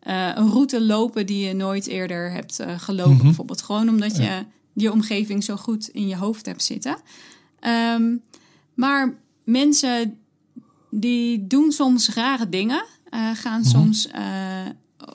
eh, 0.00 0.30
een 0.34 0.48
route 0.50 0.80
lopen 0.82 1.26
die 1.26 1.46
je 1.46 1.54
nooit 1.54 1.86
eerder 1.86 2.32
hebt 2.32 2.62
gelopen, 2.76 3.14
Mhm. 3.14 3.22
bijvoorbeeld. 3.22 3.62
Gewoon 3.62 3.88
omdat 3.88 4.16
je 4.16 4.44
je 4.72 4.92
omgeving 4.92 5.44
zo 5.44 5.56
goed 5.56 5.88
in 5.88 6.08
je 6.08 6.16
hoofd 6.16 6.46
hebt 6.46 6.62
zitten. 6.62 6.96
Ehm, 7.60 8.16
maar 8.74 9.14
mensen 9.44 10.18
die 10.90 11.46
doen 11.46 11.72
soms 11.72 12.08
rare 12.14 12.48
dingen. 12.48 12.84
gaan 13.34 13.64
soms, 13.64 14.06
eh, 14.06 14.66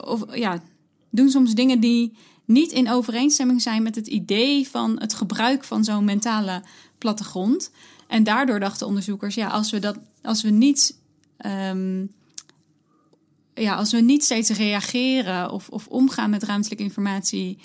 of, 0.04 0.24
ja, 0.36 0.62
doen 1.10 1.30
soms 1.30 1.54
dingen 1.54 1.80
die 1.80 2.12
niet 2.44 2.72
in 2.72 2.90
overeenstemming 2.90 3.62
zijn 3.62 3.82
met 3.82 3.94
het 3.94 4.06
idee 4.06 4.68
van 4.68 5.00
het 5.00 5.14
gebruik 5.14 5.64
van 5.64 5.84
zo'n 5.84 6.04
mentale 6.04 6.62
plattegrond. 6.98 7.70
En 8.06 8.24
daardoor 8.24 8.60
dachten 8.60 8.86
onderzoekers, 8.86 9.34
ja, 9.34 9.48
als 9.48 9.70
we 9.70 9.78
dat, 9.78 9.98
als 10.22 10.42
we 10.42 10.50
niet, 10.50 10.98
ehm, 11.36 12.04
ja, 13.54 13.74
als 13.74 13.92
we 13.92 14.00
niet 14.00 14.24
steeds 14.24 14.50
reageren 14.50 15.50
of, 15.50 15.68
of 15.68 15.86
omgaan 15.86 16.30
met 16.30 16.42
ruimtelijke 16.42 16.84
informatie. 16.84 17.58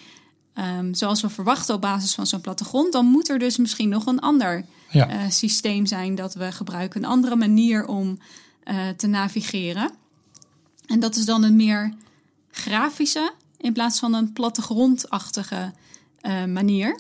ehm, 0.53 0.93
zoals 0.93 1.21
we 1.21 1.29
verwachten 1.29 1.75
op 1.75 1.81
basis 1.81 2.13
van 2.13 2.27
zo'n 2.27 2.41
plattegrond, 2.41 2.91
dan 2.93 3.05
moet 3.05 3.29
er 3.29 3.39
dus 3.39 3.57
misschien 3.57 3.89
nog 3.89 4.05
een 4.05 4.19
ander 4.19 4.65
Ja. 4.89 5.07
eh, 5.09 5.29
systeem 5.29 5.85
zijn 5.85 6.15
dat 6.15 6.33
we 6.33 6.51
gebruiken. 6.51 7.03
Een 7.03 7.09
andere 7.09 7.35
manier 7.35 7.85
om 7.87 8.19
eh, 8.63 8.89
te 8.89 9.07
navigeren. 9.07 9.91
En 10.85 10.99
dat 10.99 11.15
is 11.15 11.25
dan 11.25 11.43
een 11.43 11.55
meer 11.55 11.93
grafische 12.51 13.33
in 13.57 13.73
plaats 13.73 13.99
van 13.99 14.13
een 14.13 14.33
plattegrondachtige 14.33 15.71
eh, 16.21 16.45
manier. 16.45 16.99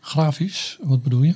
Grafisch, 0.00 0.78
wat 0.82 1.02
bedoel 1.02 1.22
je? 1.22 1.34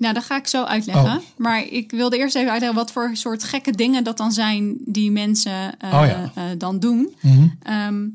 Nou, 0.00 0.14
dat 0.14 0.24
ga 0.24 0.36
ik 0.36 0.46
zo 0.46 0.64
uitleggen. 0.64 1.04
Oh. 1.16 1.22
Maar 1.36 1.62
ik 1.66 1.90
wilde 1.90 2.18
eerst 2.18 2.34
even 2.34 2.50
uitleggen 2.50 2.78
wat 2.78 2.92
voor 2.92 3.10
soort 3.12 3.44
gekke 3.44 3.70
dingen 3.72 4.04
dat 4.04 4.16
dan 4.16 4.32
zijn 4.32 4.76
die 4.84 5.10
mensen 5.10 5.78
eh, 5.78 5.94
Oh 5.94 6.06
ja. 6.06 6.30
eh, 6.34 6.44
dan 6.58 6.78
doen. 6.78 7.14
Mhm. 7.20 7.46
Ehm, 7.62 8.08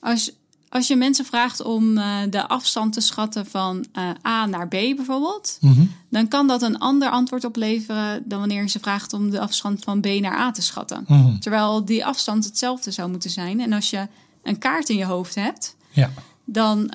als, 0.00 0.32
als 0.68 0.86
je 0.86 0.96
mensen 0.96 1.24
vraagt 1.24 1.62
om 1.62 1.98
eh, 1.98 2.16
de 2.30 2.48
afstand 2.48 2.92
te 2.92 3.00
schatten 3.00 3.46
van 3.46 3.84
A 4.26 4.46
naar 4.46 4.66
B 4.68 4.70
bijvoorbeeld, 4.70 5.58
Mhm. 5.60 5.82
dan 6.08 6.28
kan 6.28 6.46
dat 6.46 6.62
een 6.62 6.78
ander 6.78 7.10
antwoord 7.10 7.44
opleveren 7.44 8.22
dan 8.24 8.38
wanneer 8.38 8.62
je 8.62 8.68
ze 8.68 8.78
vraagt 8.80 9.12
om 9.12 9.30
de 9.30 9.40
afstand 9.40 9.84
van 9.84 10.00
B 10.00 10.06
naar 10.06 10.38
A 10.38 10.50
te 10.50 10.62
schatten. 10.62 11.04
Mhm. 11.08 11.38
Terwijl 11.38 11.84
die 11.84 12.04
afstand 12.06 12.44
hetzelfde 12.44 12.90
zou 12.90 13.10
moeten 13.10 13.30
zijn. 13.30 13.60
En 13.60 13.72
als 13.72 13.90
je 13.90 14.06
een 14.42 14.58
kaart 14.58 14.88
in 14.88 14.96
je 14.96 15.04
hoofd 15.04 15.34
hebt, 15.34 15.76
Ja. 15.90 16.10
dan, 16.44 16.90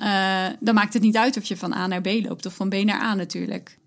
dan 0.60 0.74
maakt 0.74 0.92
het 0.92 1.02
niet 1.02 1.16
uit 1.16 1.36
of 1.36 1.44
je 1.44 1.56
van 1.56 1.72
A 1.74 1.86
naar 1.86 2.00
B 2.00 2.06
loopt 2.06 2.46
of 2.46 2.54
van 2.54 2.68
B 2.68 2.74
naar 2.74 3.00
A 3.02 3.14
natuurlijk. 3.14 3.78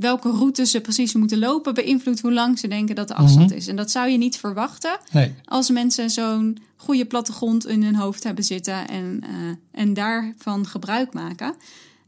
Welke 0.00 0.30
route 0.30 0.66
ze 0.66 0.80
precies 0.80 1.12
moeten 1.14 1.38
lopen 1.38 1.74
beïnvloedt 1.74 2.20
hoe 2.20 2.32
lang 2.32 2.58
ze 2.58 2.68
denken 2.68 2.94
dat 2.94 3.08
de 3.08 3.14
afstand 3.14 3.48
Mhm. 3.48 3.56
is. 3.58 3.66
En 3.66 3.76
dat 3.76 3.90
zou 3.90 4.08
je 4.08 4.18
niet 4.18 4.36
verwachten 4.36 4.98
Nee. 5.12 5.34
als 5.44 5.70
mensen 5.70 6.10
zo'n 6.10 6.58
goede 6.76 7.04
plattegrond 7.06 7.66
in 7.66 7.82
hun 7.82 7.94
hoofd 7.94 8.24
hebben 8.24 8.44
zitten 8.44 8.88
en, 8.88 9.20
eh, 9.22 9.80
en 9.80 9.94
daarvan 9.94 10.66
gebruik 10.66 11.12
maken. 11.12 11.54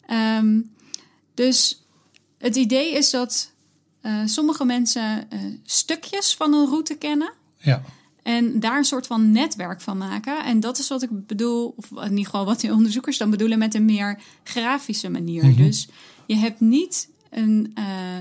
Ehm, 0.07 0.61
dus 1.35 1.83
het 2.39 2.57
idee 2.57 2.93
is 2.93 3.11
dat 3.11 3.51
eh, 4.01 4.21
sommige 4.25 4.65
mensen 4.65 5.31
eh, 5.31 5.39
stukjes 5.65 6.35
van 6.37 6.53
een 6.55 6.67
route 6.67 6.95
kennen. 6.95 7.33
Ja. 7.59 7.83
En 8.23 8.61
daar 8.61 8.79
een 8.79 8.85
soort 8.85 9.07
van 9.07 9.31
netwerk 9.33 9.81
van 9.81 9.99
maken. 9.99 10.45
En 10.45 10.61
dat 10.61 10.79
is 10.79 10.89
wat 10.89 11.03
ik 11.03 11.27
bedoel, 11.27 11.75
of 11.77 11.91
in 11.91 12.11
ieder 12.11 12.25
geval 12.25 12.45
wat 12.45 12.61
die 12.61 12.73
onderzoekers 12.73 13.19
dan 13.19 13.31
bedoelen 13.31 13.59
met 13.59 13.75
een 13.75 13.85
meer 13.85 14.19
grafische 14.45 15.09
manier. 15.09 15.45
Mhm. 15.45 15.57
Dus 15.63 15.89
je 16.27 16.37
hebt 16.37 16.61
niet 16.61 17.09
een, 17.33 17.73
eh, 17.75 18.19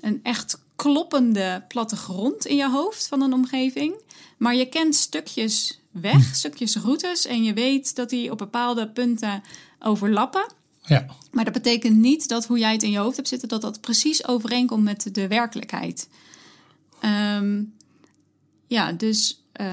een 0.00 0.20
echt 0.22 0.60
kloppende 0.76 1.64
plattegrond 1.68 2.46
in 2.46 2.56
je 2.56 2.70
hoofd 2.70 3.06
van 3.06 3.22
een 3.22 3.32
omgeving. 3.32 3.94
Maar 4.36 4.54
je 4.54 4.66
kent 4.66 4.94
stukjes 4.94 5.80
weg, 5.90 6.34
stukjes 6.34 6.76
routes. 6.76 7.26
En 7.26 7.44
je 7.44 7.52
weet 7.52 7.96
dat 7.96 8.10
die 8.10 8.30
op 8.30 8.38
bepaalde 8.38 8.88
punten 8.88 9.42
overlappen. 9.78 10.52
Ja. 10.82 11.06
Maar 11.30 11.44
dat 11.44 11.52
betekent 11.52 11.96
niet 11.96 12.28
dat 12.28 12.46
hoe 12.46 12.58
jij 12.58 12.72
het 12.72 12.82
in 12.82 12.90
je 12.90 12.98
hoofd 12.98 13.16
hebt 13.16 13.28
zitten, 13.28 13.48
dat 13.48 13.60
dat 13.60 13.80
precies 13.80 14.26
overeenkomt 14.26 14.84
met 14.84 15.14
de 15.14 15.28
werkelijkheid. 15.28 16.08
Ehm, 17.00 17.62
ja, 18.66 18.92
dus, 18.92 19.42
uh, 19.60 19.66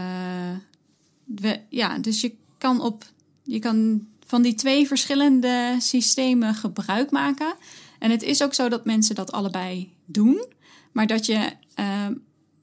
we, 1.23 1.59
ja, 1.69 1.97
dus 1.97 2.21
je 2.21 2.35
kan 2.57 2.81
op 2.81 3.05
je 3.45 3.59
kan 3.59 4.07
van 4.25 4.41
die 4.41 4.53
twee 4.53 4.87
verschillende 4.87 5.75
systemen 5.79 6.55
gebruik 6.55 7.11
maken. 7.11 7.53
En 8.05 8.11
het 8.11 8.23
is 8.23 8.43
ook 8.43 8.53
zo 8.53 8.69
dat 8.69 8.85
mensen 8.85 9.15
dat 9.15 9.31
allebei 9.31 9.93
doen. 10.05 10.45
Maar 10.91 11.07
dat 11.07 11.25
je, 11.25 11.51
uh, 11.79 12.07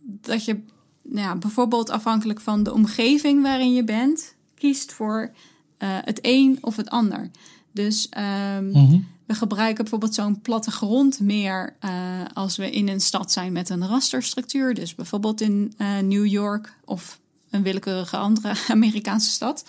dat 0.01 0.45
je 0.45 0.61
nou 1.03 1.27
ja, 1.27 1.37
bijvoorbeeld 1.37 1.91
afhankelijk 1.91 2.41
van 2.41 2.63
de 2.63 2.73
omgeving 2.73 3.43
waarin 3.43 3.73
je 3.73 3.85
bent, 3.85 4.35
kiest 4.55 4.93
voor 4.93 5.31
uh, 5.79 5.89
het 6.05 6.19
een 6.23 6.59
of 6.61 6.77
het 6.77 6.91
ander. 6.91 7.31
Dus 7.73 8.09
um, 8.19 8.65
mm-hmm. 8.65 9.07
we 9.27 9.35
gebruiken 9.35 9.83
bijvoorbeeld 9.83 10.15
zo'n 10.15 10.41
plattegrond 10.41 11.21
meer 11.21 11.77
uh, 11.85 11.91
als 12.33 12.57
we 12.57 12.71
in 12.71 12.89
een 12.89 13.01
stad 13.01 13.33
zijn 13.33 13.53
met 13.53 13.69
een 13.69 13.87
rasterstructuur. 13.87 14.75
Dus 14.75 14.95
bijvoorbeeld 14.95 15.41
in 15.41 15.75
uh, 15.79 15.99
New 15.99 16.27
York 16.27 16.77
of 16.85 17.21
een 17.51 17.63
willekeurige 17.63 18.17
andere 18.17 18.55
Amerikaanse 18.69 19.31
stad. 19.31 19.65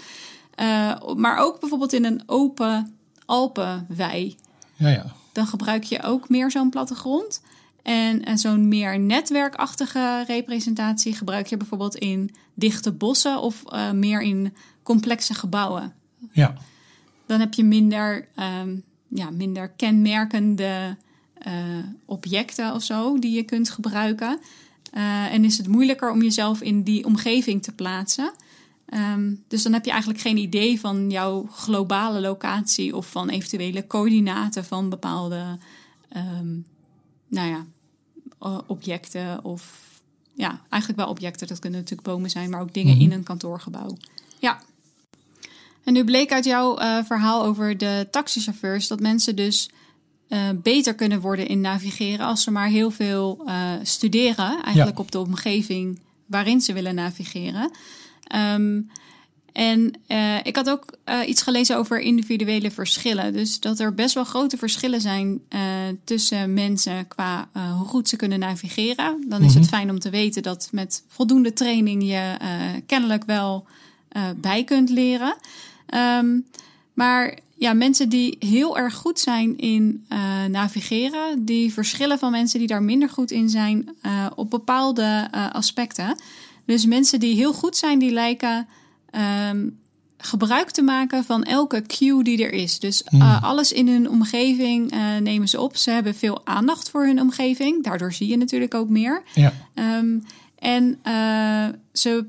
Maar 1.16 1.38
ook 1.38 1.60
bijvoorbeeld 1.60 1.94
in 1.94 2.06
een 2.06 2.24
open 2.26 2.98
Alpenwei. 3.26 4.36
Ja, 4.76 4.90
ja. 4.90 5.22
Dan 5.34 5.48
gebruik 5.48 5.84
je 5.84 6.04
ook 6.04 6.30
meer 6.30 6.52
zo'n 6.52 6.70
plattegrond. 6.70 7.42
En, 7.82 8.26
en 8.26 8.38
zo'n 8.38 8.68
meer 8.68 9.00
netwerkachtige 9.00 10.24
representatie 10.28 11.16
gebruik 11.16 11.48
je 11.48 11.58
bijvoorbeeld 11.58 11.96
in 11.96 12.36
dichte 12.54 12.92
bossen 12.92 13.42
of 13.42 13.64
uh, 13.74 13.92
meer 13.92 14.22
in 14.22 14.54
complexe 14.84 15.34
gebouwen. 15.34 15.94
Ja. 16.32 16.54
Dan 17.26 17.40
heb 17.40 17.54
je 17.54 17.64
minder, 17.64 18.28
um, 18.62 18.84
ja, 19.08 19.30
minder 19.30 19.70
kenmerkende 19.70 20.98
uh, 21.48 21.54
objecten 22.06 22.74
of 22.74 22.84
zo 22.84 23.20
die 23.20 23.36
je 23.36 23.44
kunt 23.44 23.70
gebruiken. 23.70 24.40
Uh, 24.94 25.34
en 25.34 25.46
is 25.46 25.58
het 25.58 25.68
moeilijker 25.68 26.12
om 26.12 26.22
jezelf 26.22 26.62
in 26.62 26.84
die 26.84 27.06
omgeving 27.06 27.64
te 27.64 27.72
plaatsen. 27.72 28.32
Um, 28.90 29.44
dus 29.48 29.64
dan 29.64 29.74
heb 29.74 29.86
je 29.86 29.92
eigenlijk 29.92 30.22
geen 30.22 30.38
idee 30.38 30.80
van 30.80 31.10
jouw 31.10 31.48
globale 31.52 32.22
locatie 32.22 32.96
of 32.96 33.10
van 33.10 33.30
eventuele 33.30 33.88
coördinaten 33.88 34.66
van 34.66 34.90
bepaalde 34.90 35.58
um, 36.16 36.66
nou 37.28 37.50
ja, 37.50 37.66
objecten 38.68 39.44
of 39.44 39.92
ja, 40.34 40.62
eigenlijk 40.70 41.02
wel 41.02 41.10
objecten. 41.10 41.48
Dat 41.48 41.60
kunnen 41.60 41.80
natuurlijk 41.80 42.08
bomen 42.08 42.30
zijn, 42.30 42.50
maar 42.50 42.62
ook 42.62 42.74
dingen 42.74 42.94
mm 42.94 43.00
-hmm. 43.00 43.12
in 43.12 43.18
een 43.18 43.24
kantoorgebouw. 43.24 43.98
Ja. 44.40 44.62
En 45.84 45.94
nu 45.94 46.04
bleek 46.04 46.32
uit 46.32 46.46
jouw 46.46 46.80
uh, 46.80 47.04
verhaal 47.04 47.44
over 47.44 47.78
de 47.78 48.08
taxichauffeurs 48.12 48.88
dat 48.88 49.00
mensen 49.00 49.36
dus 49.36 49.70
uh, 50.30 50.50
beter 50.56 50.96
kunnen 50.96 51.22
worden 51.22 51.48
in 51.48 51.62
navigeren 51.62 52.26
als 52.26 52.44
ze 52.44 52.52
maar 52.52 52.68
heel 52.68 52.92
veel 52.92 53.42
uh, 53.46 53.72
studeren, 53.84 54.64
eigenlijk 54.64 54.98
ja. 54.98 55.04
op 55.04 55.12
de 55.12 55.20
omgeving 55.20 56.00
waarin 56.26 56.62
ze 56.62 56.74
willen 56.74 56.96
navigeren. 56.96 57.72
Um, 58.36 58.90
en 59.54 59.94
uh, 60.08 60.38
ik 60.44 60.56
had 60.56 60.70
ook 60.70 60.98
uh, 61.06 61.28
iets 61.28 61.42
gelezen 61.42 61.78
over 61.78 62.00
individuele 62.00 62.72
verschillen. 62.72 63.34
Dus 63.34 63.60
dat 63.60 63.80
er 63.80 63.94
best 63.94 64.14
wel 64.14 64.24
grote 64.24 64.58
verschillen 64.58 65.02
zijn 65.02 65.42
uh, 65.50 65.60
tussen 66.04 66.54
mensen 66.54 67.08
qua 67.08 67.50
hoe 67.78 67.88
goed 67.88 68.10
ze 68.10 68.16
kunnen 68.16 68.40
navigeren. 68.40 69.26
Dan 69.28 69.44
is 69.44 69.54
het 69.54 69.68
fijn 69.68 69.90
om 69.90 70.00
te 70.00 70.10
weten 70.10 70.44
dat 70.44 70.70
met 70.72 71.04
voldoende 71.08 71.54
training 71.54 72.04
je 72.04 72.38
kennelijk 72.86 73.24
wel 73.24 73.66
bij 74.36 74.64
kunt 74.64 74.90
leren. 74.90 75.36
Um, 76.20 76.46
maar 76.94 77.38
ja, 77.56 77.74
mensen 77.74 78.10
die 78.10 78.36
heel 78.40 78.78
erg 78.78 78.94
goed 78.94 79.20
zijn 79.20 79.58
in 79.58 80.06
navigeren, 80.50 81.46
die 81.46 81.74
verschillen 81.74 82.20
van 82.20 82.32
mensen 82.32 82.60
die 82.60 82.68
daar 82.68 82.84
minder 82.84 83.10
goed 83.10 83.32
in 83.32 83.50
zijn 83.50 83.96
op 84.36 84.50
bepaalde 84.50 85.28
aspecten. 85.52 86.16
Dus 86.66 86.86
mensen 86.86 87.20
die 87.20 87.36
heel 87.36 87.54
goed 87.54 87.78
zijn, 87.78 88.00
die 88.00 88.12
lijken 88.12 88.68
um, 89.50 89.80
gebruik 90.18 90.72
te 90.72 90.82
maken 90.82 91.24
van 91.24 91.44
elke 91.44 91.82
cue 91.82 92.24
die 92.24 92.44
er 92.44 92.52
is. 92.52 92.80
Dus 92.80 93.04
uh, 93.12 93.44
alles 93.44 93.72
in 93.72 93.88
hun 93.88 94.10
omgeving 94.10 94.94
uh, 94.94 95.18
nemen 95.18 95.48
ze 95.48 95.62
op. 95.62 95.78
Ze 95.78 95.92
hebben 95.92 96.16
veel 96.16 96.46
aandacht 96.46 96.90
voor 96.90 97.06
hun 97.06 97.22
omgeving. 97.22 97.84
Daardoor 97.84 98.14
zie 98.14 98.28
je 98.28 98.38
natuurlijk 98.38 98.74
ook 98.74 98.90
meer. 98.90 99.24
Ja. 99.34 99.54
Um, 99.76 100.24
en 100.60 101.00
uh, 101.08 101.68
ze 101.94 102.26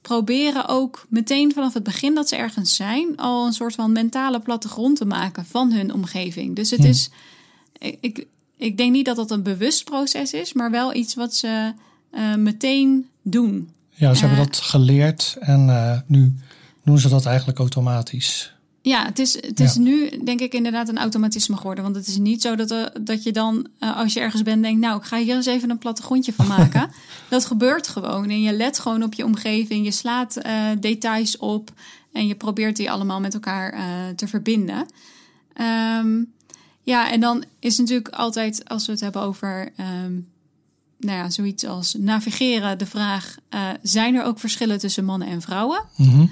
proberen 0.00 0.68
ook 0.68 1.06
meteen 1.08 1.52
vanaf 1.52 1.74
het 1.74 1.82
begin 1.82 2.14
dat 2.14 2.28
ze 2.28 2.36
ergens 2.36 2.76
zijn... 2.76 3.16
al 3.16 3.46
een 3.46 3.52
soort 3.52 3.74
van 3.74 3.92
mentale 3.92 4.40
plattegrond 4.40 4.96
te 4.96 5.04
maken 5.04 5.44
van 5.44 5.72
hun 5.72 5.92
omgeving. 5.92 6.56
Dus 6.56 6.70
het 6.70 6.80
mm. 6.80 6.86
is... 6.86 7.10
Ik, 8.00 8.26
ik 8.56 8.76
denk 8.76 8.92
niet 8.92 9.06
dat 9.06 9.16
dat 9.16 9.30
een 9.30 9.42
bewust 9.42 9.84
proces 9.84 10.32
is... 10.32 10.52
maar 10.52 10.70
wel 10.70 10.94
iets 10.94 11.14
wat 11.14 11.34
ze 11.34 11.72
meteen 12.36 13.06
doen. 13.22 13.70
Ja, 13.94 14.14
ze 14.14 14.26
hebben 14.26 14.46
dat 14.46 14.56
geleerd 14.56 15.36
en 15.40 15.66
uh, 15.68 15.98
nu 16.06 16.34
doen 16.84 16.98
ze 16.98 17.08
dat 17.08 17.26
eigenlijk 17.26 17.58
automatisch. 17.58 18.54
Ja, 18.80 19.04
het 19.04 19.18
is, 19.18 19.34
het 19.34 19.60
is 19.60 19.74
ja. 19.74 19.80
nu 19.80 20.22
denk 20.24 20.40
ik 20.40 20.54
inderdaad 20.54 20.88
een 20.88 20.98
automatisme 20.98 21.56
geworden. 21.56 21.84
Want 21.84 21.96
het 21.96 22.06
is 22.06 22.16
niet 22.16 22.42
zo 22.42 22.56
dat, 22.56 22.90
dat 23.00 23.22
je 23.22 23.32
dan, 23.32 23.68
als 23.78 24.12
je 24.12 24.20
ergens 24.20 24.42
bent, 24.42 24.62
denkt... 24.62 24.80
nou, 24.80 24.98
ik 24.98 25.04
ga 25.04 25.18
hier 25.18 25.36
eens 25.36 25.46
even 25.46 25.70
een 25.70 25.78
plattegrondje 25.78 26.32
van 26.32 26.46
maken. 26.58 26.90
dat 27.28 27.44
gebeurt 27.44 27.88
gewoon. 27.88 28.30
En 28.30 28.42
je 28.42 28.52
let 28.52 28.78
gewoon 28.78 29.02
op 29.02 29.14
je 29.14 29.24
omgeving. 29.24 29.84
Je 29.84 29.90
slaat 29.90 30.40
details 30.80 31.36
op. 31.36 31.72
En 32.12 32.26
je 32.26 32.34
probeert 32.34 32.76
die 32.76 32.90
allemaal 32.90 33.20
met 33.20 33.34
elkaar 33.34 33.74
te 34.16 34.28
verbinden. 34.28 34.86
Um, 36.00 36.32
ja, 36.82 37.10
en 37.10 37.20
dan 37.20 37.44
is 37.58 37.78
natuurlijk 37.78 38.08
altijd, 38.08 38.68
als 38.68 38.86
we 38.86 38.92
het 38.92 39.00
hebben 39.00 39.22
over... 39.22 39.72
Um, 40.04 40.31
nou 41.02 41.18
ja, 41.18 41.30
zoiets 41.30 41.66
als 41.66 41.94
navigeren 41.98 42.78
de 42.78 42.86
vraag: 42.86 43.36
uh, 43.50 43.68
zijn 43.82 44.14
er 44.14 44.24
ook 44.24 44.38
verschillen 44.38 44.78
tussen 44.78 45.04
mannen 45.04 45.28
en 45.28 45.42
vrouwen? 45.42 45.84
Mm 45.96 46.08
-hmm. 46.08 46.30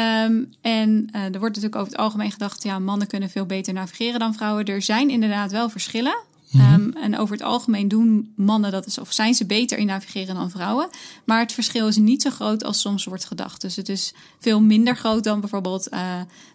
um, 0.00 0.54
en 0.60 1.08
uh, 1.12 1.22
er 1.22 1.38
wordt 1.38 1.54
natuurlijk 1.54 1.76
over 1.76 1.92
het 1.92 2.00
algemeen 2.00 2.32
gedacht: 2.32 2.62
ja, 2.62 2.78
mannen 2.78 3.06
kunnen 3.06 3.30
veel 3.30 3.46
beter 3.46 3.72
navigeren 3.72 4.20
dan 4.20 4.34
vrouwen. 4.34 4.64
Er 4.64 4.82
zijn 4.82 5.10
inderdaad 5.10 5.50
wel 5.50 5.68
verschillen. 5.68 6.16
Mm 6.50 6.60
-hmm. 6.60 6.74
um, 6.74 6.92
en 6.96 7.18
over 7.18 7.34
het 7.34 7.44
algemeen 7.44 7.88
doen 7.88 8.32
mannen 8.36 8.70
dat 8.70 8.86
is, 8.86 8.98
of 8.98 9.12
zijn 9.12 9.34
ze 9.34 9.46
beter 9.46 9.78
in 9.78 9.86
navigeren 9.86 10.34
dan 10.34 10.50
vrouwen. 10.50 10.88
Maar 11.24 11.38
het 11.38 11.52
verschil 11.52 11.88
is 11.88 11.96
niet 11.96 12.22
zo 12.22 12.30
groot 12.30 12.64
als 12.64 12.80
soms 12.80 13.04
wordt 13.04 13.24
gedacht. 13.24 13.60
Dus 13.60 13.76
het 13.76 13.88
is 13.88 14.14
veel 14.38 14.60
minder 14.60 14.96
groot 14.96 15.24
dan 15.24 15.40
bijvoorbeeld 15.40 15.92
uh, 15.92 16.00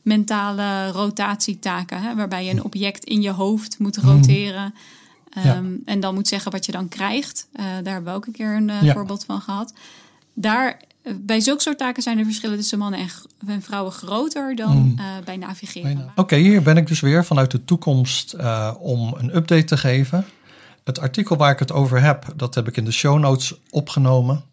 mentale 0.02 0.92
rotatietaken, 0.92 2.02
hè, 2.02 2.16
waarbij 2.16 2.46
je 2.46 2.52
een 2.52 2.64
object 2.64 3.04
in 3.04 3.22
je 3.22 3.32
hoofd 3.32 3.80
moet 3.80 3.98
roteren. 3.98 4.64
Mm 4.64 4.74
-hmm. 4.74 4.96
Um, 5.46 5.82
en 5.86 6.00
dan 6.00 6.14
moet 6.14 6.28
zeggen 6.28 6.52
wat 6.52 6.66
je 6.66 6.72
dan 6.72 6.88
krijgt. 6.88 7.48
Uh, 7.54 7.64
daar 7.66 7.94
hebben 7.94 8.04
we 8.04 8.18
ook 8.18 8.26
een 8.26 8.34
keer 8.34 8.56
een 8.56 8.72
ja. 8.82 8.94
voorbeeld 8.94 9.26
van 9.26 9.42
gehad. 9.42 9.74
Daar, 10.34 10.82
uh, 11.04 11.14
bij 11.20 11.40
zulke 11.40 11.62
soort 11.62 11.78
taken 11.78 12.04
zijn 12.04 12.18
de 12.18 12.24
verschillen 12.24 12.58
tussen 12.58 12.78
mannen 12.78 13.00
en, 13.00 13.10
en 13.48 13.62
vrouwen 13.62 13.92
groter 13.92 14.56
dan 14.56 14.78
mm. 14.78 14.96
bij 15.26 15.38
navigeren. 15.38 16.02
Oké, 16.10 16.22
okay, 16.22 16.40
hier 16.40 16.62
ben 16.62 16.78
ik 16.78 16.88
dus 16.88 17.00
weer 17.00 17.26
vanuit 17.26 17.52
de 17.52 17.66
toekomst 17.66 18.36
om 18.80 19.14
een 19.18 19.36
update 19.36 19.64
te 19.64 19.78
geven. 19.78 20.26
Het 20.84 21.00
artikel 21.00 21.38
waar 21.38 21.52
ik 21.52 21.60
het 21.60 21.72
over 21.72 22.02
heb, 22.02 22.34
dat 22.36 22.56
heb 22.56 22.68
ik 22.68 22.78
in 22.78 22.86
de 22.86 22.92
show 22.92 23.20
notes 23.20 23.54
opgenomen. 23.70 24.44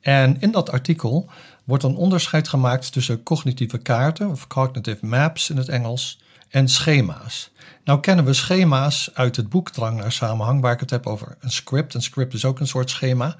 En 0.00 0.36
in 0.40 0.50
dat 0.50 0.70
artikel 0.70 1.30
wordt 1.64 1.84
een 1.84 1.96
onderscheid 1.96 2.48
gemaakt 2.48 2.92
tussen 2.92 3.22
cognitieve 3.22 3.78
kaarten, 3.78 4.30
of 4.30 4.46
cognitive 4.46 5.06
maps 5.06 5.50
in 5.50 5.56
het 5.56 5.68
Engels, 5.68 6.18
en 6.54 6.68
schema's. 6.68 7.50
Nou 7.84 8.00
kennen 8.00 8.24
we 8.24 8.32
schema's 8.32 9.10
uit 9.14 9.36
het 9.36 9.48
boek 9.48 9.70
Drang 9.70 9.98
naar 9.98 10.12
Samenhang, 10.12 10.60
waar 10.60 10.72
ik 10.72 10.80
het 10.80 10.90
heb 10.90 11.06
over 11.06 11.36
een 11.40 11.50
script. 11.50 11.94
Een 11.94 12.02
script 12.02 12.34
is 12.34 12.44
ook 12.44 12.60
een 12.60 12.66
soort 12.66 12.90
schema. 12.90 13.36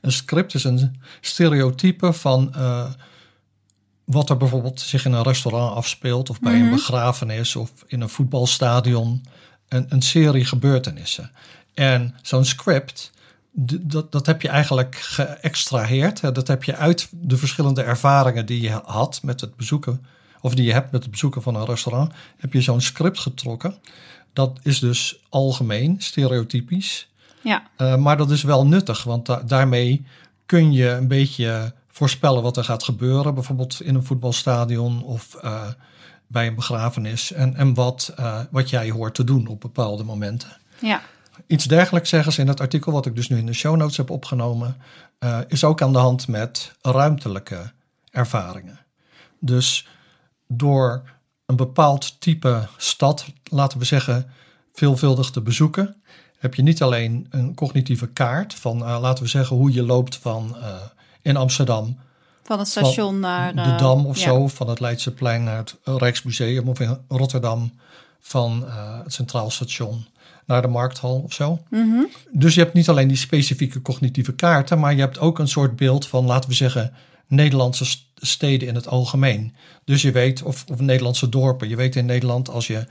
Een 0.00 0.12
script 0.12 0.54
is 0.54 0.64
een 0.64 1.00
stereotype 1.20 2.12
van 2.12 2.52
uh, 2.56 2.90
wat 4.04 4.30
er 4.30 4.36
bijvoorbeeld 4.36 4.80
zich 4.80 5.04
in 5.04 5.12
een 5.12 5.22
restaurant 5.22 5.76
afspeelt, 5.76 6.30
of 6.30 6.40
bij 6.40 6.60
een 6.60 6.70
begrafenis 6.70 7.56
of 7.56 7.70
in 7.86 8.00
een 8.00 8.08
voetbalstadion. 8.08 9.24
Een, 9.68 9.86
een 9.88 10.02
serie 10.02 10.44
gebeurtenissen. 10.44 11.30
En 11.74 12.14
zo'n 12.22 12.44
script, 12.44 13.10
dat, 13.52 14.12
dat 14.12 14.26
heb 14.26 14.42
je 14.42 14.48
eigenlijk 14.48 14.96
geëxtraheerd. 14.96 16.34
Dat 16.34 16.48
heb 16.48 16.64
je 16.64 16.76
uit 16.76 17.08
de 17.10 17.36
verschillende 17.36 17.82
ervaringen 17.82 18.46
die 18.46 18.60
je 18.60 18.80
had 18.84 19.20
met 19.22 19.40
het 19.40 19.56
bezoeken 19.56 20.04
of 20.40 20.54
die 20.54 20.64
je 20.64 20.72
hebt 20.72 20.92
met 20.92 21.02
het 21.02 21.10
bezoeken 21.10 21.42
van 21.42 21.54
een 21.54 21.64
restaurant, 21.64 22.12
heb 22.36 22.52
je 22.52 22.60
zo'n 22.60 22.80
script 22.80 23.18
getrokken. 23.18 23.74
Dat 24.32 24.58
is 24.62 24.78
dus 24.78 25.20
algemeen, 25.28 25.96
stereotypisch. 25.98 27.08
Ja. 27.40 27.62
Uh, 27.78 27.96
maar 27.96 28.16
dat 28.16 28.30
is 28.30 28.42
wel 28.42 28.66
nuttig, 28.66 29.04
want 29.04 29.26
da 29.26 29.42
daarmee 29.42 30.04
kun 30.46 30.72
je 30.72 30.88
een 30.88 31.08
beetje 31.08 31.72
voorspellen 31.88 32.42
wat 32.42 32.56
er 32.56 32.64
gaat 32.64 32.84
gebeuren. 32.84 33.34
Bijvoorbeeld 33.34 33.80
in 33.80 33.94
een 33.94 34.04
voetbalstadion 34.04 35.02
of 35.02 35.36
uh, 35.44 35.62
bij 36.26 36.46
een 36.46 36.54
begrafenis. 36.54 37.32
En, 37.32 37.54
en 37.54 37.74
wat, 37.74 38.14
uh, 38.18 38.40
wat 38.50 38.70
jij 38.70 38.90
hoort 38.90 39.14
te 39.14 39.24
doen 39.24 39.46
op 39.46 39.60
bepaalde 39.60 40.04
momenten. 40.04 40.56
Ja. 40.78 41.02
Iets 41.46 41.64
dergelijks 41.64 42.08
zeggen 42.08 42.32
ze 42.32 42.40
in 42.40 42.48
het 42.48 42.60
artikel, 42.60 42.92
wat 42.92 43.06
ik 43.06 43.16
dus 43.16 43.28
nu 43.28 43.38
in 43.38 43.46
de 43.46 43.52
show 43.52 43.76
notes 43.76 43.96
heb 43.96 44.10
opgenomen, 44.10 44.76
is 45.48 45.64
ook 45.64 45.82
aan 45.82 45.92
de 45.92 45.98
hand 45.98 46.28
met 46.28 46.72
ruimtelijke 46.82 47.72
ervaringen. 48.10 48.78
Dus 49.38 49.88
door 50.48 51.02
een 51.46 51.56
bepaald 51.56 52.20
type 52.20 52.68
stad, 52.76 53.26
laten 53.44 53.78
we 53.78 53.84
zeggen, 53.84 54.30
veelvuldig 54.72 55.30
te 55.30 55.40
bezoeken, 55.40 55.96
heb 56.38 56.54
je 56.54 56.62
niet 56.62 56.82
alleen 56.82 57.26
een 57.30 57.54
cognitieve 57.54 58.06
kaart 58.06 58.54
van, 58.54 58.82
uh, 58.82 58.98
laten 59.00 59.22
we 59.22 59.30
zeggen, 59.30 59.56
hoe 59.56 59.72
je 59.72 59.82
loopt 59.82 60.16
van 60.16 60.56
uh, 60.56 60.74
in 61.22 61.36
Amsterdam. 61.36 61.98
Van 62.42 62.58
het 62.58 62.68
station 62.68 63.10
van 63.10 63.20
naar 63.20 63.54
de 63.54 63.60
uh, 63.60 63.78
Dam 63.78 64.06
of 64.06 64.18
ja. 64.18 64.22
zo, 64.22 64.48
van 64.48 64.68
het 64.68 64.80
Leidseplein 64.80 65.44
naar 65.44 65.56
het 65.56 65.76
Rijksmuseum 65.84 66.68
of 66.68 66.80
in 66.80 66.98
Rotterdam 67.08 67.72
van 68.20 68.64
het 69.02 69.12
Centraal 69.12 69.50
Station 69.50 70.06
naar 70.48 70.62
de 70.62 70.68
Markthal 70.68 71.20
of 71.24 71.32
zo. 71.32 71.58
Mm 71.70 71.90
-hmm. 71.90 72.08
Dus 72.30 72.54
je 72.54 72.60
hebt 72.60 72.74
niet 72.74 72.88
alleen 72.88 73.08
die 73.08 73.16
specifieke 73.16 73.82
cognitieve 73.82 74.32
kaarten, 74.32 74.78
maar 74.78 74.94
je 74.94 75.00
hebt 75.00 75.18
ook 75.18 75.38
een 75.38 75.48
soort 75.48 75.76
beeld 75.76 76.06
van, 76.06 76.24
laten 76.24 76.48
we 76.48 76.54
zeggen, 76.54 76.92
Nederlandse 77.28 77.98
steden 78.14 78.68
in 78.68 78.74
het 78.74 78.88
algemeen. 78.88 79.54
Dus 79.84 80.02
je 80.02 80.12
weet, 80.12 80.42
of, 80.42 80.64
of 80.70 80.80
Nederlandse 80.80 81.28
dorpen. 81.28 81.68
Je 81.68 81.76
weet 81.76 81.96
in 81.96 82.06
Nederland 82.06 82.50
als 82.50 82.66
je 82.66 82.86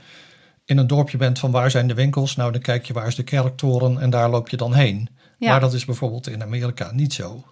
in 0.64 0.78
een 0.78 0.86
dorpje 0.86 1.16
bent 1.16 1.38
van 1.38 1.50
waar 1.50 1.70
zijn 1.70 1.88
de 1.88 1.94
winkels, 1.94 2.36
nou 2.36 2.52
dan 2.52 2.60
kijk 2.60 2.86
je 2.86 2.92
waar 2.92 3.06
is 3.06 3.14
de 3.14 3.22
kerktoren 3.22 4.00
en 4.00 4.10
daar 4.10 4.30
loop 4.30 4.48
je 4.48 4.56
dan 4.56 4.74
heen. 4.74 5.08
Ja. 5.38 5.50
Maar 5.50 5.60
dat 5.60 5.74
is 5.74 5.84
bijvoorbeeld 5.84 6.28
in 6.28 6.42
Amerika 6.42 6.92
niet 6.92 7.12
zo. 7.12 7.44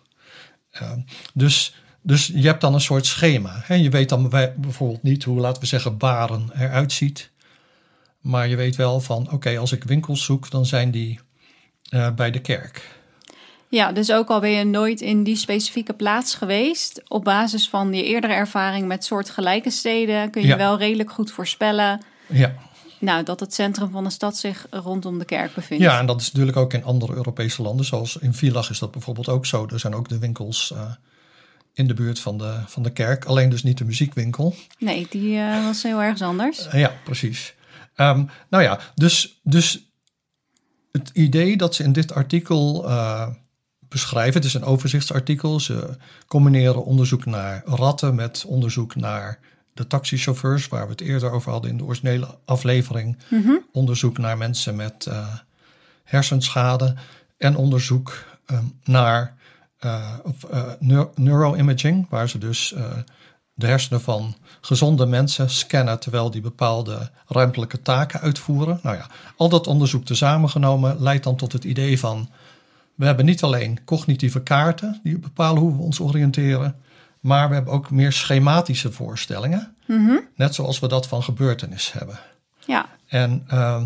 Uh, 0.82 0.92
dus, 1.34 1.74
dus 2.02 2.26
je 2.26 2.46
hebt 2.46 2.60
dan 2.60 2.74
een 2.74 2.80
soort 2.80 3.06
schema. 3.06 3.60
Hè? 3.62 3.74
Je 3.74 3.90
weet 3.90 4.08
dan 4.08 4.28
bijvoorbeeld 4.56 5.02
niet 5.02 5.24
hoe, 5.24 5.40
laten 5.40 5.60
we 5.60 5.68
zeggen, 5.68 5.96
Baren 5.96 6.50
eruit 6.54 6.92
ziet. 6.92 7.30
Maar 8.20 8.48
je 8.48 8.56
weet 8.56 8.76
wel 8.76 9.00
van, 9.00 9.30
oké, 9.30 9.58
als 9.58 9.72
ik 9.72 9.84
winkels 9.84 10.24
zoek, 10.24 10.50
dan 10.50 10.66
zijn 10.66 10.90
die 10.90 11.20
uh, 11.90 12.14
bij 12.14 12.30
de 12.30 12.40
kerk. 12.40 12.95
Ja, 13.76 13.92
dus 13.92 14.12
ook 14.12 14.28
al 14.28 14.40
ben 14.40 14.50
je 14.50 14.64
nooit 14.64 15.00
in 15.00 15.22
die 15.24 15.36
specifieke 15.36 15.92
plaats 15.92 16.34
geweest, 16.34 17.02
op 17.08 17.24
basis 17.24 17.68
van 17.68 17.92
je 17.92 18.04
eerdere 18.04 18.32
ervaring 18.32 18.86
met 18.86 19.04
soortgelijke 19.04 19.70
steden, 19.70 20.30
kun 20.30 20.42
je 20.42 20.48
Ja. 20.48 20.56
wel 20.56 20.78
redelijk 20.78 21.10
goed 21.12 21.30
voorspellen 21.30 22.00
Ja. 22.26 22.54
nou, 23.00 23.22
dat 23.22 23.40
het 23.40 23.54
centrum 23.54 23.90
van 23.90 24.04
de 24.04 24.10
stad 24.10 24.36
zich 24.36 24.66
rondom 24.70 25.18
de 25.18 25.24
kerk 25.24 25.54
bevindt. 25.54 25.84
ja, 25.84 25.98
en 25.98 26.06
dat 26.06 26.20
is 26.20 26.32
natuurlijk 26.32 26.56
ook 26.56 26.72
in 26.72 26.84
andere 26.84 27.14
Europese 27.14 27.62
landen. 27.62 27.86
Zoals 27.86 28.16
in 28.16 28.34
Villach 28.34 28.70
is 28.70 28.78
dat 28.78 28.90
bijvoorbeeld 28.90 29.28
ook 29.28 29.46
zo. 29.46 29.66
Er 29.72 29.80
zijn 29.80 29.94
ook 29.94 30.08
de 30.08 30.18
winkels 30.18 30.72
uh, 30.74 30.80
in 31.72 31.86
de 31.86 31.94
buurt 31.94 32.18
van 32.18 32.38
de, 32.38 32.60
van 32.66 32.82
de 32.82 32.90
kerk. 32.92 33.24
Alleen 33.24 33.48
dus 33.48 33.62
niet 33.62 33.78
de 33.78 33.84
muziekwinkel. 33.84 34.54
Nee, 34.78 35.06
die 35.10 35.36
uh, 35.36 35.64
was 35.64 35.82
heel 35.82 36.02
ergens 36.02 36.22
anders. 36.22 36.66
Uh, 36.66 36.72
ja, 36.74 36.92
precies. 37.04 37.54
Um, 37.96 38.30
nou 38.50 38.62
ja, 38.62 38.78
dus, 38.94 39.40
dus 39.42 39.80
het 40.92 41.10
idee 41.12 41.56
dat 41.56 41.74
ze 41.74 41.82
in 41.82 41.92
dit 41.92 42.12
artikel 42.14 42.88
beschrijven, 43.88 44.34
het 44.34 44.44
is 44.44 44.54
een 44.54 44.64
overzichtsartikel. 44.64 45.60
Ze 45.60 45.96
combineren 46.26 46.84
onderzoek 46.84 47.24
naar 47.24 47.62
ratten 47.64 48.14
met 48.14 48.44
onderzoek 48.46 48.94
naar 48.94 49.38
de 49.74 49.86
taxichauffeurs, 49.86 50.68
waar 50.68 50.84
we 50.84 50.90
het 50.90 51.00
eerder 51.00 51.30
over 51.30 51.50
hadden 51.50 51.70
in 51.70 51.76
de 51.76 51.84
originele 51.84 52.38
aflevering. 52.44 53.18
Mm 53.28 53.42
-hmm. 53.42 53.64
Onderzoek 53.72 54.18
naar 54.18 54.38
mensen 54.38 54.76
met 54.76 55.06
uh, 55.08 55.34
hersenschade 56.04 56.94
en 57.38 57.56
onderzoek 57.56 58.24
um, 58.46 58.78
naar 58.84 59.34
uh, 59.84 60.12
uh, 60.52 61.02
neuroimaging, 61.14 62.06
waar 62.08 62.28
ze 62.28 62.38
dus 62.38 62.74
de 63.58 63.66
hersenen 63.66 64.00
van 64.00 64.36
gezonde 64.60 65.06
mensen 65.06 65.50
scannen 65.50 66.00
terwijl 66.00 66.30
die 66.30 66.40
bepaalde 66.40 67.10
ruimtelijke 67.26 67.82
taken 67.82 68.20
uitvoeren. 68.20 68.80
Nou 68.82 68.96
ja, 68.96 69.10
al 69.36 69.48
dat 69.48 69.66
onderzoek 69.66 70.04
tezamengenomen 70.04 70.96
leidt 71.02 71.24
dan 71.24 71.36
tot 71.36 71.52
het 71.52 71.64
idee 71.64 71.98
van 71.98 72.28
we 72.96 73.06
hebben 73.06 73.24
niet 73.24 73.42
alleen 73.42 73.84
cognitieve 73.84 74.42
kaarten 74.42 75.00
die 75.02 75.18
bepalen 75.18 75.62
hoe 75.62 75.76
we 75.76 75.82
ons 75.82 76.00
oriënteren, 76.00 76.76
maar 77.20 77.48
we 77.48 77.54
hebben 77.54 77.72
ook 77.72 77.90
meer 77.90 78.12
schematische 78.12 78.92
voorstellingen. 78.92 79.74
Mm 79.86 80.06
-hmm. 80.06 80.20
Net 80.34 80.54
zoals 80.54 80.78
we 80.78 80.88
dat 80.88 81.08
van 81.08 81.22
gebeurtenis 81.22 81.92
hebben. 81.92 82.18
Ja. 82.66 82.86
En, 83.06 83.44
uh, 83.46 83.82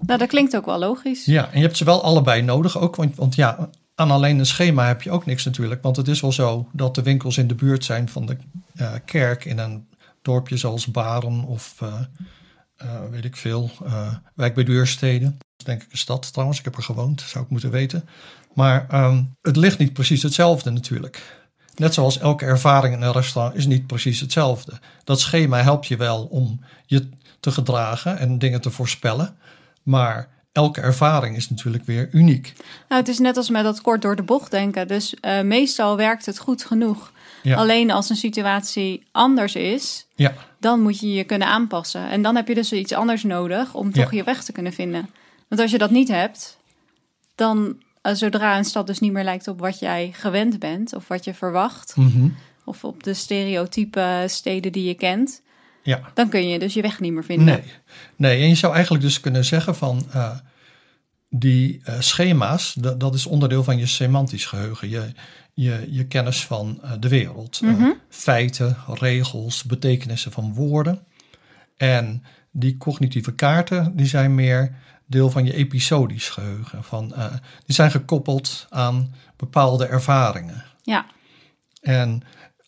nou, 0.00 0.18
dat 0.18 0.28
klinkt 0.28 0.56
ook 0.56 0.66
wel 0.66 0.78
logisch. 0.78 1.24
Ja, 1.24 1.50
en 1.50 1.58
je 1.58 1.64
hebt 1.64 1.76
ze 1.76 1.84
wel 1.84 2.02
allebei 2.02 2.42
nodig 2.42 2.78
ook. 2.78 2.96
Want, 2.96 3.16
want 3.16 3.34
ja, 3.34 3.68
aan 3.94 4.10
alleen 4.10 4.38
een 4.38 4.46
schema 4.46 4.86
heb 4.86 5.02
je 5.02 5.10
ook 5.10 5.26
niks 5.26 5.44
natuurlijk. 5.44 5.82
Want 5.82 5.96
het 5.96 6.08
is 6.08 6.20
wel 6.20 6.32
zo 6.32 6.68
dat 6.72 6.94
de 6.94 7.02
winkels 7.02 7.38
in 7.38 7.48
de 7.48 7.54
buurt 7.54 7.84
zijn 7.84 8.08
van 8.08 8.26
de 8.26 8.36
uh, 8.80 8.92
kerk 9.04 9.44
in 9.44 9.58
een 9.58 9.88
dorpje 10.22 10.56
zoals 10.56 10.86
Baren 10.86 11.44
of 11.44 11.74
uh, 11.82 11.94
uh, 12.84 13.00
weet 13.10 13.24
ik 13.24 13.36
veel, 13.36 13.70
wijk 14.34 14.54
bij 14.54 14.64
Duurstede. 14.64 15.24
Dat 15.24 15.34
is 15.56 15.64
denk 15.64 15.82
ik 15.82 15.92
een 15.92 15.98
stad 15.98 16.32
trouwens. 16.32 16.58
Ik 16.58 16.64
heb 16.64 16.76
er 16.76 16.82
gewoond, 16.82 17.20
zou 17.20 17.44
ik 17.44 17.50
moeten 17.50 17.70
weten. 17.70 18.08
Maar 18.54 19.04
um, 19.04 19.36
het 19.42 19.56
ligt 19.56 19.78
niet 19.78 19.92
precies 19.92 20.22
hetzelfde 20.22 20.70
natuurlijk. 20.70 21.36
Net 21.74 21.94
zoals 21.94 22.18
elke 22.18 22.44
ervaring 22.44 22.94
in 22.94 23.02
een 23.02 23.12
restaurant 23.12 23.54
is 23.54 23.66
niet 23.66 23.86
precies 23.86 24.20
hetzelfde. 24.20 24.72
Dat 25.04 25.20
schema 25.20 25.62
helpt 25.62 25.86
je 25.86 25.96
wel 25.96 26.24
om 26.24 26.60
je 26.86 27.08
te 27.40 27.50
gedragen 27.50 28.18
en 28.18 28.38
dingen 28.38 28.60
te 28.60 28.70
voorspellen. 28.70 29.36
Maar 29.82 30.28
elke 30.52 30.80
ervaring 30.80 31.36
is 31.36 31.50
natuurlijk 31.50 31.84
weer 31.84 32.08
uniek. 32.12 32.52
Nou, 32.88 33.00
het 33.00 33.10
is 33.10 33.18
net 33.18 33.36
als 33.36 33.50
met 33.50 33.64
dat 33.64 33.80
kort 33.80 34.02
door 34.02 34.16
de 34.16 34.22
bocht 34.22 34.50
denken. 34.50 34.88
Dus 34.88 35.14
uh, 35.20 35.40
meestal 35.40 35.96
werkt 35.96 36.26
het 36.26 36.38
goed 36.38 36.64
genoeg. 36.64 37.12
Ja. 37.42 37.56
Alleen 37.56 37.90
als 37.90 38.10
een 38.10 38.16
situatie 38.16 39.06
anders 39.12 39.54
is, 39.54 40.06
ja. 40.14 40.34
dan 40.60 40.80
moet 40.80 41.00
je 41.00 41.12
je 41.12 41.24
kunnen 41.24 41.48
aanpassen. 41.48 42.08
En 42.10 42.22
dan 42.22 42.36
heb 42.36 42.48
je 42.48 42.54
dus 42.54 42.72
iets 42.72 42.92
anders 42.92 43.22
nodig 43.22 43.74
om 43.74 43.92
toch 43.92 44.10
Ja. 44.10 44.16
je 44.16 44.24
weg 44.24 44.44
te 44.44 44.52
kunnen 44.52 44.72
vinden. 44.72 45.10
Want 45.48 45.60
als 45.60 45.70
je 45.70 45.78
dat 45.78 45.90
niet 45.90 46.08
hebt, 46.08 46.58
dan 47.34 47.76
uh, 48.02 48.14
zodra 48.14 48.56
een 48.56 48.64
stad 48.64 48.86
dus 48.86 48.98
niet 48.98 49.12
meer 49.12 49.24
lijkt 49.24 49.48
op 49.48 49.60
wat 49.60 49.78
jij 49.78 50.10
gewend 50.14 50.58
bent 50.58 50.94
of 50.94 51.08
wat 51.08 51.24
je 51.24 51.34
verwacht, 51.34 51.96
Mm 51.96 52.10
-hmm. 52.10 52.36
of 52.64 52.84
op 52.84 53.02
de 53.02 53.14
stereotype 53.14 54.24
steden 54.26 54.72
die 54.72 54.84
je 54.84 54.94
kent, 54.94 55.42
ja. 55.82 56.00
dan 56.14 56.28
kun 56.28 56.48
je 56.48 56.58
dus 56.58 56.74
je 56.74 56.82
weg 56.82 57.00
niet 57.00 57.12
meer 57.12 57.24
vinden. 57.24 57.46
Nee. 57.46 57.62
nee, 58.16 58.42
en 58.42 58.48
je 58.48 58.54
zou 58.54 58.74
eigenlijk 58.74 59.04
dus 59.04 59.20
kunnen 59.20 59.44
zeggen 59.44 59.74
van 59.74 60.06
uh, 60.14 60.30
die 61.30 61.82
uh, 61.88 61.94
schema's, 61.98 62.74
dat 62.96 63.14
is 63.14 63.26
onderdeel 63.26 63.64
van 63.64 63.78
je 63.78 63.86
semantisch 63.86 64.46
geheugen. 64.46 64.88
Je, 64.88 65.12
je, 65.58 65.86
je 65.90 66.06
kennis 66.06 66.46
van 66.46 66.80
uh, 66.84 66.92
de 67.00 67.08
wereld. 67.08 67.60
Mm 67.60 67.74
-hmm. 67.74 68.00
feiten, 68.08 68.76
regels, 68.86 69.64
betekenissen 69.64 70.32
van 70.32 70.54
woorden. 70.54 71.06
En 71.76 72.24
die 72.50 72.76
cognitieve 72.76 73.34
kaarten, 73.34 73.96
die 73.96 74.06
zijn 74.06 74.34
meer 74.34 74.74
deel 75.06 75.30
van 75.30 75.44
je 75.44 75.54
episodisch 75.54 76.28
geheugen. 76.28 76.84
Van, 76.84 77.12
uh, 77.16 77.26
die 77.64 77.74
zijn 77.74 77.90
gekoppeld 77.90 78.66
aan 78.68 79.14
bepaalde 79.36 79.86
ervaringen. 79.86 80.64
Ja. 80.82 81.06
En 81.80 82.22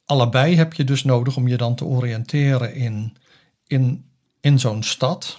allebei 0.07 0.57
heb 0.57 0.73
je 0.73 0.85
dus 0.85 1.05
nodig 1.05 1.37
om 1.37 1.49
je 1.49 1.57
dan 1.57 1.75
te 1.75 1.85
oriënteren 1.85 2.75
in, 2.75 3.17
in, 3.67 4.05
in 4.41 4.59
zo'n 4.59 4.83
stad. 4.83 5.39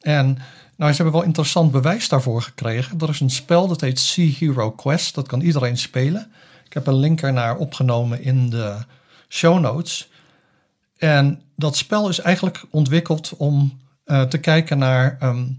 En 0.00 0.38
nou, 0.76 0.90
ze 0.90 1.02
hebben 1.02 1.14
wel 1.14 1.28
interessant 1.28 1.72
bewijs 1.72 2.08
daarvoor 2.08 2.42
gekregen. 2.42 3.00
Er 3.00 3.08
is 3.08 3.20
een 3.20 3.30
spel 3.30 3.68
dat 3.68 3.80
heet 3.80 3.98
Sea 3.98 4.30
Hero 4.38 4.70
Quest. 4.70 5.14
Dat 5.14 5.28
kan 5.28 5.40
iedereen 5.40 5.78
spelen. 5.78 6.30
Ik 6.76 6.84
heb 6.84 6.94
een 6.94 7.00
link 7.00 7.22
ernaar 7.22 7.56
opgenomen 7.56 8.22
in 8.22 8.50
de 8.50 8.76
show 9.28 9.60
notes. 9.60 10.10
En 10.98 11.42
dat 11.54 11.76
spel 11.76 12.08
is 12.08 12.18
eigenlijk 12.18 12.64
ontwikkeld 12.70 13.34
om 13.36 13.78
uh, 14.06 14.22
te 14.22 14.38
kijken 14.38 14.78
naar 14.78 15.18
um, 15.22 15.58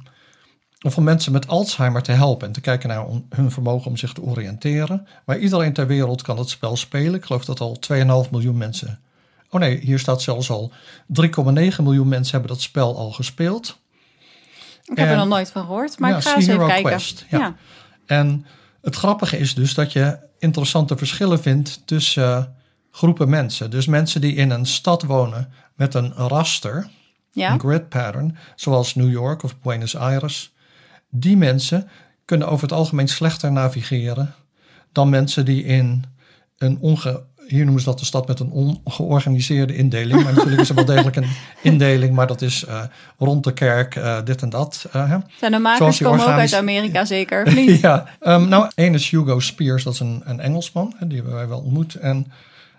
of 0.82 0.98
om 0.98 1.04
mensen 1.04 1.32
met 1.32 1.48
Alzheimer 1.48 2.02
te 2.02 2.12
helpen 2.12 2.48
en 2.48 2.54
te 2.54 2.62
kijken 2.62 2.90
naar 2.90 3.06
hun 3.30 3.52
vermogen 3.52 3.88
om 3.88 3.98
zich 3.98 4.14
te 4.14 4.22
oriënteren. 4.22 5.08
Maar 5.26 5.38
iedereen 5.38 5.74
ter 5.74 5.88
wereld 5.88 6.22
kan 6.22 6.38
het 6.38 6.50
spel 6.50 6.78
spelen. 6.78 7.14
Ik 7.14 7.26
geloof 7.26 7.46
dat 7.46 7.60
al 7.60 7.78
2,5 8.26 8.30
miljoen 8.32 8.58
mensen. 8.58 9.00
Oh 9.50 9.60
nee, 9.60 9.80
hier 9.80 10.00
staat 10.00 10.22
zelfs 10.22 10.50
al 10.50 10.72
3,9 10.72 10.76
miljoen 11.84 12.08
mensen 12.08 12.32
hebben 12.32 12.52
dat 12.52 12.62
spel 12.62 12.98
al 12.98 13.12
gespeeld. 13.12 13.80
Ik 14.84 14.98
heb 14.98 15.06
en, 15.06 15.08
er 15.08 15.18
nog 15.18 15.28
nooit 15.28 15.52
van 15.52 15.62
gehoord, 15.66 16.00
maar 16.00 16.10
ja, 16.10 16.18
ik 16.18 16.24
ga 16.24 16.36
eens 16.36 16.48
even 16.48 16.68
kijken. 16.68 16.84
Quest, 16.84 17.26
ja. 17.30 17.40
ja. 17.40 17.56
En 18.06 18.46
het 18.82 18.96
grappige 18.96 19.38
is 19.38 19.56
dus 19.56 19.74
dat 19.74 19.92
je 19.92 20.26
interessante 20.40 20.98
verschillen 20.98 21.40
vindt 21.40 21.82
tussen 21.86 22.56
groepen 22.92 23.30
mensen. 23.30 23.72
Dus 23.72 23.86
mensen 23.86 24.22
die 24.22 24.36
in 24.36 24.50
een 24.50 24.66
stad 24.66 25.04
wonen 25.04 25.52
met 25.76 25.94
een 25.94 26.14
raster, 26.14 26.90
ja. 27.32 27.52
een 27.52 27.60
grid 27.60 27.90
pattern, 27.90 28.38
zoals 28.56 28.96
New 28.96 29.12
York 29.12 29.44
of 29.44 29.60
Buenos 29.60 29.96
Aires. 29.96 30.54
Die 31.10 31.38
mensen 31.38 31.90
kunnen 32.26 32.48
over 32.48 32.64
het 32.64 32.78
algemeen 32.78 33.08
slechter 33.08 33.52
navigeren 33.52 34.36
dan 34.92 35.10
mensen 35.10 35.46
die 35.46 35.64
in 35.64 36.04
een 36.58 36.80
onge... 36.80 37.24
Hier 37.48 37.64
noemen 37.64 37.80
ze 37.80 37.90
dat 37.90 38.00
de 38.00 38.06
stad 38.06 38.28
met 38.28 38.40
een 38.40 38.52
ongeorganiseerde 38.84 39.76
indeling. 39.76 40.24
Maar 40.24 40.34
natuurlijk 40.34 40.62
is 40.62 40.70
er 40.70 40.76
wel 40.76 40.86
degelijk 40.96 41.16
een 41.16 41.30
indeling, 41.62 42.16
maar 42.16 42.28
dat 42.28 42.42
is 42.42 42.66
uh, 42.68 42.82
rond 43.18 43.44
de 43.44 43.54
kerk, 43.54 43.96
uh, 43.96 44.18
dit 44.24 44.42
en 44.42 44.50
dat. 44.50 44.86
Uh, 44.96 45.10
hè. 45.10 45.18
Zijn 45.40 45.52
de 45.52 45.60
makers 45.60 45.98
komen 45.98 46.26
ook 46.26 46.32
uit 46.32 46.54
Amerika 46.54 47.06
zeker, 47.06 47.54
niet? 47.56 47.80
ja, 47.80 48.06
um, 48.22 48.48
nou, 48.48 48.70
één 48.76 48.94
is 48.94 49.10
Hugo 49.10 49.40
Spears, 49.40 49.84
dat 49.84 49.94
is 49.94 50.00
een, 50.00 50.22
een 50.26 50.40
Engelsman, 50.40 50.96
die 51.06 51.16
hebben 51.18 51.36
wij 51.36 51.48
wel 51.48 51.60
ontmoet. 51.60 51.96
En 51.96 52.32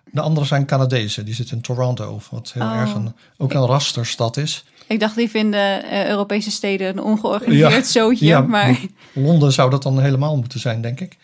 de 0.04 0.20
andere 0.20 0.46
zijn 0.46 0.66
Canadezen, 0.66 1.24
die 1.24 1.34
zitten 1.34 1.56
in 1.56 1.62
Toronto, 1.62 2.20
wat 2.30 2.50
heel 2.54 2.62
oh. 2.62 2.80
erg 2.80 2.94
een, 2.94 3.14
ook 3.36 3.52
een 3.52 3.66
rasterstad 3.66 4.36
is. 4.36 4.64
Ik 4.86 5.00
dacht, 5.00 5.16
die 5.16 5.30
vinden 5.30 5.84
uh, 5.84 6.08
Europese 6.08 6.50
steden 6.50 6.88
een 6.88 7.02
ongeorganiseerd 7.02 7.72
ja, 7.72 7.82
zootje. 7.82 8.26
Ja, 8.26 8.40
maar... 8.40 8.80
Londen 9.12 9.52
zou 9.52 9.70
dat 9.70 9.82
dan 9.82 10.00
helemaal 10.00 10.36
moeten 10.36 10.60
zijn, 10.60 10.80
denk 10.80 11.00
ik. 11.00 11.16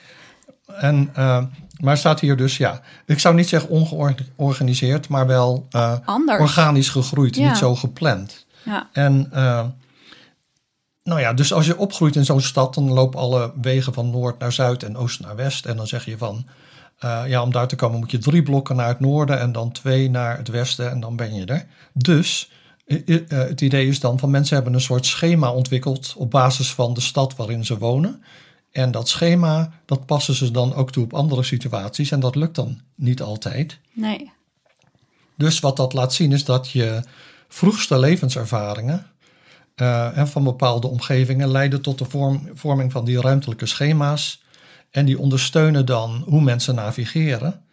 En, 0.67 1.11
uh, 1.19 1.45
maar 1.85 1.97
staat 1.97 2.21
hier 2.21 2.37
dus, 2.37 2.57
ja, 2.57 2.81
ik 3.07 3.19
zou 3.19 3.35
niet 3.35 3.49
zeggen 3.49 3.71
ongeorganiseerd, 3.71 5.09
maar 5.09 5.27
wel 5.27 5.67
uh, 5.71 5.95
organisch 6.27 6.89
gegroeid, 6.89 7.37
niet 7.37 7.57
zo 7.57 7.75
gepland. 7.75 8.47
Ja. 8.63 8.89
En 8.93 9.31
uh, 9.35 9.65
nou 11.03 11.21
ja, 11.21 11.33
dus 11.33 11.53
als 11.53 11.67
je 11.67 11.79
opgroeit 11.79 12.17
in 12.17 12.25
zo'n 12.25 12.41
stad, 12.41 12.75
dan 12.75 12.93
lopen 12.93 13.21
alle 13.21 13.53
wegen 13.61 13.95
van 13.95 14.11
noord 14.11 14.39
naar 14.39 14.53
zuid 14.53 14.83
en 14.83 14.97
oost 14.97 15.21
naar 15.21 15.37
west. 15.37 15.67
En 15.67 15.77
dan 15.77 15.87
zeg 15.87 16.05
je 16.05 16.19
van, 16.19 16.47
ja, 17.27 17.43
om 17.43 17.53
daar 17.53 17.69
te 17.69 17.77
komen 17.77 17.99
moet 17.99 18.11
je 18.11 18.19
drie 18.19 18.43
blokken 18.43 18.77
naar 18.77 18.89
het 18.89 19.01
noorden 19.01 19.41
en 19.41 19.53
dan 19.53 19.73
twee 19.73 20.11
naar 20.11 20.37
het 20.37 20.49
westen 20.49 20.91
en 20.91 21.01
dan 21.01 21.17
ben 21.17 21.35
je 21.35 21.45
er. 21.45 21.67
Dus 21.93 22.51
het 23.29 23.61
idee 23.61 23.89
is 23.89 24.01
dan 24.01 24.19
van 24.19 24.31
mensen 24.31 24.55
hebben 24.55 24.75
een 24.75 24.81
soort 24.81 25.07
schema 25.07 25.53
ontwikkeld 25.53 26.15
op 26.17 26.31
basis 26.31 26.73
van 26.73 26.95
de 26.95 27.01
stad 27.01 27.37
waarin 27.37 27.65
ze 27.65 27.79
wonen. 27.79 28.23
En 28.75 28.91
dat 28.91 29.09
schema, 29.09 29.71
dat 29.85 30.07
passen 30.07 30.35
ze 30.35 30.51
dan 30.51 30.75
ook 30.75 30.93
toe 30.93 31.05
op 31.05 31.15
andere 31.15 31.43
situaties. 31.43 32.11
En 32.11 32.21
dat 32.21 32.35
lukt 32.35 32.55
dan 32.55 32.81
niet 32.95 33.23
altijd. 33.23 33.79
Nee. 33.93 34.33
Dus 35.35 35.61
wat 35.61 35.77
dat 35.77 35.93
laat 35.93 36.15
zien 36.15 36.33
is 36.33 36.45
dat 36.45 36.71
je 36.71 37.03
vroegste 37.49 37.99
levenservaringen 37.99 39.07
uh, 39.77 40.17
en 40.17 40.29
van 40.29 40.45
bepaalde 40.45 40.87
omgevingen 40.87 41.49
leiden 41.49 41.83
tot 41.83 41.99
de 41.99 42.05
vorm, 42.05 42.51
vorming 42.55 42.93
van 42.93 43.05
die 43.05 43.21
ruimtelijke 43.21 43.67
schema's. 43.67 44.43
En 44.91 45.05
die 45.05 45.19
ondersteunen 45.19 45.87
dan 45.87 46.25
hoe 46.27 46.41
mensen 46.41 46.75
navigeren. 46.75 47.65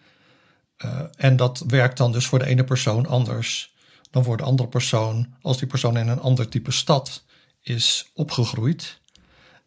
Uh, 0.85 0.99
en 1.17 1.35
dat 1.35 1.63
werkt 1.67 1.97
dan 1.97 2.11
dus 2.11 2.25
voor 2.25 2.39
de 2.39 2.45
ene 2.45 2.63
persoon 2.63 3.07
anders 3.07 3.73
dan 4.11 4.23
voor 4.23 4.37
de 4.37 4.43
andere 4.43 4.69
persoon 4.69 5.33
als 5.41 5.57
die 5.57 5.67
persoon 5.67 5.97
in 5.97 6.07
een 6.07 6.19
ander 6.19 6.49
type 6.49 6.71
stad 6.71 7.23
is 7.61 8.11
opgegroeid. 8.13 9.00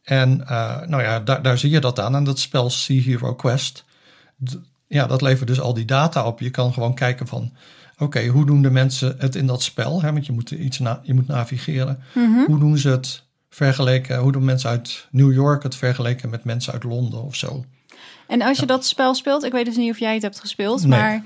En 0.04 0.40
uh, 0.40 0.80
nou 0.86 1.02
ja, 1.02 1.20
daar, 1.20 1.42
daar 1.42 1.58
zie 1.58 1.70
je 1.70 1.80
dat 1.80 2.00
aan. 2.00 2.14
En 2.14 2.24
dat 2.24 2.38
spel 2.38 2.70
Sea 2.70 3.02
Hero 3.02 3.34
Quest, 3.34 3.84
ja, 4.86 5.06
dat 5.06 5.22
levert 5.22 5.48
dus 5.48 5.60
al 5.60 5.74
die 5.74 5.84
data 5.84 6.26
op. 6.26 6.40
Je 6.40 6.50
kan 6.50 6.72
gewoon 6.72 6.94
kijken 6.94 7.26
van, 7.26 7.52
oké, 7.98 8.26
hoe 8.26 8.46
doen 8.46 8.62
de 8.62 8.70
mensen 8.70 9.16
het 9.18 9.34
in 9.34 9.46
dat 9.46 9.62
spel? 9.62 10.02
Hè? 10.02 10.12
Want 10.12 10.26
je 10.26 10.32
moet 10.32 10.50
iets 10.50 10.78
na, 10.78 11.00
je 11.02 11.14
moet 11.14 11.26
navigeren. 11.26 12.02
Mhm. 12.12 12.44
Hoe 12.46 12.58
doen 12.58 12.78
ze 12.78 12.88
het 12.88 13.22
vergeleken? 13.50 14.18
Hoe 14.18 14.32
doen 14.32 14.44
mensen 14.44 14.70
uit 14.70 15.06
New 15.10 15.32
York 15.32 15.62
het 15.62 15.76
vergeleken 15.76 16.30
met 16.30 16.44
mensen 16.44 16.72
uit 16.72 16.84
Londen 16.84 17.22
of 17.22 17.34
zo? 17.34 17.64
En 18.26 18.42
als 18.42 18.58
je 18.58 18.66
dat 18.66 18.86
spel 18.86 19.14
speelt, 19.14 19.44
ik 19.44 19.52
weet 19.52 19.64
dus 19.64 19.76
niet 19.76 19.90
of 19.90 19.98
jij 19.98 20.14
het 20.14 20.22
hebt 20.22 20.40
gespeeld, 20.40 20.86
maar 20.86 21.22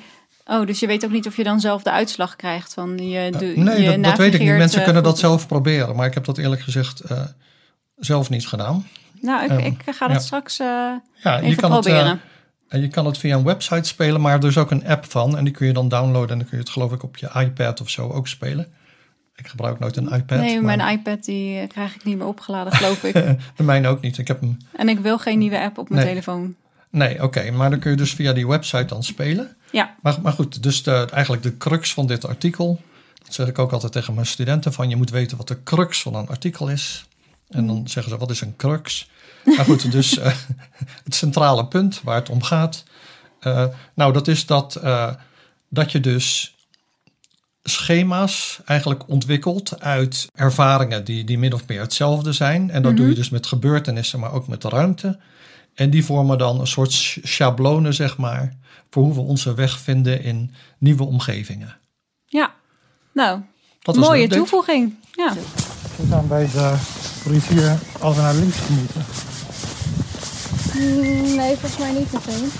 Oh, 0.51 0.67
dus 0.67 0.81
je 0.81 0.87
weet 0.87 1.05
ook 1.05 1.11
niet 1.11 1.27
of 1.27 1.37
je 1.37 1.45
dan 1.45 1.61
zelf 1.61 1.83
de 1.83 1.91
uitslag 1.91 2.37
krijgt 2.37 2.75
van 2.75 2.99
je. 2.99 3.31
Uh, 3.33 3.65
nee, 3.65 3.83
je 3.83 3.91
dat, 3.91 4.05
dat, 4.05 4.19
weet 4.19 4.35
ik 4.35 4.41
niet. 4.41 4.49
Mensen 4.49 4.79
uh, 4.79 4.85
kunnen 4.85 5.03
dat 5.03 5.19
zelf 5.19 5.47
proberen, 5.47 5.97
maar 5.97 6.07
ik 6.07 6.15
heb 6.15 6.25
dat 6.25 6.39
eerlijk 6.39 6.61
gezegd 6.61 7.11
uh, 7.11 7.21
zelf 7.99 8.31
niet 8.31 8.47
gedaan. 8.47 8.87
Nou, 9.21 9.45
ik, 9.45 9.51
um, 9.51 9.59
ik 9.59 9.83
ga 9.87 10.07
dat 10.07 10.17
ja. 10.17 10.23
straks 10.23 10.57
ja, 10.57 11.03
even 11.23 11.49
je 11.49 11.57
kan 11.57 11.71
proberen. 11.71 12.21
Het, 12.69 12.81
je 12.81 12.89
kan 12.89 13.07
het 13.07 13.19
via 13.19 13.37
een 13.37 13.45
website 13.45 13.89
spelen, 13.89 14.21
maar 14.21 14.39
er 14.39 14.47
is 14.47 14.59
ook 14.59 14.71
een 14.71 14.87
app 14.87 15.11
van 15.11 15.37
en 15.37 15.45
die 15.45 15.53
kun 15.53 15.67
je 15.67 15.73
dan 15.73 15.89
downloaden 15.89 16.31
en 16.31 16.39
dan 16.39 16.49
kun 16.49 16.57
je 16.57 16.63
het 16.63 16.73
geloof 16.73 16.93
ik 16.93 17.03
op 17.03 17.17
je 17.17 17.31
iPad 17.35 17.81
of 17.81 17.91
zo 17.91 18.09
ook 18.09 18.29
spelen. 18.29 18.67
Ik 19.37 19.47
gebruik 19.47 19.79
nooit 19.79 19.97
een 19.97 20.13
iPad. 20.13 20.39
Nee, 20.39 20.61
maar... 20.61 20.77
mijn 20.77 20.99
iPad 20.99 21.25
die 21.25 21.67
krijg 21.67 21.95
ik 21.95 22.05
niet 22.05 22.17
meer 22.17 22.27
opgeladen, 22.27 22.73
geloof 22.73 23.05
ik. 23.05 23.15
de 23.57 23.63
mijne 23.63 23.89
ook 23.89 24.01
niet. 24.01 24.19
Ik 24.19 24.29
heb 24.29 24.41
hem. 24.41 24.57
En 24.77 24.89
ik 24.89 24.99
wil 24.99 25.19
geen 25.19 25.39
nieuwe 25.39 25.61
app 25.61 25.79
op 25.79 25.89
mijn 25.89 26.05
nee. 26.05 26.11
telefoon. 26.11 26.55
Nee, 26.91 27.15
oké, 27.15 27.25
okay, 27.25 27.51
maar 27.51 27.71
dan 27.71 27.79
kun 27.79 27.91
je 27.91 27.97
dus 27.97 28.15
via 28.15 28.33
die 28.33 28.47
website 28.47 28.85
dan 28.85 29.03
spelen. 29.03 29.57
Ja. 29.71 29.95
Maar, 30.03 30.19
maar 30.23 30.33
goed, 30.33 30.63
dus 30.63 30.83
de, 30.83 31.07
eigenlijk 31.13 31.43
de 31.43 31.57
crux 31.57 31.95
van 31.95 32.07
dit 32.07 32.27
artikel, 32.27 32.81
dat 33.25 33.35
zeg 33.35 33.49
ik 33.49 33.59
ook 33.59 33.73
altijd 33.73 33.93
tegen 33.93 34.15
mijn 34.15 34.27
studenten 34.27 34.73
van 34.73 34.89
je 34.89 34.97
moet 34.97 35.11
weten 35.11 35.37
wat 35.37 35.49
de 35.49 35.63
crux 35.63 36.03
van 36.03 36.15
een 36.15 36.29
artikel 36.29 36.69
is. 36.69 37.08
En 37.49 37.67
dan 37.67 37.89
zeggen 37.89 38.13
ze 38.13 38.19
wat 38.19 38.31
is 38.31 38.41
een 38.41 38.57
crux? 38.57 39.11
Maar 39.45 39.65
goed, 39.65 39.93
dus 39.99 40.19
uh, 40.19 40.25
het 41.05 41.15
centrale 41.15 41.67
punt 41.67 42.01
waar 42.03 42.17
het 42.17 42.29
om 42.29 42.43
gaat. 42.43 42.85
Uh, 43.43 43.65
nou, 43.95 44.13
dat 44.13 44.29
is 44.29 44.47
dat, 44.47 44.81
uh, 44.85 45.13
dat 45.69 45.93
je 45.93 46.01
dus 46.01 46.57
schema's 47.63 48.61
eigenlijk 48.65 49.09
ontwikkelt 49.09 49.81
uit 49.81 50.29
ervaringen 50.35 51.05
die, 51.05 51.25
die 51.25 51.39
min 51.39 51.53
of 51.53 51.67
meer 51.67 51.81
hetzelfde 51.81 52.33
zijn. 52.33 52.71
En 52.71 52.83
dat 52.83 52.97
doe 52.97 53.09
je 53.09 53.15
dus 53.15 53.31
met 53.31 53.47
gebeurtenissen, 53.47 54.21
maar 54.21 54.33
ook 54.33 54.49
met 54.49 54.63
de 54.63 54.69
ruimte. 54.69 55.19
En 55.75 55.91
die 55.91 56.05
vormen 56.05 56.39
dan 56.39 56.61
een 56.61 56.67
soort 56.67 56.93
schablonen, 57.23 57.95
zeg 57.95 58.17
maar, 58.17 58.57
voor 58.91 59.03
hoe 59.03 59.15
we 59.15 59.21
onze 59.21 59.55
weg 59.55 59.79
vinden 59.79 60.23
in 60.23 60.55
nieuwe 60.79 61.05
omgevingen. 61.05 61.77
Ja, 62.27 62.55
nou, 63.13 63.41
mooie 63.85 64.29
toevoeging. 64.29 64.95
Ja. 65.13 65.35
We 65.97 66.05
staan 66.07 66.29
bij 66.29 66.49
de 66.53 66.77
rivier 67.27 67.79
als 68.01 68.17
we 68.17 68.23
naar 68.23 68.35
links 68.35 68.57
moeten. 68.69 69.05
Mm, 70.75 71.37
nee, 71.37 71.57
volgens 71.57 71.79
mij 71.79 71.93
niet 71.93 72.13
meteen. 72.13 72.53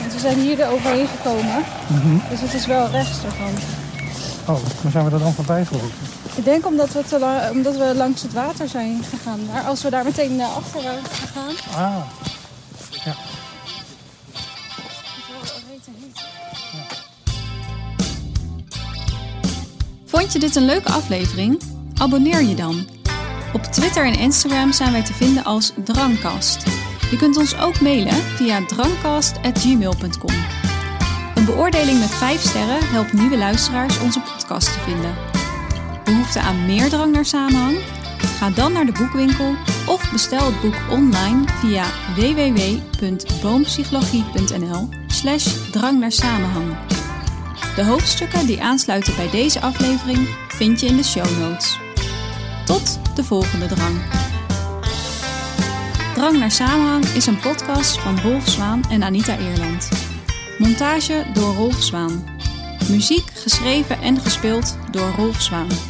Want 0.00 0.12
we 0.12 0.18
zijn 0.18 0.40
hier 0.40 0.60
er 0.60 0.70
overheen 0.70 1.06
gekomen. 1.06 1.64
Mm 1.86 2.00
-hmm. 2.00 2.22
Dus 2.30 2.40
het 2.40 2.54
is 2.54 2.66
wel 2.66 2.90
rechts 2.90 3.24
ervan. 3.24 3.52
Oh, 4.46 4.62
maar 4.82 4.92
zijn 4.92 5.04
we 5.04 5.10
er 5.10 5.18
dan 5.18 5.34
voorbij 5.34 5.64
gelopen? 5.64 5.90
Ik 6.34 6.44
denk 6.44 6.66
omdat 6.66 6.92
we, 6.92 7.02
te 7.08 7.50
omdat 7.52 7.76
we 7.76 7.94
langs 7.94 8.22
het 8.22 8.32
water 8.32 8.68
zijn 8.68 9.04
gegaan. 9.10 9.40
Maar 9.52 9.62
als 9.62 9.82
we 9.82 9.90
daar 9.90 10.04
meteen 10.04 10.32
uh, 10.32 10.56
achter 10.56 10.82
waren 10.82 11.04
gegaan... 11.04 11.54
Ah, 11.74 12.02
Vond 20.10 20.32
je 20.32 20.38
dit 20.38 20.56
een 20.56 20.64
leuke 20.64 20.88
aflevering? 20.88 21.60
Abonneer 21.96 22.42
je 22.42 22.54
dan. 22.54 22.88
Op 23.52 23.62
Twitter 23.62 24.04
en 24.04 24.18
Instagram 24.18 24.72
zijn 24.72 24.92
wij 24.92 25.04
te 25.04 25.14
vinden 25.14 25.44
als 25.44 25.72
Drangkast. 25.84 26.64
Je 27.10 27.16
kunt 27.16 27.36
ons 27.36 27.58
ook 27.58 27.80
mailen 27.80 28.12
via 28.12 28.66
drangkast.gmail.com. 28.66 30.34
Een 31.34 31.44
beoordeling 31.44 31.98
met 31.98 32.14
5 32.14 32.40
sterren 32.40 32.88
helpt 32.88 33.12
nieuwe 33.12 33.36
luisteraars 33.36 34.00
onze 34.00 34.20
podcast 34.20 34.72
te 34.72 34.80
vinden. 34.80 35.14
Behoefte 36.04 36.40
aan 36.40 36.66
meer 36.66 36.88
drang 36.88 37.12
naar 37.12 37.24
samenhang? 37.24 37.78
Ga 38.38 38.50
dan 38.50 38.72
naar 38.72 38.86
de 38.86 38.92
boekwinkel 38.92 39.54
of 39.86 40.10
bestel 40.12 40.46
het 40.46 40.60
boek 40.60 40.76
online 40.90 41.42
via 41.46 41.84
www.boompsychologie.nl 42.14 44.88
slash 45.06 45.70
drang 45.70 46.00
naar 46.00 46.12
samenhang. 46.12 46.76
De 47.76 47.84
hoofdstukken 47.84 48.46
die 48.46 48.62
aansluiten 48.62 49.16
bij 49.16 49.30
deze 49.30 49.60
aflevering 49.60 50.28
vind 50.48 50.80
je 50.80 50.86
in 50.86 50.96
de 50.96 51.04
show 51.04 51.38
notes. 51.38 51.78
Tot 52.64 53.00
de 53.14 53.24
volgende 53.24 53.66
drang. 53.66 54.00
Drang 56.14 56.38
naar 56.38 56.50
Samenhang 56.50 57.04
is 57.04 57.26
een 57.26 57.40
podcast 57.40 57.98
van 57.98 58.20
Rolf 58.20 58.48
Zwaan 58.48 58.82
en 58.90 59.02
Anita 59.02 59.38
Eerland. 59.38 59.88
Montage 60.58 61.26
door 61.32 61.54
Rolf 61.54 61.82
Zwaan. 61.82 62.24
Muziek 62.88 63.30
geschreven 63.34 64.00
en 64.00 64.20
gespeeld 64.20 64.78
door 64.90 65.10
Rolf 65.16 65.40
Zwaan. 65.40 65.89